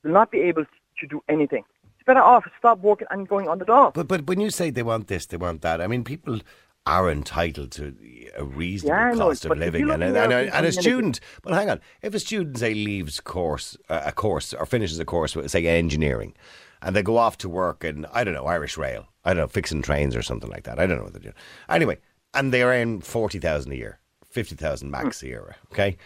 will 0.04 0.12
not 0.12 0.32
be 0.32 0.40
able 0.42 0.66
to 1.00 1.08
do 1.08 1.22
anything. 1.30 1.64
It's 1.96 2.06
better 2.06 2.22
off 2.22 2.46
stop 2.58 2.80
working 2.80 3.08
and 3.12 3.28
going 3.28 3.48
on 3.48 3.60
the 3.60 3.66
dole. 3.66 3.92
But 3.94 4.08
but 4.08 4.28
when 4.28 4.40
you 4.40 4.50
say 4.50 4.70
they 4.70 4.84
want 4.84 5.08
this, 5.08 5.26
they 5.26 5.38
want 5.38 5.62
that. 5.62 5.82
I 5.82 5.88
mean, 5.88 6.04
people 6.04 6.40
are 6.86 7.12
entitled 7.12 7.72
to 7.72 7.94
a 8.38 8.46
reasonable 8.46 8.96
Yeah, 8.96 9.08
I 9.08 9.12
know, 9.12 9.28
cost 9.28 9.46
of 9.46 9.58
living, 9.58 9.90
and, 9.90 10.02
and, 10.02 10.16
and, 10.16 10.34
and 10.34 10.66
a 10.66 10.72
student. 10.72 11.20
But 11.44 11.54
hang 11.54 11.70
on, 11.70 11.82
if 12.02 12.14
a 12.16 12.20
student 12.20 12.58
say 12.58 12.74
leaves 12.74 13.20
course 13.20 13.76
uh, 13.90 14.04
a 14.06 14.14
course 14.14 14.54
or 14.54 14.66
finishes 14.66 14.98
a 15.00 15.06
course, 15.06 15.36
with, 15.36 15.52
say 15.52 15.66
engineering, 15.68 16.34
and 16.82 16.96
they 16.96 17.04
go 17.04 17.18
off 17.18 17.38
to 17.40 17.50
work 17.50 17.84
in 17.84 18.06
I 18.14 18.24
don't 18.24 18.34
know 18.34 18.46
Irish 18.46 18.78
Rail, 18.78 19.08
I 19.26 19.34
don't 19.34 19.44
know 19.44 19.48
fixing 19.48 19.82
trains 19.82 20.16
or 20.16 20.22
something 20.22 20.50
like 20.50 20.64
that. 20.64 20.80
I 20.80 20.88
don't 20.88 20.98
know 20.98 21.04
what 21.04 21.14
they're 21.14 21.22
doing. 21.22 21.36
Anyway, 21.70 21.98
and 22.34 22.54
they 22.54 22.64
earn 22.64 23.02
forty 23.02 23.40
thousand 23.40 23.74
a 23.74 23.76
year, 23.76 24.00
fifty 24.26 24.56
thousand 24.56 24.90
max 24.90 25.22
a 25.24 25.28
year. 25.28 25.58
Okay, 25.74 25.98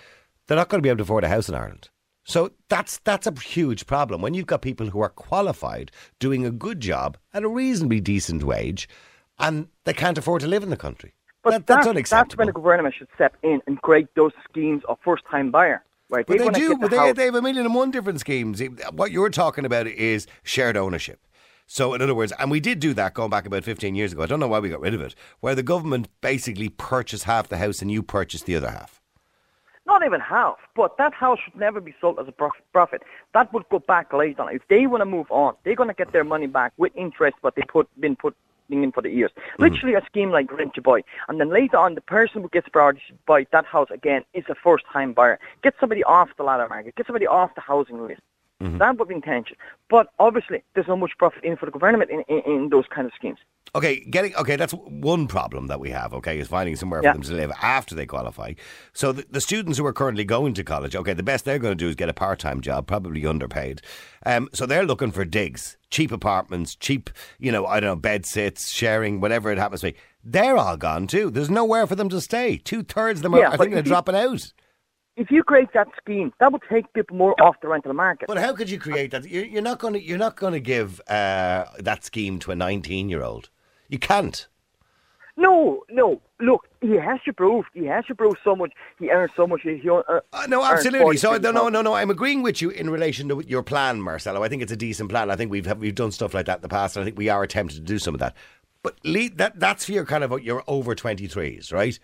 they're 0.48 0.58
not 0.58 0.70
going 0.70 0.80
to 0.80 0.84
be 0.84 0.90
able 0.90 0.98
to 0.98 1.04
afford 1.04 1.24
a 1.24 1.30
house 1.30 1.48
in 1.48 1.54
Ireland. 1.54 1.90
So 2.24 2.52
that's 2.70 3.00
that's 3.00 3.28
a 3.28 3.34
huge 3.40 3.88
problem 3.88 4.22
when 4.22 4.34
you've 4.34 4.46
got 4.46 4.62
people 4.62 4.88
who 4.90 5.02
are 5.02 5.10
qualified 5.10 5.92
doing 6.20 6.46
a 6.46 6.52
good 6.52 6.80
job 6.80 7.18
at 7.34 7.44
a 7.44 7.48
reasonably 7.48 8.00
decent 8.00 8.44
wage, 8.44 8.88
and 9.40 9.68
they 9.86 9.94
can't 9.94 10.18
afford 10.18 10.42
to 10.42 10.48
live 10.48 10.64
in 10.64 10.70
the 10.70 10.78
country. 10.78 11.14
But 11.44 11.52
That- 11.52 11.66
that's 11.68 11.78
that's 11.80 11.88
unacceptable. 11.88 12.42
when 12.42 12.48
the 12.48 12.54
government 12.54 12.94
should 12.96 13.08
step 13.16 13.36
in 13.42 13.62
and 13.66 13.82
create 13.82 14.08
those 14.16 14.32
schemes 14.48 14.84
of 14.88 15.00
first-time 15.04 15.50
buyer. 15.50 15.84
Right? 16.10 16.26
But 16.28 16.38
they 16.38 16.44
wanna 16.44 16.58
do. 16.60 16.78
the 16.78 16.88
they, 16.90 17.12
they 17.14 17.26
have 17.26 17.36
a 17.36 17.42
million 17.42 17.66
and 17.66 17.74
one 17.74 17.90
different 17.90 18.20
schemes. 18.20 18.62
What 18.92 19.12
you're 19.12 19.30
talking 19.30 19.66
about 19.66 19.88
is 19.88 20.28
shared 20.44 20.78
ownership. 20.78 21.26
So, 21.66 21.94
in 21.94 22.02
other 22.02 22.14
words, 22.14 22.34
and 22.38 22.52
we 22.52 22.60
did 22.60 22.80
do 22.82 22.94
that 22.96 23.14
going 23.14 23.30
back 23.30 23.46
about 23.48 23.64
15 23.64 23.96
years 23.96 24.12
ago. 24.12 24.22
I 24.22 24.26
don't 24.26 24.42
know 24.42 24.48
why 24.50 24.60
we 24.60 24.68
got 24.70 24.82
rid 24.82 24.94
of 24.94 25.02
it, 25.02 25.16
where 25.40 25.56
the 25.56 25.64
government 25.64 26.10
basically 26.20 26.68
purchased 26.70 27.24
half 27.24 27.48
the 27.48 27.58
house 27.58 27.82
and 27.82 27.90
you 27.90 28.04
purchased 28.04 28.46
the 28.46 28.58
other 28.58 28.70
half. 28.70 29.01
Not 29.86 30.04
even 30.06 30.22
half. 30.22 30.58
But 30.76 30.98
that 30.98 31.14
house 31.14 31.40
should 31.44 31.56
never 31.56 31.82
be 31.82 31.94
sold 32.00 32.20
as 32.20 32.28
a 32.28 32.32
prof- 32.32 32.62
profit. 32.72 33.04
That 33.34 33.52
would 33.54 33.68
go 33.70 33.80
back 33.80 34.14
later 34.14 34.44
on. 34.44 34.56
If 34.56 34.62
they 34.70 34.86
want 34.88 35.02
to 35.02 35.06
move 35.06 35.32
on, 35.32 35.56
they're 35.64 35.76
going 35.76 35.90
to 35.90 35.96
get 35.96 36.12
their 36.12 36.24
money 36.24 36.48
back 36.48 36.74
with 36.78 36.92
interest 36.96 37.38
what 37.42 37.56
they 37.56 37.64
put 37.64 37.88
been 38.00 38.16
put 38.16 38.36
in 38.70 38.92
for 38.92 39.02
the 39.02 39.10
years. 39.10 39.32
Mm-hmm. 39.32 39.64
Literally 39.64 39.96
a 39.96 40.06
scheme 40.06 40.32
like 40.32 40.52
rent 40.52 40.74
to 40.76 40.82
buy. 40.82 41.02
And 41.28 41.40
then 41.40 41.50
later 41.50 41.78
on, 41.78 41.96
the 41.96 42.02
person 42.02 42.42
who 42.42 42.50
gets 42.50 42.70
priority 42.70 43.02
to 43.10 43.14
buy 43.26 43.46
that 43.52 43.66
house 43.66 43.90
again 43.92 44.24
is 44.34 44.46
a 44.50 44.56
first 44.56 44.86
time 44.92 45.14
buyer. 45.14 45.40
Get 45.64 45.74
somebody 45.80 46.04
off 46.04 46.30
the 46.38 46.44
ladder 46.44 46.68
market. 46.70 46.96
Get 46.96 47.08
somebody 47.08 47.28
off 47.28 47.54
the 47.56 47.62
housing 47.62 48.02
list. 48.08 48.22
That 48.78 48.98
would 48.98 49.08
be 49.08 49.16
intention. 49.16 49.58
But 49.90 50.08
obviously, 50.20 50.64
there's 50.74 50.88
no 50.88 50.96
much 50.96 51.12
profit 51.18 51.44
in 51.44 51.58
for 51.58 51.66
the 51.66 51.72
government 51.72 52.10
in, 52.12 52.24
in, 52.30 52.42
in 52.46 52.70
those 52.70 52.86
kind 52.94 53.06
of 53.08 53.14
schemes. 53.16 53.40
Okay, 53.74 54.02
getting 54.10 54.36
okay. 54.36 54.56
That's 54.58 54.74
one 54.74 55.28
problem 55.28 55.68
that 55.68 55.80
we 55.80 55.90
have. 55.92 56.14
Okay, 56.14 56.40
is 56.40 56.48
finding 56.48 56.76
somewhere 56.76 57.02
Yeah. 57.04 57.14
for 57.14 57.20
them 57.20 57.28
to 57.30 57.34
live 57.36 57.52
after 57.62 57.96
they 57.96 58.06
qualify. 58.06 58.54
So 58.94 59.12
the, 59.14 59.26
the 59.30 59.40
students 59.42 59.78
who 59.78 59.86
are 59.86 59.94
currently 59.94 60.26
going 60.26 60.54
to 60.56 60.64
college, 60.64 60.96
okay, 60.96 61.14
the 61.14 61.24
best 61.24 61.46
they're 61.46 61.60
going 61.60 61.78
to 61.78 61.84
do 61.84 61.88
is 61.90 61.96
get 61.96 62.10
a 62.10 62.14
part-time 62.14 62.62
job, 62.62 62.86
probably 62.88 63.26
underpaid. 63.26 63.82
Um, 64.26 64.50
so 64.54 64.66
they're 64.66 64.86
looking 64.86 65.12
for 65.12 65.24
digs, 65.26 65.78
cheap 65.90 66.12
apartments, 66.12 66.76
cheap, 66.76 67.10
you 67.40 67.52
know, 67.52 67.66
I 67.66 67.80
don't 67.80 67.90
know, 67.90 67.96
bed 67.96 68.26
sits, 68.26 68.72
sharing, 68.72 69.22
whatever 69.22 69.52
it 69.52 69.58
happens 69.58 69.82
to 69.82 69.92
be. 69.94 69.98
They're 70.24 70.58
all 70.58 70.78
gone 70.78 71.08
too. 71.08 71.30
There's 71.32 71.50
nowhere 71.50 71.88
for 71.88 71.96
them 71.96 72.10
to 72.10 72.20
stay. 72.22 72.58
Two 72.58 72.84
thirds 72.84 73.20
of 73.20 73.24
them 73.24 73.36
are, 73.36 73.40
Yeah, 73.40 73.50
I 73.52 73.58
think, 73.58 73.74
they're 73.74 73.82
dropping 73.82 74.16
out. 74.16 74.52
If 75.22 75.30
you 75.30 75.44
create 75.44 75.70
that 75.76 75.88
scheme, 76.02 76.34
that 76.40 76.52
would 76.52 76.64
take 76.68 76.92
people 76.94 77.16
more 77.16 77.40
off 77.40 77.56
the 77.62 77.68
rental 77.68 77.94
market. 77.94 78.28
But 78.28 78.40
how 78.40 78.54
could 78.54 78.72
you 78.72 78.80
create 78.80 79.12
that? 79.12 79.24
You're, 79.30 79.62
not 79.62 79.78
going 79.78 79.94
to. 79.94 80.02
You're 80.02 80.18
not 80.18 80.36
going 80.36 80.54
to 80.54 80.60
give 80.60 81.00
uh, 81.02 81.66
that 81.78 82.04
scheme 82.04 82.40
to 82.40 82.50
a 82.50 82.56
19 82.56 83.08
year 83.08 83.22
old. 83.22 83.52
You 83.88 84.00
can't. 84.00 84.48
No, 85.38 85.84
no. 85.92 86.20
Look, 86.40 86.68
he 86.82 86.96
has 86.96 87.20
to 87.26 87.34
prove. 87.34 87.66
He 87.76 87.86
has 87.86 88.04
to 88.08 88.16
prove 88.16 88.34
so 88.44 88.56
much. 88.56 88.72
He 88.98 89.12
earns 89.12 89.30
so 89.36 89.46
much. 89.46 89.62
He, 89.62 89.78
he, 89.78 89.88
uh, 89.92 90.02
Uh, 90.10 90.48
no, 90.50 90.64
absolutely. 90.64 91.18
So 91.18 91.38
no, 91.38 91.52
no, 91.52 91.70
no, 91.70 91.84
no. 91.84 91.94
I'm 91.94 92.10
agreeing 92.10 92.42
with 92.42 92.60
you 92.60 92.72
in 92.72 92.90
relation 92.90 93.30
to 93.30 93.44
your 93.46 93.62
plan, 93.62 94.02
Marcelo. 94.02 94.42
I 94.42 94.50
think 94.50 94.64
it's 94.64 94.72
a 94.72 94.76
decent 94.76 95.12
plan. 95.12 95.30
I 95.30 95.36
think 95.36 95.52
we've 95.52 95.72
we've 95.78 95.94
done 95.94 96.12
stuff 96.12 96.34
like 96.34 96.48
that 96.48 96.58
in 96.58 96.62
the 96.64 96.68
past, 96.68 96.96
and 96.96 97.04
I 97.04 97.06
think 97.06 97.16
we 97.20 97.30
are 97.30 97.44
attempting 97.44 97.78
to 97.78 97.84
do 97.84 98.00
some 98.00 98.16
of 98.16 98.20
that. 98.22 98.36
But 98.82 98.96
lead, 99.04 99.38
that 99.38 99.60
that's 99.60 99.86
for 99.86 99.92
your 99.92 100.06
kind 100.06 100.24
of 100.24 100.42
your 100.42 100.64
over 100.66 100.96
23s, 100.96 101.72
right? 101.72 102.00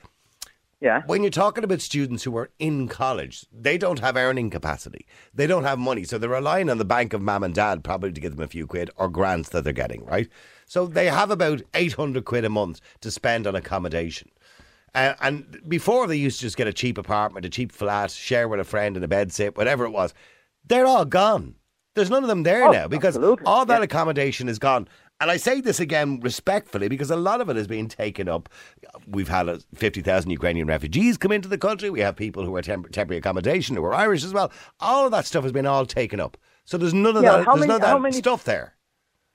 Yeah. 0.80 1.02
When 1.08 1.24
you're 1.24 1.32
talking 1.32 1.64
about 1.64 1.82
students 1.82 2.24
who 2.24 2.38
are 2.38 2.52
in 2.60 2.88
college, 2.88 3.46
they 3.52 3.80
don't 3.80 4.00
have 4.00 4.16
earning 4.16 4.52
capacity. 4.52 5.08
They 5.34 5.48
don't 5.48 5.64
have 5.64 5.80
money, 5.80 6.04
so 6.04 6.18
they're 6.18 6.30
relying 6.30 6.70
on 6.70 6.78
the 6.78 6.86
bank 6.86 7.14
of 7.14 7.22
mum 7.22 7.44
and 7.44 7.54
dad 7.54 7.84
probably 7.84 8.12
to 8.12 8.22
give 8.22 8.36
them 8.36 8.44
a 8.46 8.48
few 8.48 8.68
quid 8.68 8.92
or 8.96 9.10
grants 9.10 9.50
that 9.50 9.64
they're 9.64 9.74
getting, 9.74 10.06
right? 10.06 10.28
So 10.68 10.86
they 10.86 11.08
have 11.08 11.32
about 11.32 11.64
800 11.74 12.26
quid 12.26 12.46
a 12.46 12.50
month 12.50 12.80
to 13.02 13.10
spend 13.10 13.48
on 13.48 13.56
accommodation. 13.56 14.30
Uh, 14.94 15.16
and 15.22 15.62
before 15.68 16.06
they 16.08 16.16
used 16.16 16.40
to 16.40 16.46
just 16.46 16.58
get 16.58 16.68
a 16.68 16.74
cheap 16.74 16.98
apartment, 16.98 17.46
a 17.46 17.50
cheap 17.50 17.72
flat, 17.72 18.12
share 18.12 18.48
with 18.48 18.60
a 18.60 18.64
friend 18.64 18.96
in 18.96 19.04
a 19.04 19.08
bed 19.08 19.32
sit, 19.32 19.58
whatever 19.58 19.86
it 19.86 19.92
was. 19.92 20.14
They're 20.66 20.86
all 20.86 21.06
gone. 21.06 21.56
There's 21.96 22.10
none 22.12 22.24
of 22.24 22.30
them 22.30 22.44
there 22.44 22.66
Oh, 22.66 22.72
now 22.72 22.88
because 22.88 23.18
all 23.46 23.66
that 23.66 23.82
accommodation 23.82 24.48
is 24.50 24.60
gone. 24.60 24.88
And 25.20 25.32
I 25.32 25.38
say 25.38 25.62
this 25.62 25.80
again 25.80 26.20
respectfully 26.22 26.88
because 26.88 27.10
a 27.10 27.16
lot 27.16 27.42
of 27.42 27.50
it 27.50 27.56
has 27.56 27.68
been 27.68 27.88
taken 27.88 28.30
up. 28.30 28.50
We've 29.08 29.28
had 29.30 29.50
uh, 29.50 29.58
50,000 29.74 30.30
Ukrainian 30.30 30.68
refugees 30.68 31.18
come 31.18 31.32
into 31.32 31.48
the 31.50 31.58
country. 31.58 31.90
We 31.90 32.02
have 32.02 32.16
people 32.16 32.46
who 32.46 32.56
are 32.56 32.62
temp- 32.62 32.92
temporary 32.92 33.18
accommodation 33.18 33.76
who 33.76 33.84
are 33.86 33.96
Irish 33.96 34.24
as 34.24 34.34
well. 34.34 34.52
All 34.80 35.06
of 35.06 35.12
that 35.12 35.26
stuff 35.26 35.42
has 35.44 35.52
been 35.52 35.66
all 35.66 35.86
taken 35.88 36.20
up. 36.20 36.38
So 36.66 36.78
there's 36.78 36.94
none 36.94 37.18
of 37.18 37.24
Yeah, 37.24 37.38
that, 37.38 37.46
how 37.46 37.56
there's 37.56 37.62
many- 37.68 37.68
none 37.74 37.82
of 37.82 37.88
how 37.88 37.94
that 37.96 38.02
many- 38.02 38.18
stuff 38.18 38.44
there. 38.44 38.74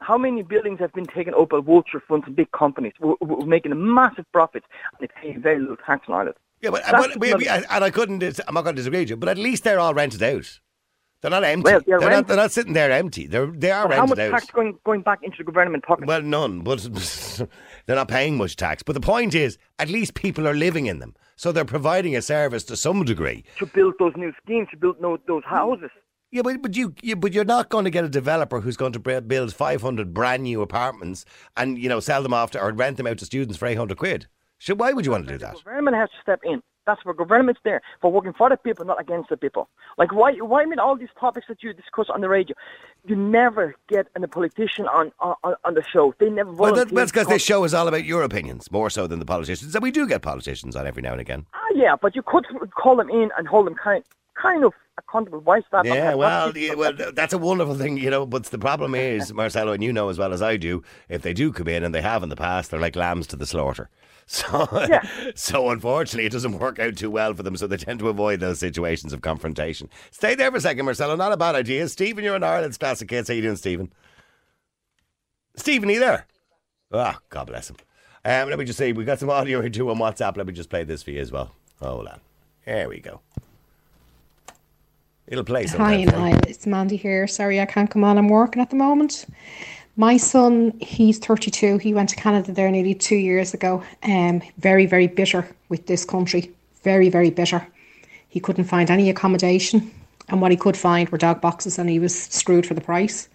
How 0.00 0.18
many 0.18 0.42
buildings 0.42 0.80
have 0.80 0.92
been 0.92 1.06
taken 1.06 1.32
up 1.34 1.50
by 1.50 1.60
vulture 1.60 2.02
funds 2.08 2.26
and 2.26 2.34
big 2.34 2.50
companies 2.50 2.92
who 3.00 3.16
who 3.20 3.42
are 3.42 3.46
making 3.46 3.70
a 3.70 3.76
massive 3.76 4.24
profit 4.32 4.64
and 4.98 5.08
they 5.08 5.12
pay 5.20 5.36
very 5.38 5.60
little 5.60 5.76
tax 5.76 6.08
on 6.08 6.26
it? 6.26 6.36
Yeah, 6.60 6.70
but, 6.70 6.82
but 6.90 7.18
we, 7.20 7.32
we- 7.34 7.46
and 7.48 7.64
I 7.70 7.90
couldn't. 7.90 8.22
I'm 8.48 8.54
not 8.54 8.62
going 8.62 8.74
to 8.74 8.80
disagree 8.80 9.00
with 9.00 9.10
you, 9.10 9.16
but 9.16 9.28
at 9.28 9.38
least 9.38 9.62
they're 9.64 9.78
all 9.80 9.94
rented 9.94 10.22
out. 10.22 10.58
They're 11.22 11.30
not 11.30 11.44
empty. 11.44 11.70
Well, 11.70 11.80
they're 11.86 12.00
they're, 12.00 12.10
not, 12.10 12.26
they're 12.26 12.36
not 12.36 12.50
sitting 12.52 12.72
there 12.72 12.90
empty. 12.90 13.28
They're 13.28 13.46
they 13.46 13.70
are 13.70 13.86
But 13.86 13.96
how 13.96 14.06
much 14.06 14.18
out. 14.18 14.32
tax 14.32 14.46
going 14.46 14.76
going 14.84 15.02
back 15.02 15.20
into 15.22 15.44
the 15.44 15.52
government 15.52 15.84
pocket? 15.84 16.06
Well, 16.06 16.20
none, 16.20 16.60
but 16.60 16.80
they're 17.86 17.96
not 17.96 18.08
paying 18.08 18.36
much 18.36 18.56
tax. 18.56 18.82
But 18.82 18.94
the 18.94 19.00
point 19.00 19.34
is, 19.34 19.56
at 19.78 19.88
least 19.88 20.14
people 20.14 20.48
are 20.48 20.54
living 20.54 20.86
in 20.86 20.98
them, 20.98 21.14
so 21.36 21.52
they're 21.52 21.64
providing 21.64 22.16
a 22.16 22.22
service 22.22 22.64
to 22.64 22.76
some 22.76 23.04
degree. 23.04 23.44
to 23.58 23.66
build 23.66 23.94
those 24.00 24.14
new 24.16 24.32
schemes, 24.42 24.66
to 24.72 24.76
build 24.76 24.96
those 25.28 25.44
houses. 25.44 25.90
Yeah, 26.32 26.42
but 26.42 26.60
but 26.60 26.76
you, 26.76 26.94
you 27.02 27.14
but 27.14 27.32
you're 27.32 27.44
not 27.44 27.68
going 27.68 27.84
to 27.84 27.90
get 27.90 28.04
a 28.04 28.08
developer 28.08 28.60
who's 28.60 28.76
going 28.76 28.92
to 28.92 29.20
build 29.20 29.54
500 29.54 30.12
brand 30.12 30.42
new 30.42 30.60
apartments 30.60 31.24
and 31.56 31.78
you 31.78 31.88
know 31.88 32.00
sell 32.00 32.24
them 32.24 32.34
off 32.34 32.50
to, 32.52 32.60
or 32.60 32.72
rent 32.72 32.96
them 32.96 33.06
out 33.06 33.18
to 33.18 33.26
students 33.26 33.56
for 33.58 33.66
800 33.66 33.96
quid. 33.96 34.26
So 34.58 34.74
why 34.74 34.92
would 34.92 35.04
you 35.04 35.12
want 35.12 35.26
to 35.26 35.32
do 35.32 35.38
that? 35.38 35.62
Government 35.64 35.96
has 35.96 36.08
to 36.10 36.16
step 36.22 36.40
in. 36.44 36.62
That's 36.86 37.04
where 37.04 37.14
government's 37.14 37.60
there 37.64 37.80
for 38.00 38.10
working 38.10 38.32
for 38.32 38.48
the 38.48 38.56
people, 38.56 38.84
not 38.84 39.00
against 39.00 39.30
the 39.30 39.36
people. 39.36 39.68
Like 39.98 40.12
why 40.12 40.32
why 40.34 40.64
with 40.64 40.78
all 40.78 40.96
these 40.96 41.08
topics 41.18 41.46
that 41.48 41.62
you 41.62 41.72
discuss 41.72 42.08
on 42.12 42.20
the 42.20 42.28
radio, 42.28 42.56
you 43.04 43.16
never 43.16 43.74
get 43.88 44.08
a 44.14 44.28
politician 44.28 44.86
on 44.86 45.12
on, 45.20 45.54
on 45.64 45.74
the 45.74 45.84
show. 45.92 46.14
They 46.18 46.30
never 46.30 46.52
Well, 46.52 46.74
that, 46.74 46.88
that's 46.88 47.12
because 47.12 47.28
this 47.28 47.42
show 47.42 47.64
is 47.64 47.74
all 47.74 47.88
about 47.88 48.04
your 48.04 48.22
opinions 48.22 48.70
more 48.70 48.90
so 48.90 49.06
than 49.06 49.18
the 49.18 49.24
politicians. 49.24 49.74
And 49.74 49.82
we 49.82 49.90
do 49.90 50.06
get 50.06 50.22
politicians 50.22 50.76
on 50.76 50.86
every 50.86 51.02
now 51.02 51.12
and 51.12 51.20
again. 51.20 51.46
Ah, 51.54 51.58
yeah, 51.74 51.96
but 52.00 52.16
you 52.16 52.22
could 52.22 52.46
call 52.70 52.96
them 52.96 53.10
in 53.10 53.30
and 53.36 53.46
hold 53.46 53.66
them 53.66 53.74
kind 53.74 54.04
kind 54.34 54.64
of 54.64 54.72
accountable. 54.98 55.40
Why 55.40 55.58
is 55.58 55.64
that? 55.72 55.84
not 55.84 55.96
Yeah, 55.96 56.14
well, 56.14 56.56
yeah, 56.56 56.74
well, 56.74 56.92
that's 57.14 57.32
a 57.32 57.38
wonderful 57.38 57.74
thing, 57.74 57.96
you 57.96 58.10
know. 58.10 58.26
But 58.26 58.44
the 58.44 58.58
problem 58.58 58.94
is, 58.94 59.32
Marcelo, 59.34 59.72
and 59.72 59.82
you 59.82 59.92
know 59.92 60.08
as 60.08 60.18
well 60.18 60.32
as 60.32 60.42
I 60.42 60.56
do, 60.56 60.82
if 61.08 61.22
they 61.22 61.32
do 61.32 61.52
come 61.52 61.68
in 61.68 61.82
and 61.84 61.94
they 61.94 62.02
have 62.02 62.22
in 62.22 62.28
the 62.28 62.36
past, 62.36 62.70
they're 62.70 62.80
like 62.80 62.96
lambs 62.96 63.26
to 63.28 63.36
the 63.36 63.46
slaughter. 63.46 63.88
So, 64.24 64.68
so 65.34 65.70
unfortunately, 65.70 66.26
it 66.26 66.32
doesn't 66.32 66.58
work 66.58 66.78
out 66.78 66.96
too 66.96 67.10
well 67.10 67.34
for 67.34 67.42
them. 67.42 67.56
So 67.56 67.66
they 67.66 67.76
tend 67.76 67.98
to 67.98 68.08
avoid 68.08 68.38
those 68.38 68.60
situations 68.60 69.12
of 69.12 69.20
confrontation. 69.20 69.90
Stay 70.12 70.36
there 70.36 70.50
for 70.50 70.58
a 70.58 70.60
second, 70.60 70.84
Marcelo. 70.84 71.16
Not 71.16 71.32
a 71.32 71.36
bad 71.36 71.56
idea. 71.56 71.86
Stephen, 71.88 72.22
you're 72.22 72.36
in 72.36 72.44
Ireland's 72.44 72.78
Classic 72.78 73.10
Hits. 73.10 73.28
How 73.28 73.34
you 73.34 73.42
doing, 73.42 73.56
Stephen? 73.56 73.92
Stephen, 75.56 75.88
are 75.90 75.92
you 75.92 76.00
there? 76.00 76.26
Ah, 76.92 77.18
God 77.30 77.48
bless 77.48 77.68
him. 77.68 77.76
Um, 78.24 78.48
let 78.48 78.58
me 78.60 78.64
just 78.64 78.78
say, 78.78 78.92
we've 78.92 79.04
got 79.04 79.18
some 79.18 79.28
audio 79.28 79.60
here 79.60 79.70
too 79.70 79.90
on 79.90 79.98
WhatsApp. 79.98 80.36
Let 80.36 80.46
me 80.46 80.52
just 80.52 80.70
play 80.70 80.84
this 80.84 81.02
for 81.02 81.10
you 81.10 81.20
as 81.20 81.32
well. 81.32 81.50
Hold 81.80 82.06
on. 82.06 82.20
There 82.64 82.88
we 82.88 83.00
go. 83.00 83.20
It'll 85.28 85.44
play 85.44 85.62
Hi, 85.62 85.66
sometime. 85.66 86.04
Niall. 86.06 86.40
It's 86.48 86.66
Mandy 86.66 86.96
here. 86.96 87.26
Sorry 87.26 87.60
I 87.60 87.66
can't 87.66 87.90
come 87.90 88.04
on. 88.04 88.18
I'm 88.18 88.28
working 88.28 88.60
at 88.60 88.70
the 88.70 88.76
moment. 88.76 89.26
My 89.96 90.16
son, 90.16 90.78
he's 90.80 91.18
32. 91.18 91.78
He 91.78 91.94
went 91.94 92.08
to 92.08 92.16
Canada 92.16 92.52
there 92.52 92.70
nearly 92.70 92.94
two 92.94 93.16
years 93.16 93.54
ago. 93.54 93.82
Um, 94.02 94.42
very, 94.58 94.86
very 94.86 95.06
bitter 95.06 95.46
with 95.68 95.86
this 95.86 96.04
country. 96.04 96.50
Very, 96.82 97.08
very 97.08 97.30
bitter. 97.30 97.66
He 98.28 98.40
couldn't 98.40 98.64
find 98.64 98.90
any 98.90 99.10
accommodation, 99.10 99.90
and 100.28 100.40
what 100.40 100.50
he 100.50 100.56
could 100.56 100.76
find 100.76 101.08
were 101.10 101.18
dog 101.18 101.40
boxes, 101.40 101.78
and 101.78 101.90
he 101.90 101.98
was 101.98 102.18
screwed 102.18 102.66
for 102.66 102.74
the 102.74 102.80
price. 102.80 103.28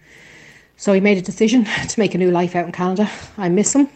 So 0.76 0.92
he 0.92 1.00
made 1.00 1.18
a 1.18 1.22
decision 1.22 1.64
to 1.88 2.00
make 2.00 2.14
a 2.14 2.18
new 2.18 2.30
life 2.30 2.56
out 2.56 2.66
in 2.66 2.72
Canada. 2.72 3.08
I 3.38 3.48
miss 3.48 3.74
him. 3.74 3.88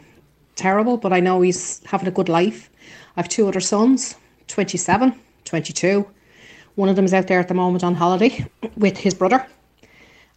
Terrible, 0.54 0.96
but 0.96 1.12
I 1.12 1.20
know 1.20 1.40
he's 1.40 1.84
having 1.84 2.08
a 2.08 2.12
good 2.12 2.28
life. 2.28 2.70
I 3.16 3.20
have 3.20 3.28
two 3.28 3.48
other 3.48 3.60
sons, 3.60 4.14
27, 4.46 5.18
22. 5.44 6.06
One 6.74 6.88
of 6.88 6.96
them 6.96 7.04
is 7.04 7.14
out 7.14 7.26
there 7.26 7.40
at 7.40 7.48
the 7.48 7.54
moment 7.54 7.84
on 7.84 7.94
holiday 7.94 8.46
with 8.76 8.96
his 8.98 9.14
brother, 9.14 9.46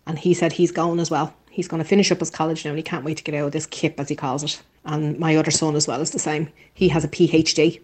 and 0.05 0.19
he 0.19 0.33
said 0.33 0.51
he's 0.53 0.71
going 0.71 0.99
as 0.99 1.09
well. 1.09 1.33
He's 1.49 1.67
going 1.69 1.81
to 1.81 1.87
finish 1.87 2.11
up 2.11 2.19
his 2.19 2.29
college 2.29 2.65
now, 2.65 2.71
and 2.71 2.77
he 2.77 2.83
can't 2.83 3.05
wait 3.05 3.17
to 3.17 3.23
get 3.23 3.35
out 3.35 3.45
of 3.47 3.51
this 3.53 3.65
kip, 3.65 3.99
as 3.99 4.09
he 4.09 4.15
calls 4.15 4.43
it. 4.43 4.61
And 4.83 5.17
my 5.17 5.35
other 5.37 5.51
son 5.51 5.75
as 5.75 5.87
well 5.87 6.01
is 6.01 6.11
the 6.11 6.19
same. 6.19 6.49
He 6.73 6.89
has 6.89 7.03
a 7.05 7.07
PhD 7.07 7.79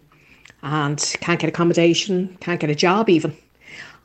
and 0.62 1.00
can't 1.22 1.40
get 1.40 1.48
accommodation, 1.50 2.38
can't 2.42 2.60
get 2.60 2.70
a 2.70 2.76
job 2.76 3.10
even, 3.10 3.36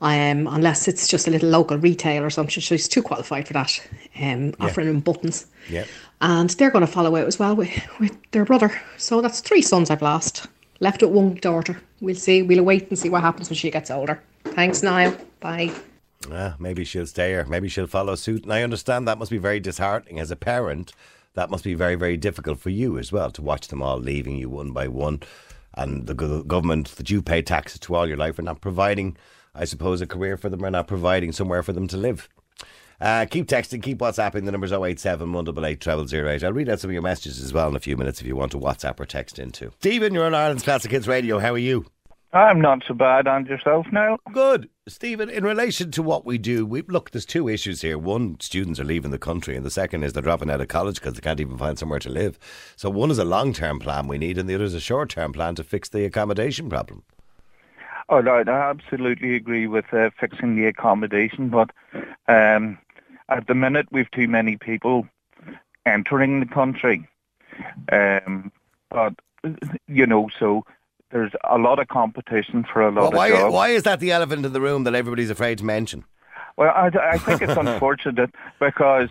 um, 0.01 0.47
unless 0.47 0.87
it's 0.87 1.07
just 1.07 1.27
a 1.27 1.31
little 1.31 1.49
local 1.49 1.77
retail 1.77 2.23
or 2.23 2.29
something. 2.29 2.61
So 2.61 2.75
he's 2.75 2.87
too 2.87 3.03
qualified 3.03 3.45
for 3.45 3.53
that. 3.53 3.87
Um, 4.19 4.53
offering 4.59 4.87
him 4.87 5.01
buttons, 5.01 5.45
Yeah. 5.69 5.83
and 6.21 6.49
they're 6.51 6.71
going 6.71 6.85
to 6.85 6.91
follow 6.91 7.15
out 7.17 7.27
as 7.27 7.37
well 7.37 7.55
with, 7.55 7.69
with 7.99 8.17
their 8.31 8.45
brother. 8.45 8.71
So 8.95 9.21
that's 9.21 9.41
three 9.41 9.61
sons 9.61 9.91
I've 9.91 10.01
lost. 10.01 10.47
Left 10.79 11.01
with 11.01 11.11
one 11.11 11.35
daughter. 11.35 11.79
We'll 12.01 12.15
see. 12.15 12.41
We'll 12.41 12.63
wait 12.63 12.87
and 12.89 12.97
see 12.97 13.09
what 13.09 13.21
happens 13.21 13.49
when 13.49 13.57
she 13.57 13.69
gets 13.69 13.91
older. 13.91 14.21
Thanks, 14.53 14.83
Niall. 14.83 15.15
Bye. 15.39 15.71
Ah, 16.31 16.55
maybe 16.59 16.83
she'll 16.83 17.05
stay 17.05 17.33
or 17.33 17.45
maybe 17.45 17.69
she'll 17.69 17.87
follow 17.87 18.15
suit. 18.15 18.43
And 18.43 18.53
I 18.53 18.63
understand 18.63 19.07
that 19.07 19.19
must 19.19 19.31
be 19.31 19.37
very 19.37 19.59
disheartening 19.59 20.19
as 20.19 20.31
a 20.31 20.35
parent. 20.35 20.93
That 21.35 21.49
must 21.49 21.63
be 21.63 21.75
very, 21.75 21.95
very 21.95 22.17
difficult 22.17 22.59
for 22.59 22.69
you 22.71 22.97
as 22.97 23.11
well 23.11 23.29
to 23.31 23.41
watch 23.41 23.67
them 23.67 23.81
all 23.81 23.99
leaving 23.99 24.37
you 24.37 24.49
one 24.49 24.71
by 24.71 24.87
one. 24.87 25.21
And 25.75 26.07
the 26.07 26.15
government 26.15 26.95
that 26.95 27.11
you 27.11 27.21
pay 27.21 27.43
taxes 27.43 27.79
to 27.81 27.95
all 27.95 28.07
your 28.07 28.17
life 28.17 28.39
are 28.39 28.43
not 28.43 28.61
providing, 28.61 29.15
I 29.53 29.65
suppose, 29.65 30.01
a 30.01 30.07
career 30.07 30.35
for 30.37 30.49
them 30.49 30.65
or 30.65 30.71
not 30.71 30.87
providing 30.87 31.31
somewhere 31.31 31.61
for 31.61 31.73
them 31.73 31.87
to 31.89 31.97
live. 31.97 32.27
Uh, 32.99 33.27
keep 33.29 33.47
texting, 33.47 33.83
keep 33.83 33.99
WhatsApping. 33.99 34.45
The 34.45 34.51
number's 34.51 34.71
087 34.71 35.31
188 35.31 36.09
0008. 36.09 36.43
I'll 36.43 36.53
read 36.53 36.69
out 36.69 36.79
some 36.79 36.89
of 36.89 36.93
your 36.93 37.03
messages 37.03 37.39
as 37.43 37.53
well 37.53 37.69
in 37.69 37.75
a 37.75 37.79
few 37.79 37.95
minutes 37.95 38.19
if 38.19 38.25
you 38.25 38.35
want 38.35 38.51
to 38.53 38.59
WhatsApp 38.59 38.99
or 38.99 39.05
text 39.05 39.37
into. 39.37 39.71
Stephen, 39.79 40.15
you're 40.15 40.25
on 40.25 40.33
Ireland's 40.33 40.63
Classic 40.63 40.89
Hits 40.89 41.05
Radio. 41.05 41.37
How 41.37 41.53
are 41.53 41.59
you? 41.59 41.85
I'm 42.33 42.59
not 42.59 42.83
so 42.85 42.93
bad 42.93 43.25
on 43.25 43.45
yourself 43.45 43.87
now. 43.91 44.17
Good. 44.33 44.69
Stephen, 44.87 45.29
in 45.29 45.45
relation 45.45 45.91
to 45.91 46.03
what 46.03 46.25
we 46.25 46.37
do, 46.37 46.65
we 46.65 46.81
look, 46.81 47.11
there's 47.11 47.25
two 47.25 47.47
issues 47.47 47.81
here. 47.81 47.97
One, 47.97 48.37
students 48.41 48.79
are 48.79 48.85
leaving 48.85 49.11
the 49.11 49.17
country, 49.17 49.55
and 49.55 49.65
the 49.65 49.71
second 49.71 50.03
is 50.03 50.13
they're 50.13 50.21
dropping 50.21 50.49
out 50.49 50.59
of 50.59 50.67
college 50.67 50.95
because 50.95 51.13
they 51.13 51.21
can't 51.21 51.39
even 51.39 51.57
find 51.57 51.79
somewhere 51.79 51.99
to 51.99 52.09
live. 52.09 52.37
So 52.75 52.89
one 52.89 53.11
is 53.11 53.17
a 53.17 53.25
long 53.25 53.53
term 53.53 53.79
plan 53.79 54.07
we 54.07 54.17
need, 54.17 54.37
and 54.37 54.49
the 54.49 54.55
other 54.55 54.65
is 54.65 54.73
a 54.73 54.81
short 54.81 55.09
term 55.09 55.31
plan 55.31 55.55
to 55.55 55.63
fix 55.63 55.87
the 55.87 56.03
accommodation 56.03 56.69
problem. 56.69 57.03
Oh, 58.09 58.21
no, 58.21 58.35
I 58.35 58.49
absolutely 58.49 59.35
agree 59.35 59.67
with 59.67 59.93
uh, 59.93 60.09
fixing 60.19 60.55
the 60.55 60.65
accommodation, 60.65 61.49
but 61.49 61.71
um, 62.27 62.77
at 63.29 63.47
the 63.47 63.55
minute 63.55 63.87
we've 63.91 64.11
too 64.11 64.27
many 64.27 64.57
people 64.57 65.07
entering 65.85 66.39
the 66.39 66.45
country. 66.45 67.07
Um, 67.91 68.51
but 68.89 69.13
you 69.87 70.05
know, 70.05 70.29
so 70.39 70.65
there's 71.11 71.31
a 71.49 71.57
lot 71.57 71.79
of 71.79 71.87
competition 71.87 72.65
for 72.71 72.81
a 72.81 72.91
lot 72.91 73.01
Well, 73.03 73.11
why, 73.11 73.27
of 73.29 73.37
jobs. 73.39 73.53
why 73.53 73.69
is 73.69 73.83
that 73.83 73.99
the 73.99 74.11
elephant 74.11 74.45
in 74.45 74.53
the 74.53 74.61
room 74.61 74.83
that 74.85 74.93
everybody's 74.95 75.29
afraid 75.29 75.57
to 75.59 75.65
mention? 75.65 76.03
Well, 76.57 76.73
I, 76.75 76.87
I 77.13 77.17
think 77.17 77.41
it's 77.41 77.57
unfortunate 77.67 78.31
because. 78.59 79.09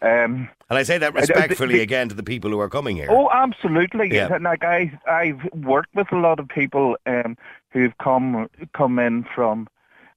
Um, 0.00 0.48
And 0.70 0.78
I 0.78 0.84
say 0.84 0.96
that 0.98 1.08
Uh, 1.08 1.20
the- 1.20 1.20
respectfully 1.20 1.76
the- 1.78 1.82
again 1.82 2.08
to 2.08 2.14
the 2.14 2.22
people 2.22 2.50
who 2.50 2.60
are 2.60 2.68
coming 2.70 2.96
here. 2.96 3.08
Oh, 3.10 3.28
absolutely. 3.32 4.14
Yeah. 4.14 4.32
And, 4.32 4.44
Like 4.44 4.62
I, 4.64 4.92
I've 5.10 5.40
worked 5.54 5.92
with 5.94 6.12
a 6.12 6.16
lot 6.16 6.38
of 6.38 6.48
people 6.48 6.96
um, 7.06 7.36
who've 7.70 7.96
come 7.98 8.48
come 8.74 8.98
in 9.00 9.24
from 9.34 9.66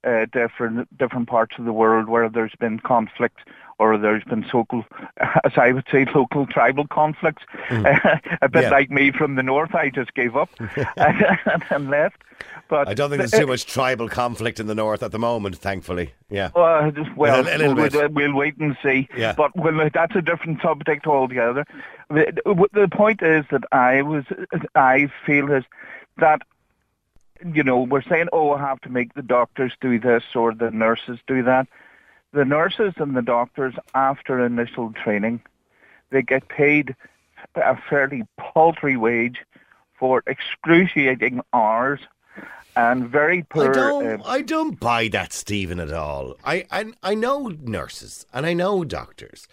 uh, 0.04 0.26
different 0.32 0.86
different 0.98 1.28
parts 1.28 1.56
of 1.58 1.64
the 1.64 1.72
world 1.72 2.08
where 2.08 2.28
there's 2.28 2.54
been 2.60 2.78
conflict 2.80 3.38
or 3.82 3.98
there's 3.98 4.22
been 4.24 4.44
local, 4.54 4.84
as 5.44 5.52
I 5.56 5.72
would 5.72 5.86
say, 5.90 6.04
local 6.14 6.46
tribal 6.46 6.86
conflicts. 6.86 7.42
Mm. 7.68 8.20
a 8.42 8.48
bit 8.48 8.62
Yeah. 8.64 8.70
like 8.70 8.90
me 8.90 9.10
from 9.10 9.34
the 9.34 9.42
north, 9.42 9.74
I 9.74 9.90
just 9.90 10.14
gave 10.14 10.36
up 10.36 10.50
and, 10.96 11.90
left. 11.90 12.22
But 12.68 12.88
I 12.88 12.94
don't 12.94 13.10
think 13.10 13.18
there's 13.20 13.32
too 13.32 13.44
uh, 13.44 13.54
much 13.54 13.66
tribal 13.66 14.08
conflict 14.08 14.60
in 14.60 14.66
the 14.66 14.74
north 14.74 15.02
at 15.02 15.10
the 15.10 15.18
moment, 15.18 15.56
thankfully. 15.56 16.12
Yeah. 16.30 16.50
Uh, 16.54 16.90
just- 16.92 17.14
well, 17.16 17.46
A 17.46 17.70
a 17.70 17.74
we'll, 17.74 18.08
we'll 18.10 18.34
wait 18.34 18.56
and 18.58 18.76
see. 18.82 19.08
Yeah. 19.16 19.34
But 19.36 19.54
well, 19.56 19.80
uh, 19.80 19.90
that's 19.92 20.14
a 20.16 20.22
different 20.22 20.62
subject 20.62 21.06
altogether. 21.06 21.64
The, 22.08 22.32
the 22.72 22.88
point 22.88 23.22
is 23.22 23.44
that 23.50 23.64
I 23.72 24.02
was, 24.02 24.24
uh, 24.30 24.58
I 24.74 25.10
feel 25.26 25.50
is 25.52 25.64
that, 26.18 26.42
you 27.44 27.62
know, 27.64 27.80
we're 27.82 28.02
saying, 28.02 28.28
oh, 28.32 28.52
I 28.52 28.60
have 28.60 28.80
to 28.82 28.88
make 28.88 29.14
the 29.14 29.22
doctors 29.22 29.72
do 29.80 29.98
this 29.98 30.22
or 30.34 30.54
the 30.54 30.70
nurses 30.70 31.18
do 31.26 31.42
that. 31.42 31.66
The 32.32 32.44
nurses 32.44 32.94
and 32.96 33.16
the 33.16 33.22
doctors, 33.22 33.74
after 33.94 34.44
initial 34.44 34.92
training, 34.92 35.42
they 36.10 36.22
get 36.22 36.48
paid 36.48 36.94
a 37.54 37.76
fairly 37.88 38.22
paltry 38.38 38.96
wage 38.96 39.38
for 39.98 40.22
excruciating 40.26 41.42
hours 41.52 42.00
and 42.76 43.08
very 43.08 43.42
poor. 43.42 43.70
I 43.70 43.72
don't. 43.72 44.12
um, 44.12 44.22
I 44.24 44.40
don't 44.42 44.80
buy 44.80 45.08
that, 45.08 45.32
Stephen, 45.32 45.78
at 45.78 45.92
all. 45.92 46.36
I, 46.44 46.64
I 46.70 46.92
I 47.02 47.14
know 47.14 47.48
nurses 47.62 48.26
and 48.32 48.46
I 48.46 48.54
know 48.54 48.84
doctors. 48.84 49.46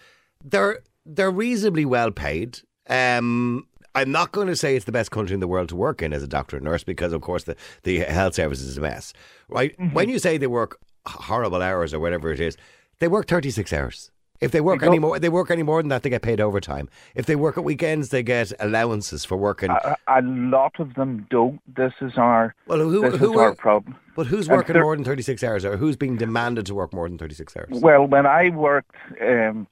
They're 0.44 0.80
they're 1.06 1.32
reasonably 1.32 1.86
well 1.86 2.12
paid. 2.12 2.62
Um, 2.90 3.68
I'm 3.96 4.12
not 4.12 4.32
going 4.32 4.48
to 4.48 4.56
say 4.56 4.76
it's 4.76 4.86
the 4.86 4.92
best 4.92 5.12
country 5.12 5.34
in 5.34 5.40
the 5.40 5.48
world 5.48 5.70
to 5.70 5.76
work 5.76 6.02
in 6.02 6.14
as 6.14 6.24
a 6.24 6.28
doctor 6.28 6.56
and 6.58 6.64
nurse 6.64 6.84
because, 6.84 7.12
of 7.12 7.22
course, 7.22 7.44
the 7.44 7.56
the 7.84 8.00
health 8.00 8.36
service 8.36 8.62
is 8.62 8.78
a 8.78 8.82
mess. 8.82 9.14
Right? 9.50 9.78
Mm-hmm. 9.78 9.94
When 9.94 10.10
you 10.10 10.20
say 10.20 10.38
they 10.38 10.48
work 10.48 10.80
horrible 11.10 11.62
hours 11.62 11.94
or 11.94 12.00
whatever 12.00 12.32
it 12.32 12.40
is, 12.40 12.58
they 13.00 13.08
work 13.08 13.28
36 13.28 13.72
hours. 13.74 14.12
If 14.42 14.52
they 14.52 14.62
work 14.62 14.80
They 14.80 14.88
any 14.88 15.00
more, 15.00 15.20
they 15.20 15.28
work 15.28 15.52
any 15.52 15.64
more 15.64 15.82
than 15.82 15.90
that, 15.90 16.02
they 16.04 16.10
get 16.10 16.22
paid 16.22 16.40
overtime. 16.40 16.88
If 17.14 17.26
they 17.26 17.36
work 17.36 17.58
at 17.58 17.66
weekends, 17.66 18.08
they 18.08 18.24
get 18.24 18.54
allowances 18.62 19.26
for 19.26 19.36
working. 19.36 19.70
a, 19.70 19.98
a 20.08 20.22
lot 20.22 20.80
of 20.80 20.94
them 20.94 21.28
don't. 21.30 21.60
This 21.76 21.92
is 22.00 22.14
our 22.16 22.56
Well, 22.66 22.80
who, 22.80 23.02
this 23.02 23.20
who 23.20 23.34
is 23.34 23.38
our 23.38 23.50
are- 23.50 23.56
problem. 23.56 23.98
But 24.16 24.28
who's 24.28 24.48
working 24.48 24.74
there- 24.76 24.84
more 24.84 24.96
than 24.96 25.04
36 25.04 25.44
hours 25.44 25.66
or 25.66 25.76
who's 25.76 25.98
being 25.98 26.16
demanded 26.16 26.66
to 26.68 26.74
work 26.76 26.94
more 26.94 27.10
than 27.10 27.18
36 27.18 27.58
hours? 27.58 27.68
Well, 27.82 28.06
when 28.06 28.26
I 28.26 28.48
worked 28.50 28.96
um, 29.22 29.68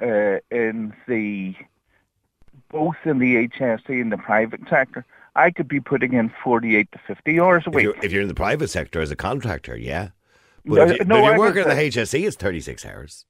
uh, 0.00 0.38
in 0.50 0.92
the 1.08 1.54
both 2.70 2.96
in 3.04 3.18
the 3.20 3.48
HSE 3.48 3.88
and 4.00 4.12
the 4.12 4.18
private 4.18 4.60
sector, 4.68 5.04
I 5.34 5.50
could 5.50 5.66
be 5.66 5.80
putting 5.80 6.12
in 6.12 6.30
forty-eight 6.44 6.92
to 6.92 6.98
fifty 7.06 7.40
hours 7.40 7.64
a 7.66 7.70
If 7.70 7.74
week. 7.74 7.82
you're, 7.84 7.94
if 8.02 8.12
you're 8.12 8.22
in 8.22 8.28
the 8.28 8.34
private 8.34 8.68
sector 8.68 9.00
as 9.00 9.10
a 9.10 9.16
contractor, 9.16 9.76
yeah. 9.76 10.08
But 10.64 10.74
No, 10.74 10.82
if, 10.84 10.98
you, 10.98 11.04
no, 11.04 11.16
if 11.26 11.32
was, 11.32 11.38
working 11.38 11.62
in 11.62 11.68
the 11.68 11.74
HSE, 11.74 12.26
it's 12.26 12.36
36 12.36 12.84
hours. 12.84 13.24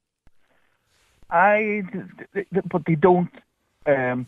I, 1.31 1.83
but 2.67 2.85
they 2.87 2.97
don't. 2.97 3.31
Um, 3.87 4.27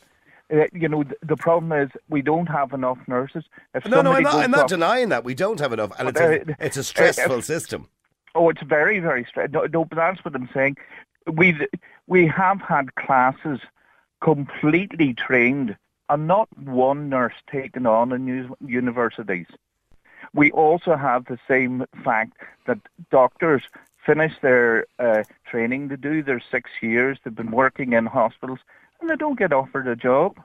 uh, 0.53 0.65
you 0.73 0.89
know, 0.89 1.05
the, 1.23 1.37
problem 1.37 1.73
is 1.73 1.91
we 2.09 2.21
don't 2.21 2.47
have 2.47 2.73
enough 2.73 2.99
nurses. 3.07 3.45
If 3.75 3.87
No, 3.87 4.03
no, 4.03 4.13
I'm 4.13 4.23
not, 4.23 4.35
I'm 4.35 4.51
not 4.51 4.65
off- 4.65 4.69
denying 4.69 5.09
that. 5.09 5.25
We 5.25 5.35
don't 5.35 5.59
have 5.61 5.73
enough, 5.73 5.93
and 5.99 6.11
it's 6.11 6.21
a, 6.21 6.41
uh, 6.43 6.55
it's 6.59 6.77
a 6.77 6.81
uh, 6.81 6.83
stressful 6.83 7.39
if- 7.39 7.45
system. 7.45 7.89
Oh, 8.35 8.49
it's 8.49 8.63
very, 8.63 8.99
very 8.99 9.25
straight. 9.25 9.51
No, 9.51 9.67
no, 9.67 9.85
but 9.85 9.97
that's 9.97 10.25
what 10.25 10.35
I'm 10.35 10.49
saying. 10.55 10.79
We 11.31 11.67
we 12.07 12.27
have 12.29 12.61
had 12.63 12.95
classes 12.95 13.61
completely 14.23 15.13
trained, 15.13 15.77
and 16.09 16.27
not 16.27 16.49
one 16.59 17.09
nurse 17.09 17.35
taken 17.51 17.87
on 17.87 18.13
in 18.13 18.55
universities. 18.65 19.47
We 20.35 20.51
also 20.53 20.97
have 20.97 21.27
the 21.27 21.39
same 21.49 21.85
fact 22.05 22.39
that 22.67 22.79
doctors 23.11 23.63
finish 24.05 24.33
their 24.41 24.87
uh, 24.99 25.23
training, 25.47 25.89
they 25.89 25.97
do 25.97 26.23
their 26.23 26.43
six 26.51 26.71
years, 26.81 27.19
they've 27.23 27.35
been 27.35 27.51
working 27.51 27.93
in 27.93 28.07
hospitals, 28.07 28.59
and 29.01 29.11
they 29.11 29.17
don't 29.17 29.39
get 29.39 29.53
offered 29.53 29.87
a 29.87 29.97
job. 29.97 30.37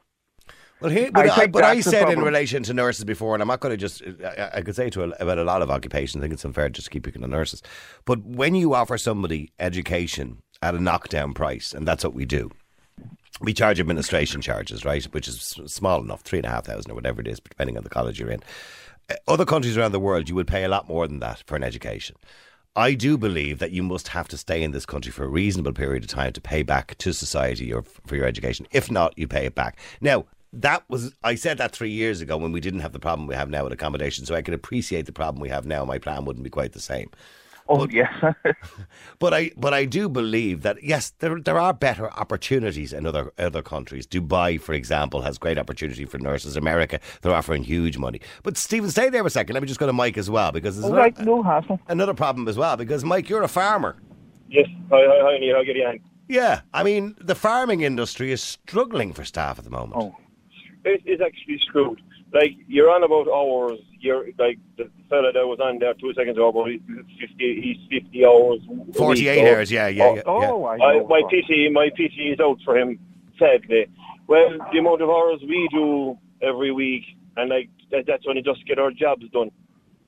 Well, 0.80 0.92
here, 0.92 1.10
but 1.12 1.28
I, 1.28 1.36
think 1.36 1.52
but 1.54 1.64
I 1.64 1.80
said 1.80 2.10
in 2.10 2.22
relation 2.22 2.62
to 2.64 2.74
nurses 2.74 3.04
before, 3.04 3.34
and 3.34 3.42
I'm 3.42 3.48
not 3.48 3.62
going 3.62 3.72
to 3.72 3.78
just, 3.78 4.04
I, 4.24 4.52
I 4.56 4.62
could 4.62 4.76
say 4.76 4.92
to 4.92 5.06
a, 5.06 5.10
about 5.20 5.40
a 5.40 5.44
lot 5.44 5.64
of 5.64 5.72
occupations, 5.72 6.22
I 6.22 6.26
think 6.26 6.34
it's 6.34 6.46
unfair 6.46 6.70
just 6.70 6.86
to 6.86 6.92
keep 6.92 7.04
picking 7.04 7.24
on 7.24 7.32
nurses. 7.32 7.64
But 8.06 8.24
when 8.24 8.54
you 8.54 8.76
offer 8.76 8.96
somebody 8.98 9.52
education 9.58 10.44
at 10.62 10.76
a 10.76 10.80
knockdown 10.80 11.34
price, 11.34 11.74
and 11.74 11.88
that's 11.88 12.04
what 12.04 12.14
we 12.14 12.26
do, 12.26 12.52
we 13.42 13.54
charge 13.54 13.80
administration 13.80 14.40
charges, 14.42 14.86
right, 14.86 15.04
which 15.06 15.28
is 15.28 15.40
small 15.66 16.02
enough, 16.02 16.22
three 16.22 16.40
and 16.40 16.46
a 16.46 16.50
half 16.50 16.66
thousand 16.66 16.92
or 16.92 16.96
whatever 16.96 17.22
it 17.22 17.28
is, 17.28 17.40
depending 17.40 17.78
on 17.78 17.84
the 17.84 17.90
college 17.90 18.20
you're 18.20 18.30
in. 18.30 18.44
Other 19.28 19.46
countries 19.46 19.78
around 19.78 19.94
the 19.94 20.00
world, 20.00 20.28
you 20.28 20.36
would 20.36 20.48
pay 20.48 20.64
a 20.64 20.70
lot 20.70 20.88
more 20.88 21.08
than 21.08 21.20
that 21.20 21.44
for 21.46 21.56
an 21.56 21.64
education. 21.64 22.16
I 22.76 22.94
do 22.94 23.18
believe 23.18 23.60
that 23.60 23.72
you 23.72 23.82
must 23.82 24.10
have 24.10 24.28
to 24.28 24.38
stay 24.38 24.62
in 24.62 24.72
this 24.72 24.86
country 24.86 25.12
for 25.12 25.24
a 25.24 25.30
reasonable 25.30 25.74
period 25.74 26.04
of 26.04 26.10
time 26.10 26.34
to 26.34 26.42
pay 26.42 26.62
back 26.62 26.98
to 27.00 27.14
society 27.14 27.66
your, 27.66 27.84
for 27.84 28.16
your 28.16 28.26
education. 28.26 28.68
If 28.72 28.92
not, 28.92 29.18
you 29.18 29.28
pay 29.28 29.46
it 29.46 29.56
back. 29.56 29.80
Now, 30.02 30.26
that 30.54 30.84
was 30.88 31.14
I 31.24 31.36
said 31.36 31.58
that 31.58 31.72
three 31.72 31.90
years 31.90 32.22
ago 32.22 32.38
when 32.38 32.52
we 32.52 32.62
didn't 32.62 32.80
have 32.80 32.94
the 32.94 33.00
problem 33.00 33.28
we 33.28 33.36
have 33.36 33.50
now 33.50 33.64
with 33.64 33.74
accommodation, 33.74 34.26
so 34.26 34.36
I 34.36 34.42
can 34.42 34.54
appreciate 34.54 35.06
the 35.06 35.12
problem 35.12 35.42
we 35.42 35.50
have 35.50 35.66
now. 35.66 35.84
My 35.86 36.00
plan 36.00 36.26
wouldn't 36.26 36.44
be 36.44 36.50
quite 36.50 36.74
the 36.74 36.80
same. 36.80 37.10
Oh, 37.70 37.88
yes. 37.90 38.12
But 39.20 39.34
I 39.34 39.52
but 39.58 39.74
I 39.74 39.86
do 39.86 40.08
believe 40.10 40.62
that 40.62 40.78
yes, 40.84 41.12
there 41.20 41.40
there 41.40 41.60
are 41.60 41.74
better 41.74 42.12
opportunities 42.12 42.94
in 42.94 43.06
other 43.08 43.34
other 43.38 43.62
countries. 43.64 44.06
Dubai, 44.06 44.60
for 44.62 44.74
example, 44.74 45.22
has 45.22 45.38
great 45.38 45.58
opportunity 45.58 46.06
for 46.06 46.20
nurses. 46.20 46.56
America, 46.56 47.00
they're 47.22 47.34
offering 47.34 47.64
huge 47.64 47.98
money. 47.98 48.22
But 48.44 48.58
Stephen, 48.58 48.90
stay 48.92 49.10
there 49.10 49.24
for 49.24 49.28
a 49.28 49.32
second. 49.32 49.54
Let 49.56 49.64
me 49.64 49.68
just 49.68 49.80
go 49.80 49.88
to 49.88 49.94
Mike 49.94 50.18
as 50.18 50.30
well 50.30 50.52
because 50.52 50.76
there's 50.76 50.86
All 50.86 50.92
another, 50.92 51.02
right, 51.04 51.20
no 51.26 51.42
hassle. 51.44 51.80
another 51.88 52.14
problem 52.14 52.48
as 52.48 52.58
well. 52.58 52.78
Because 52.78 53.04
Mike, 53.04 53.28
you're 53.28 53.44
a 53.44 53.48
farmer. 53.48 53.96
Yes. 54.50 54.68
Hi, 54.92 55.02
hi, 55.08 55.20
hi, 55.22 55.38
Niall. 55.40 55.56
How 55.58 55.64
get 55.64 55.76
you 55.76 55.86
on? 55.86 56.00
Yeah, 56.30 56.62
I 56.74 56.84
mean 56.84 57.16
the 57.20 57.36
farming 57.36 57.82
industry 57.82 58.32
is 58.32 58.42
struggling 58.44 59.14
for 59.14 59.24
staff 59.26 59.58
at 59.58 59.66
the 59.66 59.72
moment. 59.72 59.94
Oh. 60.02 60.16
It's 60.86 61.22
actually 61.22 61.60
screwed. 61.68 62.00
Like, 62.34 62.52
you're 62.68 62.90
on 62.90 63.04
about 63.04 63.28
hours. 63.28 63.80
You're, 64.00 64.26
like, 64.38 64.60
the 64.78 64.90
fella 65.10 65.32
that 65.32 65.48
was 65.48 65.60
on 65.60 65.80
there 65.80 65.94
two 65.94 66.14
seconds 66.14 66.38
ago, 66.38 66.50
about 66.50 66.70
he's 66.70 66.82
50, 67.20 67.78
he's 67.90 68.02
50 68.04 68.26
hours. 68.26 68.60
a 68.68 68.72
week, 68.74 68.96
48 68.96 69.36
so- 69.36 69.48
hours, 69.48 69.72
yeah, 69.72 69.88
yeah, 69.88 70.16
yeah. 70.16 70.22
Oh, 70.26 70.42
yeah. 70.76 70.86
I 70.86 70.98
I, 70.98 71.00
my 71.08 71.22
PT, 71.22 71.72
my 71.72 71.90
PT 71.90 72.34
is 72.34 72.40
out 72.40 72.60
for 72.64 72.78
him, 72.78 73.00
sadly. 73.40 73.88
Well, 74.28 74.58
the 74.74 74.80
amount 74.80 75.02
of 75.02 75.10
hours 75.10 75.40
we 75.42 75.70
do 75.72 76.18
every 76.42 76.72
week, 76.72 77.04
and 77.38 77.50
like 77.50 77.70
that, 77.92 78.06
that's 78.06 78.26
when 78.28 78.36
we 78.36 78.42
just 78.42 78.66
get 78.68 78.78
our 78.78 78.92
jobs 78.92 79.24
done. 79.32 79.52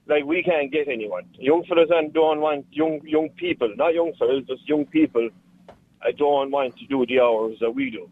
Like 0.07 0.25
we 0.25 0.43
can't 0.43 0.71
get 0.71 0.87
anyone. 0.87 1.23
Young 1.39 1.63
fellas 1.63 1.89
and 1.91 2.11
don't 2.13 2.41
want 2.41 2.65
young 2.71 2.99
young 3.05 3.29
people, 3.29 3.71
not 3.77 3.93
young 3.93 4.11
fellas, 4.19 4.43
just 4.47 4.67
young 4.67 4.85
people. 4.85 5.29
I 6.01 6.11
don't 6.11 6.51
want 6.51 6.77
to 6.77 6.85
do 6.87 7.05
the 7.05 7.19
hours 7.21 7.57
that 7.61 7.71
we 7.71 7.91
do. 7.91 8.09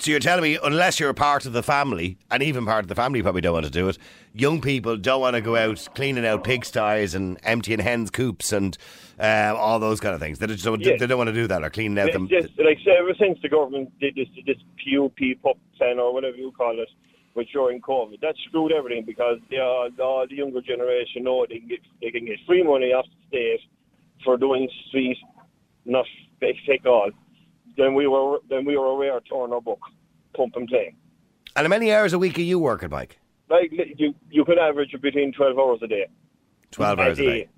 So 0.00 0.12
you're 0.12 0.20
telling 0.20 0.44
me, 0.44 0.56
unless 0.62 1.00
you're 1.00 1.10
a 1.10 1.14
part 1.14 1.44
of 1.44 1.52
the 1.52 1.62
family, 1.62 2.18
and 2.30 2.40
even 2.40 2.64
part 2.64 2.84
of 2.84 2.88
the 2.88 2.94
family 2.94 3.20
probably 3.20 3.40
don't 3.40 3.54
want 3.54 3.66
to 3.66 3.70
do 3.70 3.88
it, 3.88 3.98
young 4.32 4.60
people 4.60 4.96
don't 4.96 5.20
want 5.20 5.34
to 5.34 5.40
go 5.40 5.56
out 5.56 5.88
cleaning 5.96 6.24
out 6.24 6.44
pigsties 6.44 7.16
and 7.16 7.36
emptying 7.42 7.80
hens' 7.80 8.08
coops 8.08 8.52
and 8.52 8.78
uh, 9.18 9.54
all 9.56 9.80
those 9.80 9.98
kind 9.98 10.14
of 10.14 10.20
things. 10.20 10.38
They 10.38 10.46
just 10.46 10.64
don't, 10.64 10.80
Yes. 10.80 11.00
they 11.00 11.08
don't 11.08 11.18
want 11.18 11.28
to 11.28 11.34
do 11.34 11.48
that 11.48 11.64
or 11.64 11.70
cleaning 11.70 11.98
out 11.98 12.08
It's 12.10 12.14
them. 12.14 12.28
just, 12.28 12.50
like 12.64 12.78
say, 12.84 12.92
ever 12.96 13.12
since 13.18 13.40
the 13.42 13.48
government 13.48 13.90
did 13.98 14.14
this 14.14 14.28
this 14.46 14.58
PUP 14.84 15.18
pup 15.42 15.58
plan 15.76 15.98
or 15.98 16.14
whatever 16.14 16.36
you 16.36 16.52
call 16.52 16.78
it, 16.78 16.88
which 17.34 17.50
during 17.52 17.80
COVID, 17.80 18.20
that 18.20 18.36
screwed 18.46 18.70
everything 18.70 19.04
because 19.04 19.38
the 19.50 19.58
uh, 19.58 19.88
the, 20.28 20.34
younger 20.36 20.60
generation 20.60 21.24
know 21.24 21.44
they 21.48 21.58
can 21.58 21.68
get 21.68 21.80
they 22.00 22.12
can 22.12 22.24
get 22.24 22.38
free 22.46 22.62
money 22.62 22.92
off 22.92 23.06
the 23.32 23.36
state 23.36 23.60
for 24.24 24.36
doing 24.36 24.68
street, 24.86 25.18
not 25.84 26.06
fake 26.38 26.86
all. 26.86 27.10
Then 27.78 27.94
we 27.94 28.06
were 28.06 28.38
then 28.50 28.66
we 28.66 28.76
were 28.76 28.86
aware 28.86 29.18
to 29.18 29.26
turn 29.26 29.52
our 29.52 29.60
book, 29.62 29.80
pump 30.36 30.56
and 30.56 30.68
play. 30.68 30.94
And 31.56 31.64
how 31.64 31.68
many 31.70 31.92
hours 31.92 32.12
a 32.12 32.18
week 32.18 32.36
are 32.38 32.42
you 32.42 32.58
working, 32.58 32.90
Mike? 32.90 33.18
Like 33.48 33.72
you 33.96 34.14
you 34.30 34.44
could 34.44 34.58
average 34.58 34.94
between 35.00 35.32
twelve 35.32 35.58
hours 35.58 35.78
a 35.82 35.86
day. 35.86 36.06
12 36.72 36.98
hours 36.98 37.18
a 37.18 37.22
day. 37.22 37.48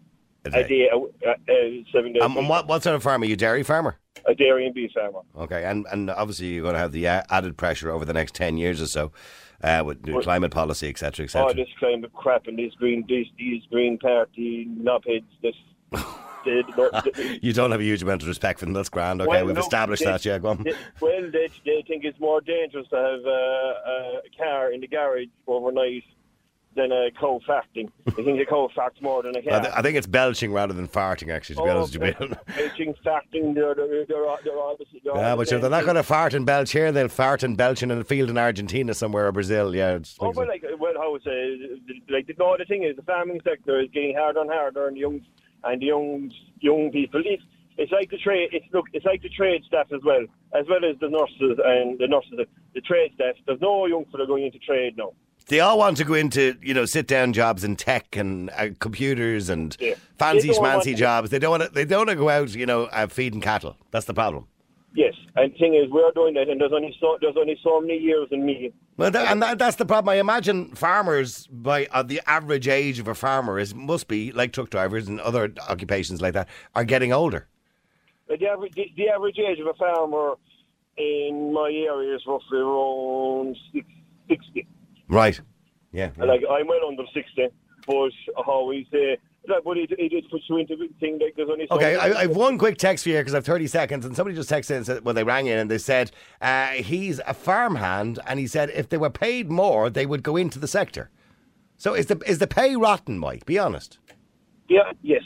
A 0.44 0.50
day, 0.50 0.88
a, 0.88 0.96
a, 0.96 1.34
a, 1.50 1.84
seven 1.92 2.12
days. 2.12 2.22
Um, 2.22 2.36
and 2.36 2.48
what, 2.48 2.68
what 2.68 2.82
sort 2.82 2.94
of 2.94 3.02
farm 3.02 3.22
are 3.22 3.26
you? 3.26 3.34
Dairy 3.34 3.64
farmer? 3.64 3.98
a 4.26 4.34
dairy 4.34 4.66
and 4.66 4.74
beef 4.74 4.90
farmer. 4.92 5.20
Okay, 5.36 5.64
and 5.64 5.86
and 5.90 6.10
obviously 6.10 6.48
you're 6.48 6.62
going 6.62 6.74
to 6.74 6.78
have 6.80 6.92
the 6.92 7.08
uh, 7.08 7.22
added 7.30 7.56
pressure 7.56 7.90
over 7.90 8.04
the 8.04 8.12
next 8.12 8.34
ten 8.34 8.56
years 8.56 8.80
or 8.80 8.86
so, 8.86 9.12
uh, 9.62 9.82
with 9.84 10.06
new 10.06 10.14
Well- 10.14 10.22
climate 10.22 10.52
policy, 10.52 10.88
etc., 10.88 11.24
Oh, 11.24 11.24
etc. 11.24 11.54
this 11.54 11.68
climate 11.78 12.12
crap 12.12 12.46
and 12.46 12.58
these 12.58 12.74
green, 12.74 13.04
these, 13.08 13.26
these 13.38 13.62
green 13.70 13.98
party 13.98 14.68
knobheads. 14.78 15.24
This, 15.42 15.54
they, 16.44 16.62
they, 17.14 17.38
you 17.42 17.52
don't 17.52 17.70
have 17.70 17.80
a 17.80 17.84
huge 17.84 18.02
amount 18.02 18.22
of 18.22 18.28
respect 18.28 18.58
for 18.60 18.64
them. 18.66 18.74
That's 18.74 18.88
grand. 18.88 19.20
Okay, 19.20 19.28
Well, 19.28 19.46
we've 19.46 19.56
look, 19.56 19.64
established 19.64 20.04
that. 20.04 20.24
Yeah, 20.24 20.38
go 20.38 20.48
on. 20.50 20.62
they- 20.62 20.74
well, 21.00 21.30
they, 21.30 21.48
they 21.64 21.84
think 21.86 22.04
it's 22.04 22.18
more 22.20 22.40
dangerous 22.40 22.86
to 22.88 22.96
have 22.96 23.26
uh, 23.26 23.30
a 23.30 24.20
car 24.38 24.72
in 24.72 24.80
the 24.80 24.86
garage 24.88 25.26
overnight 25.46 26.04
than 26.76 26.92
a 26.92 27.10
cow 27.18 27.40
farting. 27.48 27.90
They 28.16 28.22
think 28.22 28.40
a 28.40 28.46
cow 28.46 28.68
farts 28.76 29.02
more 29.02 29.24
than 29.24 29.34
a 29.34 29.40
I, 29.40 29.42
car. 29.42 29.60
th- 29.60 29.74
I 29.74 29.82
think 29.82 29.96
it's 29.96 30.06
belching 30.06 30.52
rather 30.52 30.72
than 30.72 30.86
farting. 30.86 31.28
Actually, 31.34 31.56
to 31.56 31.62
be 31.64 31.68
honest 31.68 31.98
with 31.98 32.20
you. 32.20 32.28
Belching, 32.56 32.94
farting, 33.04 33.54
they're, 33.56 33.74
they're, 33.74 34.06
they're, 34.06 34.24
all- 34.28 34.38
they're 34.44 34.54
the 34.78 34.84
they're 35.02 35.16
Yeah, 35.16 35.30
the 35.32 35.36
but 35.36 35.48
sure, 35.48 35.58
they're 35.58 35.68
not 35.68 35.82
going 35.82 35.96
to 35.96 36.04
fart 36.04 36.32
and 36.32 36.46
belch 36.46 36.70
here. 36.70 36.92
They'll 36.92 37.08
fart 37.08 37.42
and 37.42 37.56
belch 37.56 37.82
in 37.82 37.90
a 37.90 38.04
field 38.04 38.30
in 38.30 38.38
Argentina 38.38 38.94
somewhere 38.94 39.26
or 39.26 39.32
Brazil. 39.32 39.74
Yeah, 39.74 39.96
it's, 39.96 40.16
Oh, 40.20 40.32
but 40.32 40.46
like, 40.46 40.64
well, 40.78 40.92
how 40.96 41.10
would 41.10 41.24
say, 41.24 41.58
like, 42.08 42.28
the, 42.28 42.34
no, 42.38 42.56
the 42.56 42.64
thing 42.64 42.84
is, 42.84 42.94
the 42.94 43.02
farming 43.02 43.40
sector 43.42 43.80
is 43.80 43.88
getting 43.92 44.14
harder 44.16 44.40
and 44.40 44.50
harder, 44.50 44.86
and 44.86 44.96
young 44.96 45.20
and 45.64 45.80
the 45.80 45.86
young 45.86 46.30
young 46.60 46.90
people. 46.90 47.22
It's, 47.24 47.42
it's 47.78 47.92
like 47.92 48.10
the 48.10 48.18
trade. 48.18 48.50
It's 48.52 48.66
look, 48.72 48.86
it's 48.92 49.06
like 49.06 49.22
the 49.22 49.28
trade 49.30 49.62
staff 49.66 49.86
as 49.94 50.00
well, 50.04 50.24
as 50.54 50.66
well 50.68 50.84
as 50.84 50.98
the 51.00 51.08
nurses 51.08 51.58
and 51.64 51.98
the 51.98 52.06
nurses. 52.08 52.32
The, 52.36 52.46
the 52.74 52.80
trade 52.82 53.12
staff. 53.14 53.34
There's 53.46 53.60
no 53.60 53.86
young 53.86 54.04
fella 54.12 54.26
going 54.26 54.44
into 54.44 54.58
trade 54.58 54.96
now. 54.96 55.12
they 55.48 55.60
all 55.60 55.78
want 55.78 55.96
to 55.96 56.04
go 56.04 56.14
into 56.14 56.56
you 56.62 56.74
know 56.74 56.84
sit 56.84 57.06
down 57.06 57.32
jobs 57.32 57.64
in 57.64 57.76
tech 57.76 58.16
and 58.16 58.50
uh, 58.50 58.68
computers 58.80 59.48
and 59.48 59.76
Yeah. 59.80 59.94
fancy 60.18 60.50
schmancy 60.50 60.94
jobs. 60.96 61.30
They 61.30 61.38
don't 61.38 61.50
want 61.52 61.62
to. 61.64 61.68
They 61.70 61.84
don't 61.84 62.00
want 62.06 62.10
to 62.10 62.16
go 62.16 62.28
out 62.28 62.54
you 62.54 62.66
know 62.66 62.84
uh, 62.84 63.06
feeding 63.06 63.40
cattle. 63.40 63.76
That's 63.92 64.06
the 64.06 64.14
problem. 64.14 64.46
Yes, 64.94 65.14
and 65.36 65.52
the 65.52 65.58
thing 65.58 65.74
is, 65.74 65.90
we're 65.90 66.10
doing 66.12 66.34
that, 66.34 66.48
and 66.48 66.60
there's 66.60 66.72
only 66.72 66.94
so 67.00 67.16
there's 67.20 67.36
only 67.38 67.58
so 67.62 67.80
many 67.80 67.98
years 67.98 68.28
in 68.30 68.44
me. 68.44 68.72
Well, 68.96 69.10
that, 69.10 69.30
and 69.30 69.42
that, 69.42 69.58
that's 69.58 69.76
the 69.76 69.86
problem. 69.86 70.12
I 70.12 70.16
imagine 70.18 70.74
farmers, 70.74 71.46
by 71.46 71.86
uh, 71.92 72.02
the 72.02 72.20
average 72.26 72.68
age 72.68 72.98
of 72.98 73.08
a 73.08 73.14
farmer, 73.14 73.58
is 73.58 73.74
must 73.74 74.08
be 74.08 74.32
like 74.32 74.52
truck 74.52 74.70
drivers 74.70 75.08
and 75.08 75.20
other 75.20 75.52
occupations 75.68 76.20
like 76.20 76.34
that, 76.34 76.48
are 76.74 76.84
getting 76.84 77.12
older. 77.12 77.46
The 78.28 78.46
average 78.46 78.74
the, 78.74 78.92
the 78.96 79.08
average 79.08 79.38
age 79.38 79.58
of 79.60 79.66
a 79.66 79.74
farmer 79.74 80.34
in 80.96 81.52
my 81.52 81.70
area 81.70 82.14
is 82.14 82.22
roughly 82.26 82.58
around 82.58 83.56
six, 83.72 83.86
60. 84.28 84.66
Right. 85.08 85.40
Yeah. 85.92 86.10
And, 86.18 86.28
Like 86.28 86.42
I'm 86.50 86.66
well 86.66 86.86
under 86.88 87.04
sixty, 87.14 87.48
but 87.86 88.10
how 88.44 88.64
we 88.64 88.86
say, 88.92 89.18
like, 89.50 89.64
but 89.64 89.76
it, 89.76 89.90
it, 89.92 90.30
puts 90.30 90.44
you 90.48 90.56
into 90.58 90.76
the 90.76 90.88
thing 91.00 91.18
like 91.20 91.34
there's 91.36 91.48
only 91.50 91.66
so 91.68 91.76
Okay, 91.76 91.96
I, 91.96 92.22
I've 92.22 92.36
one 92.36 92.58
quick 92.58 92.78
text 92.78 93.04
for 93.04 93.10
you 93.10 93.18
because 93.18 93.34
I've 93.34 93.44
30 93.44 93.66
seconds, 93.66 94.06
and 94.06 94.16
somebody 94.16 94.36
just 94.36 94.50
texted 94.50 94.70
in 94.70 94.76
and 94.78 94.86
said, 94.86 95.04
well, 95.04 95.14
they 95.14 95.24
rang 95.24 95.46
in 95.46 95.58
and 95.58 95.70
they 95.70 95.78
said 95.78 96.10
uh, 96.40 96.68
he's 96.68 97.20
a 97.26 97.34
farmhand, 97.34 98.18
and 98.26 98.38
he 98.38 98.46
said 98.46 98.70
if 98.70 98.88
they 98.88 98.98
were 98.98 99.10
paid 99.10 99.50
more, 99.50 99.90
they 99.90 100.06
would 100.06 100.22
go 100.22 100.36
into 100.36 100.58
the 100.58 100.68
sector. 100.68 101.10
So 101.76 101.94
is 101.94 102.06
the 102.06 102.20
is 102.26 102.38
the 102.38 102.46
pay 102.46 102.76
rotten, 102.76 103.18
Mike? 103.18 103.46
Be 103.46 103.58
honest. 103.58 103.98
Yeah, 104.68 104.92
yes. 105.02 105.22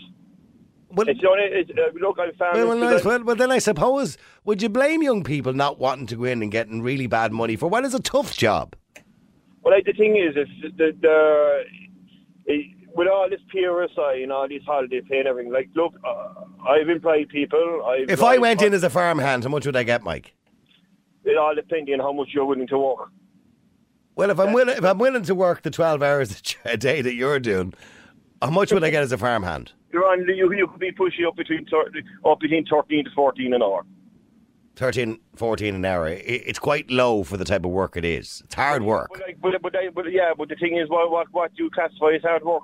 Well, 0.90 1.08
it's 1.08 1.20
only 1.28 1.44
it's, 1.44 1.70
uh, 1.70 1.90
look, 2.00 2.18
I'm 2.20 2.32
farming. 2.34 2.68
Well, 2.68 2.78
well, 2.78 2.92
nice. 2.92 3.04
well, 3.04 3.24
well, 3.24 3.36
then 3.36 3.50
I 3.50 3.58
suppose 3.58 4.16
would 4.44 4.62
you 4.62 4.68
blame 4.68 5.02
young 5.02 5.24
people 5.24 5.52
not 5.52 5.78
wanting 5.78 6.06
to 6.06 6.16
go 6.16 6.24
in 6.24 6.42
and 6.42 6.52
getting 6.52 6.82
really 6.82 7.08
bad 7.08 7.32
money 7.32 7.56
for 7.56 7.68
what 7.68 7.84
is 7.84 7.94
a 7.94 8.00
tough 8.00 8.36
job? 8.36 8.76
Well, 9.62 9.74
like, 9.74 9.86
the 9.86 9.92
thing 9.94 10.16
is, 10.16 10.36
if 10.36 10.76
the, 10.76 10.92
the 11.00 11.64
with 12.94 13.08
all 13.08 13.28
this 13.28 13.40
PRSI 13.54 14.22
and 14.22 14.32
all 14.32 14.48
these 14.48 14.62
holiday 14.66 15.00
pay 15.08 15.18
and 15.18 15.28
everything, 15.28 15.52
like, 15.52 15.68
look, 15.74 15.94
uh, 16.06 16.44
I've 16.68 16.88
employed 16.88 17.28
people. 17.28 17.84
I've, 17.86 18.08
If 18.08 18.22
I 18.22 18.38
went 18.38 18.62
in 18.62 18.72
as 18.72 18.84
a 18.84 18.90
farmhand, 18.90 19.44
how 19.44 19.50
much 19.50 19.66
would 19.66 19.76
I 19.76 19.82
get, 19.82 20.02
Mike? 20.02 20.34
it 21.24 21.38
all 21.38 21.54
depends 21.54 21.90
on 21.90 22.00
how 22.00 22.12
much 22.12 22.28
you're 22.34 22.44
willing 22.44 22.66
to 22.66 22.78
work. 22.78 23.08
Well, 24.14 24.30
if 24.30 24.38
I'm 24.38 24.52
willing, 24.52 24.76
if 24.76 24.84
I'm 24.84 24.98
willing 24.98 25.22
to 25.22 25.34
work 25.34 25.62
the 25.62 25.70
12 25.70 26.02
hours 26.02 26.42
a 26.64 26.76
day 26.76 27.00
that 27.00 27.14
you're 27.14 27.40
doing, 27.40 27.72
how 28.42 28.50
much 28.50 28.72
would 28.72 28.84
I 28.84 28.90
get 28.90 29.02
as 29.02 29.10
a 29.10 29.18
farmhand? 29.18 29.72
You're 29.92 30.04
on. 30.04 30.26
You, 30.28 30.52
you 30.52 30.66
could 30.66 30.80
be 30.80 30.92
pushing 30.92 31.24
up 31.24 31.34
between 31.36 31.64
thir- 31.66 31.90
up 32.24 32.40
between 32.40 32.66
thirteen 32.66 33.04
to 33.04 33.10
fourteen 33.14 33.54
an 33.54 33.62
hour. 33.62 33.86
13, 34.76 35.20
14 35.36 35.72
an 35.76 35.84
hour. 35.84 36.08
It's 36.08 36.58
quite 36.58 36.90
low 36.90 37.22
for 37.22 37.36
the 37.36 37.44
type 37.44 37.64
of 37.64 37.70
work 37.70 37.96
it 37.96 38.04
is. 38.04 38.42
It's 38.44 38.56
hard 38.56 38.82
work. 38.82 39.08
But, 39.12 39.20
like, 39.20 39.40
but, 39.40 39.62
but, 39.62 39.72
but 39.94 40.10
yeah, 40.12 40.32
but 40.36 40.48
the 40.48 40.56
thing 40.56 40.76
is, 40.76 40.90
what 40.90 41.10
what 41.12 41.28
what 41.30 41.54
do 41.54 41.62
you 41.64 41.70
classify 41.70 42.14
as 42.16 42.22
hard 42.22 42.44
work? 42.44 42.62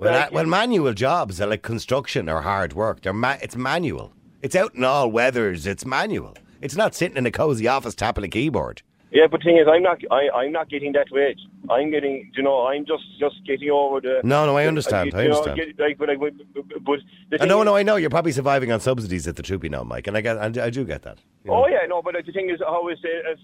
Well, 0.00 0.14
uh, 0.14 0.28
well, 0.32 0.46
manual 0.46 0.92
jobs 0.94 1.40
are 1.40 1.46
like 1.46 1.62
construction 1.62 2.28
or 2.28 2.40
hard 2.42 2.72
work. 2.72 3.02
They're 3.02 3.12
ma- 3.12 3.36
it's 3.42 3.54
manual. 3.56 4.12
It's 4.42 4.56
out 4.56 4.74
in 4.74 4.82
all 4.84 5.10
weathers. 5.10 5.66
It's 5.66 5.84
manual. 5.84 6.36
It's 6.62 6.74
not 6.76 6.94
sitting 6.94 7.16
in 7.18 7.26
a 7.26 7.30
cozy 7.30 7.68
office 7.68 7.94
tapping 7.94 8.24
a 8.24 8.28
keyboard. 8.28 8.82
Yeah, 9.12 9.26
but 9.30 9.42
thing 9.42 9.56
is, 9.58 9.66
I'm 9.70 9.82
not. 9.82 9.98
I, 10.10 10.28
I'm 10.34 10.52
not 10.52 10.70
getting 10.70 10.92
that 10.92 11.08
wage. 11.10 11.40
I'm 11.68 11.90
getting. 11.90 12.30
You 12.34 12.42
know, 12.44 12.66
I'm 12.68 12.86
just 12.86 13.02
just 13.18 13.44
getting 13.44 13.68
over 13.68 14.00
the. 14.00 14.20
No, 14.22 14.46
no, 14.46 14.56
I 14.56 14.66
understand, 14.66 15.12
I 15.14 15.26
know, 15.26 15.42
understand. 15.42 15.56
get- 15.76 15.80
like, 15.84 15.98
but, 15.98 16.08
like, 16.08 16.18
but, 16.20 17.00
the 17.30 17.42
Uh, 17.42 17.44
no, 17.46 17.60
is- 17.60 17.64
no, 17.66 17.76
I 17.76 17.82
know 17.82 17.96
you're 17.96 18.08
probably 18.08 18.32
surviving 18.32 18.70
on 18.72 18.78
subsidies 18.80 19.26
at 19.26 19.34
the 19.36 19.42
troopy 19.42 19.68
now, 19.68 19.82
Mike, 19.82 20.06
and 20.06 20.16
I 20.16 20.20
get, 20.20 20.38
I, 20.38 20.66
I 20.66 20.70
do 20.70 20.84
get 20.84 21.02
that. 21.02 21.18
Oh 21.48 21.66
yeah, 21.66 21.84
no, 21.88 22.00
but 22.02 22.14
like, 22.14 22.24
the 22.24 22.32
thing 22.32 22.50
is, 22.50 22.60
I 22.62 22.70
always 22.70 22.98
say, 23.02 23.10
as 23.30 23.36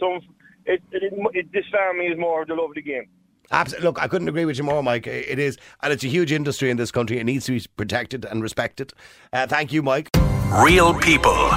some, 0.00 0.20
it, 0.66 0.82
it, 0.90 1.12
it, 1.32 1.52
this 1.52 1.64
family 1.70 2.06
is 2.06 2.18
more 2.18 2.42
of 2.42 2.48
the 2.48 2.54
love 2.54 2.70
of 2.70 2.74
the 2.74 2.82
game. 2.82 3.06
Absolutely. 3.52 3.86
Look, 3.86 4.02
I 4.02 4.08
couldn't 4.08 4.28
agree 4.28 4.44
with 4.44 4.58
you 4.58 4.64
more, 4.64 4.82
Mike. 4.82 5.06
It 5.06 5.38
is, 5.38 5.58
and 5.82 5.92
it's 5.92 6.02
a 6.04 6.08
huge 6.08 6.32
industry 6.32 6.70
in 6.70 6.76
this 6.76 6.90
country. 6.90 7.18
It 7.18 7.24
needs 7.24 7.46
to 7.46 7.52
be 7.52 7.64
protected 7.76 8.24
and 8.24 8.42
respected. 8.42 8.92
Uh, 9.32 9.46
thank 9.46 9.72
you, 9.72 9.82
Mike. 9.82 10.08
Real 10.64 10.94
people, 10.94 11.50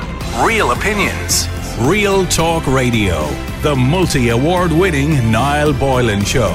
real 0.43 0.71
opinions. 0.71 1.47
Real 1.81 2.25
Talk 2.27 2.65
Radio. 2.67 3.27
The 3.61 3.75
multi 3.75 4.29
award 4.29 4.71
winning 4.71 5.31
Niall 5.31 5.73
Boylan 5.73 6.23
Show. 6.23 6.53